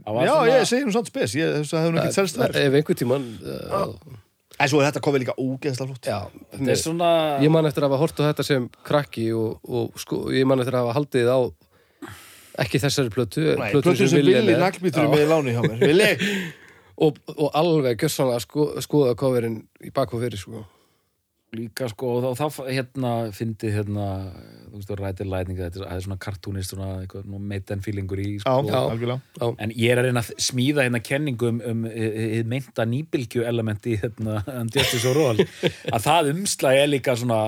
Já, 0.00 0.32
ég 0.48 0.64
segi 0.68 0.86
nú 0.86 0.94
samt 0.94 1.10
spes, 1.10 1.34
ég 1.36 1.58
þess 1.58 1.74
að 1.74 1.76
það 1.76 1.82
hefur 1.84 1.94
nú 1.94 2.00
ekki 2.02 2.16
selst 2.16 2.38
þar. 2.40 2.54
Ef 2.56 2.76
einhver 2.78 2.96
tíman 2.96 3.26
uh, 3.44 3.90
En 4.60 4.68
svo 4.68 4.80
er 4.80 4.90
þetta 4.90 5.00
komið 5.04 5.22
líka 5.24 5.34
ógeðslega 5.40 5.88
flott. 5.88 6.08
Já, 6.08 6.44
þetta 6.54 6.72
er 6.72 6.80
svona 6.80 7.10
Ég 7.44 7.52
man 7.52 7.68
eftir 7.68 7.84
að 7.84 7.92
hafa 7.92 8.00
hort 8.02 8.20
á 8.20 8.22
þetta 8.30 8.46
sem 8.48 8.66
krakki 8.86 9.26
og, 9.36 9.60
og 9.64 10.00
sko, 10.00 10.22
ég 10.36 10.48
man 10.48 10.60
eftir 10.60 10.76
að 10.76 10.86
hafa 10.86 10.96
haldið 10.98 11.30
á 11.32 11.38
ekki 12.60 12.80
þessari 12.82 13.12
plötu 13.14 13.54
plötu 13.56 13.94
sem 13.96 14.18
villi 14.18 14.56
naglbítur 14.58 15.06
Já. 15.06 15.10
með 15.12 15.22
í 15.22 15.28
láni 15.30 15.54
hjá 15.54 15.60
mér. 15.64 15.78
Villi, 15.80 16.08
og, 17.00 17.16
og 17.36 17.48
alveg 17.56 17.98
gjössanlega 18.04 18.42
sko, 18.44 18.68
skoða 18.84 19.16
coverinn 19.18 19.62
í 19.84 19.90
bakku 19.96 20.20
fyrir 20.20 20.38
sko. 20.40 20.66
líka 21.50 21.88
sko 21.90 22.06
og 22.20 22.36
þá, 22.38 22.44
þá 22.46 22.60
hérna 22.70 23.08
fyndi 23.34 23.72
hérna 23.74 24.04
þú 24.70 24.76
veist 24.76 24.90
þú 24.92 24.96
rætir 25.00 25.26
lætninga 25.26 25.64
þetta 25.66 25.80
er- 25.80 25.86
það 25.88 25.96
er 25.96 26.04
svona 26.04 26.18
kartúnist 26.22 26.70
svona 26.70 27.38
meiten 27.50 27.80
feelingur 27.82 28.20
í 28.22 28.26
já, 28.36 28.44
sko. 28.44 28.68
Já. 28.68 28.76
algjörlega 28.92 29.48
en 29.64 29.72
ég 29.74 29.90
er 29.90 29.98
að 29.98 30.06
reyna 30.06 30.22
að 30.22 30.30
smíða 30.46 30.84
hérna 30.86 31.00
kenningu 31.02 31.48
um, 31.50 31.58
um 31.72 31.82
hið 31.90 32.46
meinta 32.52 32.86
nýbylgju 32.86 33.42
elementi 33.50 33.96
hérna 33.98 34.44
Justice 34.70 35.08
og 35.10 35.16
Roll 35.18 35.42
að 35.90 36.06
það 36.06 36.30
umslag 36.36 36.78
er 36.84 36.92
líka 36.94 37.16
svona 37.18 37.40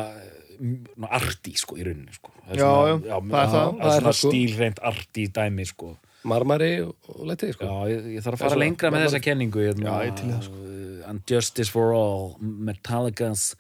arti 1.11 1.55
sko 1.59 1.79
í 1.79 1.87
rauninni 1.87 2.15
sko 2.19 2.31
Það 2.43 2.57
er 2.57 2.59
Já, 2.59 2.67
svona, 2.67 2.89
já, 2.91 2.97
já, 3.07 3.19
það 3.23 3.39
er 3.39 3.53
það. 3.53 3.53
það 3.53 3.79
Það 3.79 3.87
er 3.87 3.95
er 3.95 4.01
svona 4.03 4.13
sko. 4.19 4.31
stílreint 4.33 4.81
arti 4.91 5.29
dæmi 5.39 5.65
sko 5.71 5.93
marmari 6.29 6.71
og, 6.85 6.93
letið 7.29 7.55
sko. 7.57 7.67
Já, 7.67 7.91
ég, 7.93 8.05
ég 8.17 8.25
þarf 8.25 8.37
að 8.37 8.43
fara 8.45 8.53
svona- 8.55 8.65
lengra 8.65 8.91
með 8.95 9.07
þessa 9.07 9.21
kenningu 9.25 9.65
hérna, 9.67 9.87
Já, 9.89 10.07
ég 10.09 10.17
til 10.21 10.29
það, 10.31 10.43
sko. 10.47 10.61
uh, 10.63 11.09
And 11.11 11.21
Justice 11.27 11.69
for 11.75 11.93
All 11.99 12.37
Metallica's 12.41 13.57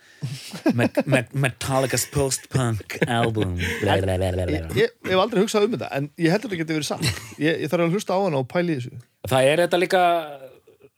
Me 0.78 0.86
Me 1.10 1.24
Metallica's 1.34 2.04
post-punk 2.12 2.98
album. 3.08 3.56
Bla, 3.82 3.96
bla, 3.98 4.14
bla, 4.16 4.46
Ég, 4.46 4.68
ég, 4.78 4.94
ég 5.02 5.10
hef 5.10 5.18
aldrei 5.24 5.42
hugsað 5.42 5.66
um 5.66 5.74
þetta 5.74 5.88
En 5.98 6.06
ég 6.22 6.30
heldur 6.30 6.52
þetta 6.52 6.60
geti 6.62 6.76
verið 6.78 6.88
satt. 6.92 7.08
Ég, 7.42 7.58
ég 7.64 7.72
þarf 7.72 7.88
að 7.88 7.96
hlusta 7.98 8.14
á 8.14 8.18
hana 8.22 8.38
og 8.44 8.48
pæli 8.52 8.76
í 8.76 8.80
þessu. 8.80 9.02
Það 9.32 9.50
er 9.50 9.64
þetta 9.66 9.82
líka 9.82 10.04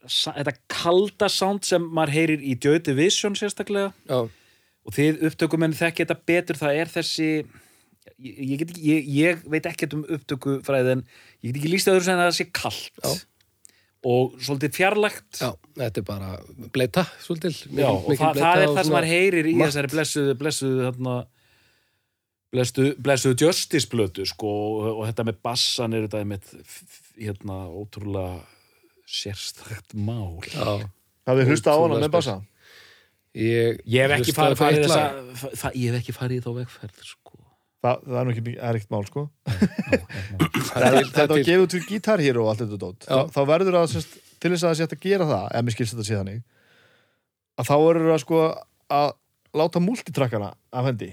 þetta 0.04 0.52
kalda 0.68 1.28
sound 1.32 1.64
sem 1.64 1.84
maður 1.96 2.12
heyrir 2.18 2.42
í 2.44 2.54
Joy 2.60 2.78
Division 2.84 3.36
sérstaklega. 3.40 3.94
Já, 4.04 4.26
og 4.84 4.92
þið 4.92 5.22
upptökumenn 5.30 5.72
þekki 5.76 6.04
þetta 6.04 6.16
betur 6.28 6.58
það 6.60 6.80
er 6.82 6.90
þessi 6.92 7.28
ég, 8.18 8.34
ég, 8.38 8.56
get 8.62 8.72
ekki, 8.74 8.82
ég, 8.88 9.06
ég 9.18 9.44
veit 9.52 9.68
ekkert 9.70 9.94
um 9.98 10.02
upptökufræði 10.16 10.96
en 10.98 11.04
ég 11.44 11.50
get 11.52 11.60
ekki 11.62 11.72
líst 11.72 11.90
öðru 11.92 12.04
sem 12.06 12.18
að 12.18 12.26
það 12.28 12.36
sé 12.38 12.46
kalt 12.54 13.00
Já. 13.04 13.12
og 14.14 14.34
svolítið 14.44 14.74
fjarlægt 14.78 15.40
Já, 15.42 15.50
þetta 15.80 16.02
er 16.02 16.08
bara 16.08 16.32
bleita, 16.74 17.06
svolítil. 17.24 17.54
Já, 17.72 17.88
og 17.90 18.10
það, 18.12 18.40
það 18.42 18.64
er 18.64 18.72
það 18.74 18.82
sem 18.88 18.96
maður 18.98 19.10
heyrir 19.14 19.48
í 19.48 19.54
þessari 19.62 19.92
blessuðu, 19.94 20.34
blessuðu, 20.42 20.80
þarna, 20.88 21.14
blessuðu, 22.54 22.94
blessuðu 23.08 23.38
Justice 23.46 23.90
blötu, 23.92 24.26
sko, 24.28 24.50
og, 24.78 24.90
og 24.98 25.06
þetta 25.10 25.28
með 25.30 25.38
bassan 25.48 25.96
er 25.96 26.04
þetta 26.08 26.24
með, 26.34 26.50
hérna, 27.20 27.60
ótrúlega 27.72 28.42
sérstækt 29.14 29.92
mál. 30.00 30.40
Já, 30.52 30.84
Það 31.24 31.38
við 31.40 31.50
hlusta 31.54 31.72
á 31.72 31.76
hana 31.80 31.98
með 32.02 32.10
bassa 32.12 32.32
ég... 33.34 33.78
Ég 33.88 34.04
hef 34.04 34.12
ekki 34.18 34.32
hlustaði 34.34 34.56
farið, 34.58 34.60
farið 34.60 34.78
eitt 34.78 34.84
þessa, 34.84 35.04
lag. 35.04 35.36
fa- 35.40 35.52
það, 35.62 35.76
ég 35.80 35.94
hef 35.94 36.00
ekki 36.02 36.14
farið 36.16 36.36
í 36.36 36.42
þá 36.44 36.50
vegferð, 36.58 36.98
sko. 37.08 37.23
Það, 37.84 38.04
það 38.08 38.20
er 38.20 38.30
ekki, 38.32 38.44
það 38.44 38.68
er 38.70 38.78
ekkert 38.78 38.94
mál, 38.94 39.02
sko 39.08 39.24
Það 40.70 40.94
Þetta 41.14 41.26
var 41.34 41.42
gefið 41.44 41.64
út 41.64 41.74
fyrir 41.76 41.88
gítar 41.90 42.22
hér 42.24 42.38
og 42.40 42.46
allt 42.50 42.62
þetta 42.64 42.78
dót 42.80 43.04
Já. 43.04 43.10
þá, 43.12 43.34
þá 43.34 43.40
verður 43.50 43.76
að, 43.80 43.90
sérst, 43.92 44.14
til 44.40 44.52
þess 44.54 44.64
að 44.64 44.70
það 44.70 44.78
sé 44.78 44.86
hægt 44.86 44.96
að 44.96 45.04
gera 45.04 45.26
það 45.28 45.44
ef 45.58 45.66
mér 45.66 45.76
skilst 45.76 45.94
þetta 45.94 46.06
sé 46.08 46.16
þannig 46.20 46.40
að 47.60 47.68
þá 47.68 47.74
verður 47.84 48.14
að 48.14 48.22
sko 48.24 48.40
að 48.94 49.12
láta 49.54 49.84
multitrackana 49.84 50.50
af 50.74 50.88
hendi 50.88 51.10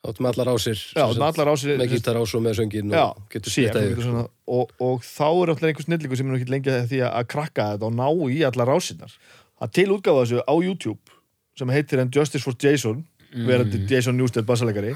Áttum 0.00 0.24
allar 0.30 0.48
ásir. 0.48 0.80
Já, 0.96 1.02
með 1.12 1.26
allar 1.26 1.50
ásir 1.52 1.76
Með 1.76 1.90
gítar 1.92 2.16
ás 2.16 2.32
og 2.32 2.40
með 2.40 2.54
söngin 2.56 2.92
Já, 2.94 3.02
og 3.12 3.34
yfir. 3.36 3.98
svona, 4.00 4.22
og, 4.48 4.70
og 4.80 5.02
þá 5.04 5.26
er 5.28 5.52
alltaf 5.52 5.66
einhver 5.68 5.84
snillingu 5.84 6.16
sem 6.16 6.30
er 6.30 6.38
ekki 6.38 6.52
lengi 6.54 6.72
að 6.72 6.86
því 6.88 7.00
að, 7.04 7.10
að 7.18 7.26
krakka 7.34 7.66
þetta 7.74 7.88
og 7.90 7.98
ná 7.98 8.06
í 8.32 8.38
allar 8.48 8.72
ásinnar 8.72 9.12
að 9.60 9.74
til 9.76 9.90
útgáfa 9.92 10.22
þessu 10.22 10.40
á 10.40 10.54
YouTube 10.56 11.18
sem 11.60 11.72
heitir 11.74 12.00
Justice 12.16 12.46
for 12.46 12.56
Jason 12.56 13.02
verandi 13.30 13.82
Jason 13.90 14.16
Newsted 14.18 14.46
bassalegari 14.48 14.94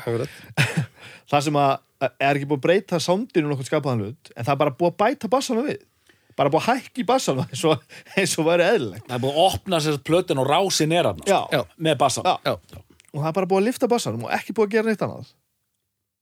það 1.30 1.41
sem 1.47 1.59
að 1.59 1.74
er 2.09 2.37
ekki 2.37 2.49
búið 2.51 2.59
að 2.59 2.64
breyta 2.66 3.01
soundinu 3.03 3.51
nokkuð 3.51 3.70
skapaðan 3.70 4.05
hlut 4.05 4.32
en 4.35 4.47
það 4.47 4.55
er 4.55 4.62
bara 4.62 4.74
búið 4.78 4.91
að 4.93 4.97
bæta 5.05 5.30
bassana 5.32 5.66
við 5.66 5.82
bara 6.35 6.51
búið 6.51 6.64
að 6.64 6.80
hækki 6.82 7.07
bassana 7.09 7.47
eins 7.51 7.62
og, 7.68 7.85
eins 8.18 8.35
og 8.41 8.49
væri 8.49 8.66
eðlilegt 8.66 9.07
Það 9.09 9.16
er 9.16 9.22
búið 9.24 9.39
að 9.39 9.47
opna 9.47 9.80
sér 9.85 10.01
plötin 10.11 10.43
og 10.43 10.51
er 10.51 11.11
Já. 11.30 11.39
Já. 11.53 11.62
með 11.76 12.01
bassan. 12.01 12.26
Já. 12.26 12.37
Já, 12.45 12.82
og 13.14 13.20
það 13.22 13.30
er 13.30 13.39
bara 13.39 13.51
búið 13.53 13.62
að 13.62 13.68
lifta 13.70 13.91
bassanum 13.91 14.26
og 14.26 14.35
ekki 14.35 14.57
búið 14.57 14.66
að 14.66 14.74
gera 14.76 14.91
neitt 14.91 15.07
annað 15.07 15.32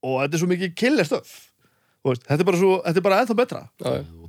og 0.02 0.18
þetta 0.20 0.36
er 0.36 0.42
svo 0.42 0.50
mikið 0.50 0.74
killer 0.82 1.08
stöf 1.08 1.32
veist, 2.11 2.24
þetta 2.26 2.42
er 2.42 2.48
bara, 2.48 2.59
svo, 2.59 2.72
þetta 2.82 3.00
er 3.00 3.07
bara 3.07 3.20
ennþá 3.22 3.36
betra. 3.38 3.61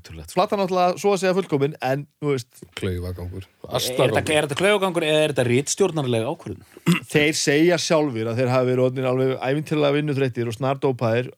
Ótrúlegt. 0.03 0.33
platan 0.35 0.59
náttúrulega 0.59 0.99
svo 0.99 1.13
að 1.13 1.19
segja 1.21 1.33
fullkomin 1.37 1.75
en 1.87 2.03
þú 2.21 2.33
veist, 2.33 2.63
Klaufagangur. 2.77 3.47
Er 3.63 3.85
þetta, 4.13 4.23
er 4.35 4.47
klaugangur 4.59 5.05
eða 5.07 5.23
er 5.23 5.33
þetta 5.33 5.45
rítstjórnarlega 5.47 6.33
ákvörðun? 6.33 6.65
þeir 7.13 7.39
segja 7.39 7.79
sjálfur 7.81 8.29
að 8.29 8.41
þeir 8.41 8.53
hafi 8.53 8.69
verið 8.69 8.85
orðnir 8.89 9.09
alveg 9.09 9.33
æfintilega 9.39 9.97
vinnutrættir 9.97 10.51
og 10.51 10.57
snardópaðir 10.57 11.31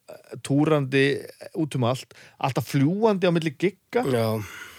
túrandi 0.45 1.05
út 1.55 1.77
um 1.77 1.87
allt 1.91 2.17
alltaf 2.41 2.71
fljúandi 2.73 3.29
á 3.29 3.35
milli 3.35 3.53
gigga 3.53 4.03
Já, 4.09 4.27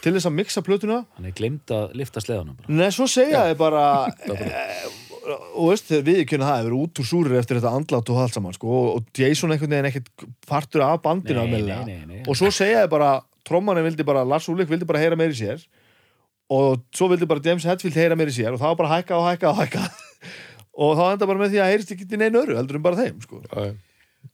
til 0.02 0.16
þess 0.16 0.28
að 0.28 0.38
mixa 0.42 0.66
plötuna 0.66 1.04
Hann 1.16 1.30
er 1.30 1.36
glimt 1.38 1.72
að 1.72 1.94
lifta 1.96 2.20
sleðanum 2.24 2.58
bara. 2.58 2.74
Nei, 2.82 2.88
svo 2.92 3.08
segja 3.10 3.46
þeir 3.48 3.60
bara 3.62 3.86
og 5.26 5.70
veist, 5.70 5.88
þeir 5.90 6.04
viðkynna 6.06 6.48
það 6.48 6.60
þeir 6.60 6.68
eru 6.68 6.82
út 6.84 7.00
úr 7.02 7.08
súrir 7.08 7.38
eftir 7.40 7.58
þetta 7.58 7.72
andlátt 7.78 8.12
og 8.12 8.20
allt 8.22 8.36
saman 8.36 8.56
sko, 8.56 8.68
og, 8.70 8.88
og 8.98 9.18
Jason 9.18 9.54
einhvern 9.54 9.74
veginn 9.74 9.88
ekkert 9.90 10.26
partur 10.46 10.84
af 10.86 11.00
bandinu 11.04 11.46
Nei, 11.46 11.62
nei, 11.66 11.80
nei, 11.88 11.98
nei. 12.06 12.20
og 12.26 12.38
svo 12.38 12.52
segja 12.54 12.84
þeir 12.84 12.92
bara 12.92 13.10
trommanin 13.46 13.86
vildi 13.86 14.06
bara, 14.06 14.24
Lars 14.26 14.48
Úlik 14.52 14.70
vildi 14.70 14.88
bara 14.88 15.02
heyra 15.02 15.18
meir 15.18 15.34
í 15.34 15.38
sér 15.38 15.64
og 16.52 16.84
svo 16.94 17.10
vildi 17.10 17.28
bara 17.28 17.42
James 17.42 17.66
Hetfield 17.66 17.98
heyra 17.98 18.18
meir 18.18 18.30
í 18.30 18.36
sér 18.36 18.54
og 18.54 18.62
það 18.62 18.72
var 18.72 18.80
bara 18.82 18.92
hækka 18.94 19.18
og 19.18 19.26
hækka 19.30 19.50
og 19.50 19.60
hækka 19.62 19.82
og 20.86 20.94
þá 21.00 21.04
enda 21.08 21.28
bara 21.32 21.42
með 21.42 21.54
því 21.54 21.62
að 21.64 21.72
heyrist 21.72 21.92
ekki 21.96 22.08
til 22.10 22.22
neina 22.22 22.42
öru 22.44 22.58
heldur 22.58 22.78
en 22.78 22.86
bara 22.86 23.00
þeim 23.00 23.20
sko. 23.24 23.42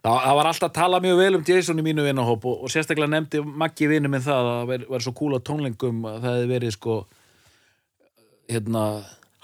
Það, 0.03 0.17
það 0.25 0.37
var 0.39 0.49
alltaf 0.49 0.69
að 0.71 0.77
tala 0.77 1.01
mjög 1.05 1.19
vel 1.21 1.33
um 1.37 1.43
Jason 1.47 1.81
í 1.81 1.85
mínu 1.85 2.05
vinnahóp 2.07 2.47
og, 2.49 2.63
og 2.65 2.73
sérstaklega 2.73 3.13
nefndi 3.13 3.43
Maggi 3.45 3.89
vinnu 3.91 4.11
minn 4.13 4.25
það 4.25 4.49
að 4.49 4.53
það 4.53 4.87
væri 4.93 5.05
svo 5.05 5.13
kúla 5.17 5.41
tónlingum 5.45 6.07
að 6.09 6.17
það 6.25 6.37
hefði 6.37 6.53
verið 6.53 6.77
sko 6.77 6.97
hérna 8.53 8.85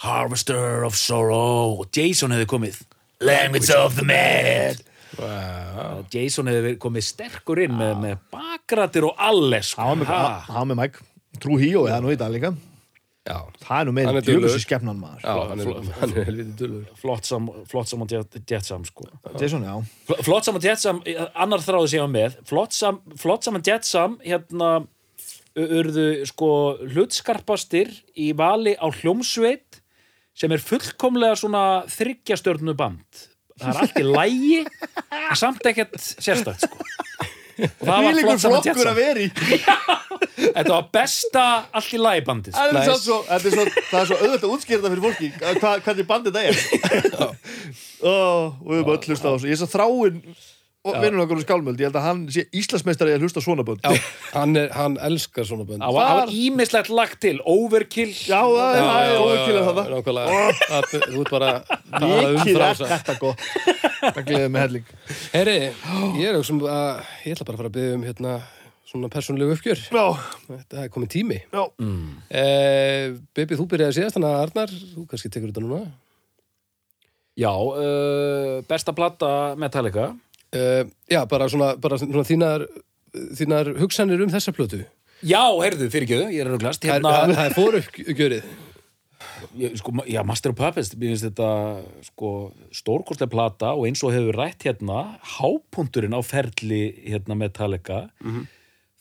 Harvester 0.05 0.85
of 0.87 0.95
Sorrow. 0.99 1.81
Og 1.83 1.89
Jason 1.97 2.31
hefði 2.35 2.47
komið. 2.51 2.83
Language 3.25 3.73
of 3.75 3.97
the 3.99 4.05
Mad. 4.07 4.85
Wow. 5.19 6.05
Jason 6.13 6.47
hefði 6.51 6.77
komið 6.79 7.07
sterkur 7.09 7.59
inn 7.65 7.75
með, 7.75 7.95
með 8.05 8.19
bakrættir 8.35 9.07
og 9.09 9.17
alles 9.19 9.73
hann 9.79 9.89
var 9.89 9.97
með, 10.03 10.11
Ha. 10.13 10.21
hann 10.53 10.61
var 10.61 10.69
með 10.71 10.79
Mike. 10.83 11.07
Trú 11.43 11.57
Híó, 11.59 11.87
það 11.89 11.97
er 11.97 12.05
nú 12.05 12.13
í 12.15 12.19
dag 12.21 12.31
líka. 12.35 12.53
Já, 13.29 13.35
það 13.61 13.81
er 13.81 13.89
nú 13.89 13.93
Hann 13.99 14.15
duglegur. 14.15 14.27
djúlusi 14.29 14.61
skefnan 14.63 15.01
maður. 15.03 15.25
Já 15.25 15.49
hann, 15.51 15.61
er, 15.61 15.91
hann 15.99 16.13
er 16.17 16.25
helviti 16.31 16.55
dullur. 16.63 16.85
flott 16.97 17.27
sam, 17.29 17.49
flott 17.69 17.89
sam 17.91 18.03
og 18.07 18.09
jet, 18.15 18.39
jetsam 18.49 18.85
sko. 18.89 19.05
Jason, 19.41 19.65
já. 19.67 19.75
Fl- 20.09 20.23
flott 20.25 20.45
sam 20.47 20.57
og 20.57 20.63
jetsam, 20.65 21.03
annar 21.35 21.59
þráði 21.67 21.91
séu 21.93 22.07
með. 22.09 22.39
Flott 22.49 22.73
sam, 22.73 23.01
flott 23.21 23.45
sam 23.45 23.59
og 23.59 23.63
jetsam 23.69 24.17
hérna 24.25 24.87
urðu 25.59 26.07
sko 26.31 26.49
hlutskarpastir 26.87 27.91
í 28.17 28.31
vali 28.39 28.77
á 28.79 28.87
hljómsveit 28.89 29.81
sem 30.39 30.55
er 30.55 30.63
fullkomlega 30.63 31.39
svona 31.41 31.65
þryggjastjörnu 31.91 32.75
band. 32.79 33.27
Það 33.59 33.71
er 33.73 33.81
allt 33.83 33.99
í 33.99 34.07
lægi 34.07 34.59
en 35.19 35.39
samt 35.39 35.65
ekkert 35.67 35.97
sérstætt 35.99 36.63
sko. 36.63 36.79
Og 37.59 37.89
það 37.89 38.05
var 38.05 38.19
flott 38.21 38.43
sam 38.43 38.53
og 38.55 38.63
flokkur 38.63 38.69
jetsam 38.71 38.93
að 38.93 39.01
vera 39.01 39.21
í. 39.25 39.29
Þetta 40.39 40.71
var 40.71 40.85
besta 40.95 41.45
allt 41.75 41.91
í 41.91 41.99
lægi 41.99 42.23
bandið 42.29 42.55
sko. 42.55 42.67
Það 42.69 42.79
er, 42.79 43.01
svo, 43.03 43.17
er 43.27 43.43
svo, 43.43 43.65
það 43.89 43.99
er 43.99 44.07
svo 44.11 44.19
auðvitað 44.21 44.47
að 44.47 44.55
útskýra 44.55 44.79
þetta 44.79 44.93
fyrir 44.93 45.05
fólki 45.09 45.29
hva, 45.59 45.73
hvernig 45.89 46.07
bandið 46.13 46.39
það 46.39 46.45
er. 46.47 46.57
Og 48.07 48.63
við 48.63 48.79
höfum 48.79 48.95
öll 48.95 49.03
hlusta 49.09 49.27
á 49.27 49.35
þessu. 49.35 49.51
Ég 49.51 49.57
er 49.57 49.63
svo 49.65 49.71
þráin 49.75 50.23
og 50.87 50.95
vinnur 51.03 51.25
okkur 51.25 51.37
um 51.37 51.43
skálmöld. 51.43 51.81
Ég 51.83 51.89
held 51.91 51.97
að 51.99 52.05
hann 52.07 52.21
sé 52.33 52.45
Íslandsmeistari 52.55 53.13
að 53.17 53.25
hlusta 53.27 53.41
á 53.43 53.45
svona 53.45 53.65
bönd. 53.67 53.83
Hann, 54.33 54.55
er, 54.57 54.69
hann 54.73 54.95
elskar 55.05 55.45
svona 55.45 55.65
bönd. 55.69 55.83
það 55.83 55.97
var, 55.97 56.13
það 56.23 56.35
ímislegt 56.39 56.91
lagt 56.95 57.19
til. 57.25 57.35
Overkill. 57.45 58.13
Já, 58.15 58.41
það 58.47 58.77
er- 58.79 58.87
það 58.89 59.09
er 59.09 59.19
óverkýrað 59.25 59.67
þetta 59.69 59.85
Nákvæmlega, 59.95 60.53
Það- 60.69 60.89
þú 61.09 61.21
ert 61.25 61.31
bara 61.35 61.51
að 61.59 62.07
um 62.07 62.39
Mikið 62.39 62.61
er 62.69 62.79
þetta 62.95 63.19
gott. 63.19 63.43
Það 63.99 64.23
gleðið 64.31 64.49
með 64.55 64.63
helling. 64.67 64.87
Herri, 65.35 65.59
ég 66.23 66.29
er 66.31 66.39
auksum 66.39 66.63
að 66.63 67.03
ég 67.27 67.35
ætla 67.35 67.49
bara 67.51 67.57
að 67.57 67.63
fara 67.63 67.69
að 67.73 67.77
byggja 67.79 67.95
um 67.99 68.07
hérna 68.09 68.37
svona 68.89 69.09
persónulegu 69.13 69.53
uppgjör. 69.59 69.81
Já, 69.93 70.05
Þetta 70.49 70.85
er 70.87 70.89
komið 70.95 71.11
tími. 71.13 71.41
já. 71.53 71.65
Eh, 72.31 73.11
Bibi, 73.37 73.59
þú 73.59 73.67
byrjaði 73.69 73.99
síðast, 73.99 74.17
þannig 74.17 74.31
að 74.33 74.43
Arnar, 74.47 74.73
þú 74.95 75.05
kannski 75.11 75.29
tekur 75.35 75.51
þetta 75.53 75.65
núna. 75.67 75.83
já, 77.39 77.51
uh, 77.53 78.63
besta 78.67 78.93
platta 78.97 79.55
Metallica 79.61 80.09
Uh, 80.55 80.87
já, 81.11 81.23
bara 81.29 81.49
svona, 81.53 81.75
bara 81.77 81.99
svona 82.01 82.25
þínar, 82.25 82.65
þínar 83.37 83.75
hugsanir 83.83 84.23
um 84.25 84.33
þessa 84.33 84.55
plötu. 84.57 84.85
Já, 85.27 85.43
heyrðu, 85.59 85.91
fyrir 85.91 86.07
ekki 86.07 86.19
ég 86.37 86.45
er 86.45 86.51
Það 86.55 86.69
er, 86.79 86.93
hérna, 86.95 87.15
það 87.35 87.45
er 87.45 87.57
fóruppgjörið. 87.57 88.51
ég, 89.59 89.75
sko, 89.81 89.95
já, 90.07 90.21
Master 90.27 90.53
of 90.55 90.59
Puppets 90.59 90.93
mér 90.95 91.13
finnst 91.13 91.27
þetta 91.27 91.49
sko, 92.07 92.31
stórkostlega 92.75 93.33
plata 93.33 93.73
og 93.75 93.89
eins 93.89 94.03
og 94.07 94.15
hefur 94.15 94.39
rætt 94.39 94.69
hérna 94.69 95.19
hápunturinn 95.39 96.15
á 96.15 96.23
ferli 96.23 96.83
hérna 97.09 97.37
Metallica 97.39 98.05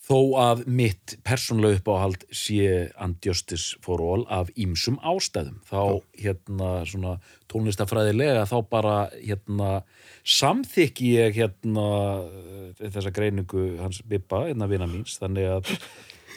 þó 0.07 0.19
að 0.39 0.65
mitt 0.71 1.17
persónlega 1.27 1.81
uppáhald 1.81 2.23
sé 2.31 2.89
Unjustice 3.03 3.77
for 3.83 4.01
All 4.01 4.25
af 4.31 4.49
ýmsum 4.55 4.97
ástæðum 5.03 5.59
þá 5.67 6.01
hérna 6.17 6.71
svona 6.87 7.17
tónlistafræðilega 7.51 8.45
þá 8.49 8.57
bara 8.69 8.97
hérna 9.15 9.81
samþykki 10.27 11.13
ég 11.15 11.39
hérna 11.39 11.87
eh, 12.25 12.85
þessa 12.91 13.13
greiningu 13.15 13.69
hans 13.81 14.01
Bibba, 14.07 14.45
hérna 14.49 14.69
vina 14.69 14.87
míns, 14.89 15.17
þannig 15.21 15.49
að 15.55 15.71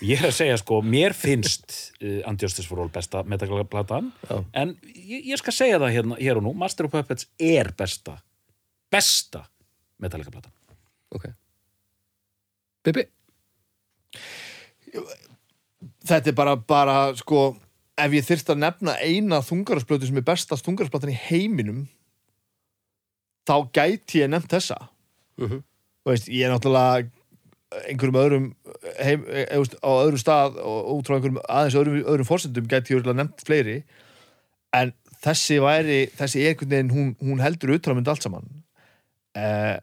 ég 0.06 0.22
er 0.22 0.30
að 0.30 0.36
segja 0.38 0.58
sko, 0.60 0.80
mér 0.86 1.14
finnst 1.16 1.92
uh, 2.00 2.62
for 2.68 2.84
All 2.84 2.92
besta 2.92 3.24
Metallica-platan 3.26 4.12
Já. 4.28 4.38
en 4.62 4.76
ég, 4.94 5.32
ég 5.32 5.40
skal 5.42 5.56
segja 5.56 5.82
það 5.82 5.96
hérna, 5.98 6.20
hér 6.20 6.40
og 6.40 6.46
nú, 6.46 6.54
Master 6.56 6.88
of 6.88 6.94
Puppets 6.94 7.28
er 7.38 7.72
besta 7.76 8.20
besta 8.90 9.44
Metallica-platan 10.00 10.54
Ok. 11.10 11.24
Bibi, 12.86 13.02
Þetta 16.06 16.32
er 16.32 16.36
bara, 16.36 16.54
bara 16.56 16.94
sko 17.18 17.50
ef 18.04 18.14
ég 18.16 18.26
þyrst 18.26 18.50
að 18.52 18.62
nefna 18.64 18.94
eina 19.04 19.40
þungarasplötu 19.44 20.08
sem 20.08 20.18
er 20.20 20.26
besta 20.26 20.58
þungarasplatan 20.58 21.12
í 21.12 21.18
heiminum 21.28 21.84
þá 23.48 23.54
gæti 23.74 24.22
ég 24.24 24.30
nefnt 24.32 24.52
þessa 24.52 24.78
Mhm. 25.40 25.62
Þú 26.04 26.10
veist, 26.12 26.28
ég 26.28 26.44
er 26.44 26.50
náttúrulega 26.52 27.10
einhverjum 27.88 28.18
öðrum 28.20 28.46
heim, 28.98 29.22
e, 29.28 29.44
e, 29.46 29.56
á 29.56 29.90
öðrum 30.02 30.20
stað 30.20 30.56
og 30.60 30.88
út 30.98 31.06
frá 31.08 31.16
einhverjum 31.16 31.38
aðeins 31.48 31.76
öðrum, 31.78 32.00
öðrum 32.04 32.28
fórsendum 32.28 32.66
gæti 32.68 32.96
ég 32.96 33.06
nefnt 33.14 33.44
fleiri 33.46 33.76
en 34.76 34.92
þessi 35.22 35.60
væri 35.62 36.10
þessi 36.18 36.42
er 36.42 36.52
einhvern 36.54 36.72
veginn, 36.74 36.90
hún, 36.90 37.16
hún 37.22 37.40
heldur 37.40 37.94
mynda 37.94 38.10
allt 38.12 38.22
saman 38.26 38.48
eh, 39.36 39.78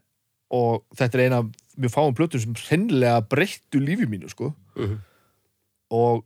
og 0.50 0.84
þetta 0.94 1.18
er 1.18 1.24
eina 1.24 1.38
af 1.42 1.50
mjög 1.78 1.94
fáum 1.94 2.14
plötum 2.14 2.40
sem 2.42 2.54
hreinlega 2.54 3.22
breyttu 3.26 3.80
lífi 3.80 4.06
mínu 4.06 4.28
sko 4.30 4.52
Mhm. 4.76 4.98
og 5.90 6.24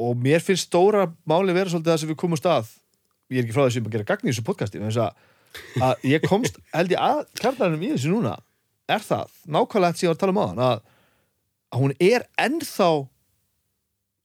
og 0.00 0.20
mér 0.20 0.42
finnst 0.44 0.68
stóra 0.68 1.06
máli 1.28 1.54
vera 1.56 1.72
svolítið 1.72 1.92
það 1.92 2.00
sem 2.02 2.12
við 2.12 2.20
komum 2.22 2.40
stað 2.40 2.70
ég 3.30 3.40
er 3.40 3.46
ekki 3.46 3.56
frá 3.56 3.66
þessu 3.66 3.82
að 3.84 3.94
gera 3.94 4.08
gagn 4.08 4.26
í 4.26 4.32
þessu 4.32 4.46
podcasti 4.46 4.80
en 4.80 4.88
þess 4.88 5.02
að, 5.04 5.26
að 5.86 6.06
ég 6.10 6.26
komst 6.26 6.58
held 6.76 6.94
ég 6.94 7.04
að 7.04 7.22
kjarnarinn 7.40 7.86
í 7.86 7.92
þessu 7.94 8.12
núna. 8.14 8.36
Er 8.90 9.04
það, 9.06 9.30
nákvæmlega 9.46 9.92
þetta 9.92 10.00
sem 10.00 10.06
ég 10.06 10.10
var 10.10 10.18
að 10.18 10.22
tala 10.24 10.34
um 10.34 10.40
á 10.40 10.46
að 10.50 10.86
að 11.70 11.82
hún 11.84 11.92
er 12.02 12.26
ennþá 12.42 12.90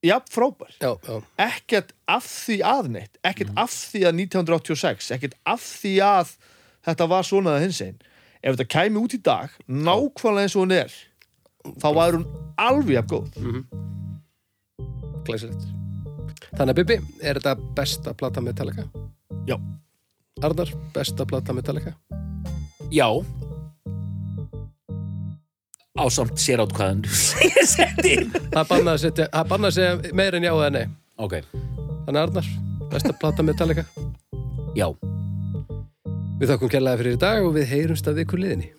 jafn 0.05 0.31
frábær. 0.33 0.73
Já, 0.81 0.91
já, 1.05 1.15
ekkert 1.45 1.93
af 2.09 2.25
því 2.25 2.57
að 2.65 2.91
neitt 2.95 3.19
ekkert 3.25 3.53
af 3.61 3.73
því 3.73 4.01
að 4.09 4.21
1986 4.25 5.11
ekkert 5.13 5.37
af 5.45 5.65
því 5.81 5.95
að 6.05 6.35
þetta 6.89 7.09
var 7.13 7.27
svona 7.29 7.55
að 7.57 7.67
hins 7.67 7.81
einn 7.85 7.99
ef 8.41 8.55
þetta 8.55 8.69
kæmi 8.75 9.01
út 9.01 9.17
í 9.17 9.21
dag 9.25 9.53
nákvæmlega 9.65 10.45
eins 10.45 10.57
og 10.57 10.65
hún 10.65 10.77
er 10.77 10.97
þá 11.81 11.89
væri 11.97 12.21
hún 12.21 12.27
alveg 12.67 12.97
jafn 12.99 13.13
góð 13.13 13.94
glæsilegt 15.27 15.65
Þannig 16.55 16.71
að 16.71 16.77
Bibi, 16.79 16.97
er 17.21 17.39
þetta 17.39 17.55
besta 17.75 18.13
plata 18.15 18.41
Metallica? 18.43 18.85
Já. 19.49 19.57
Arnar, 20.43 20.71
besta 20.95 21.25
plata 21.27 21.55
Metallica? 21.55 21.95
Já. 22.93 23.07
Ásamt 25.95 26.39
sérátkvæðan 26.39 27.03
Setti. 27.65 28.17
Það 28.51 28.69
bannað 28.71 28.93
að 28.93 29.01
setja, 29.03 29.27
það 29.31 29.51
bannað 29.51 29.71
að 29.71 29.77
segja 29.79 30.15
meira 30.21 30.39
en 30.39 30.47
já 30.47 30.53
eða 30.53 30.71
nei. 30.75 30.85
Ok, 31.15 31.37
Þannig 32.05 32.19
að 32.19 32.23
Arnar, 32.25 32.49
besta 32.91 33.15
plata 33.19 33.45
Metallica? 33.47 33.85
Já. 34.77 34.89
Við 36.35 36.51
þakkum 36.51 36.71
kærlega 36.71 36.99
fyrir 37.01 37.15
í 37.15 37.23
dag 37.23 37.47
og 37.47 37.55
við 37.55 37.71
heyrumst 37.71 38.11
að 38.11 38.21
viku 38.21 38.39
liðinni 38.39 38.73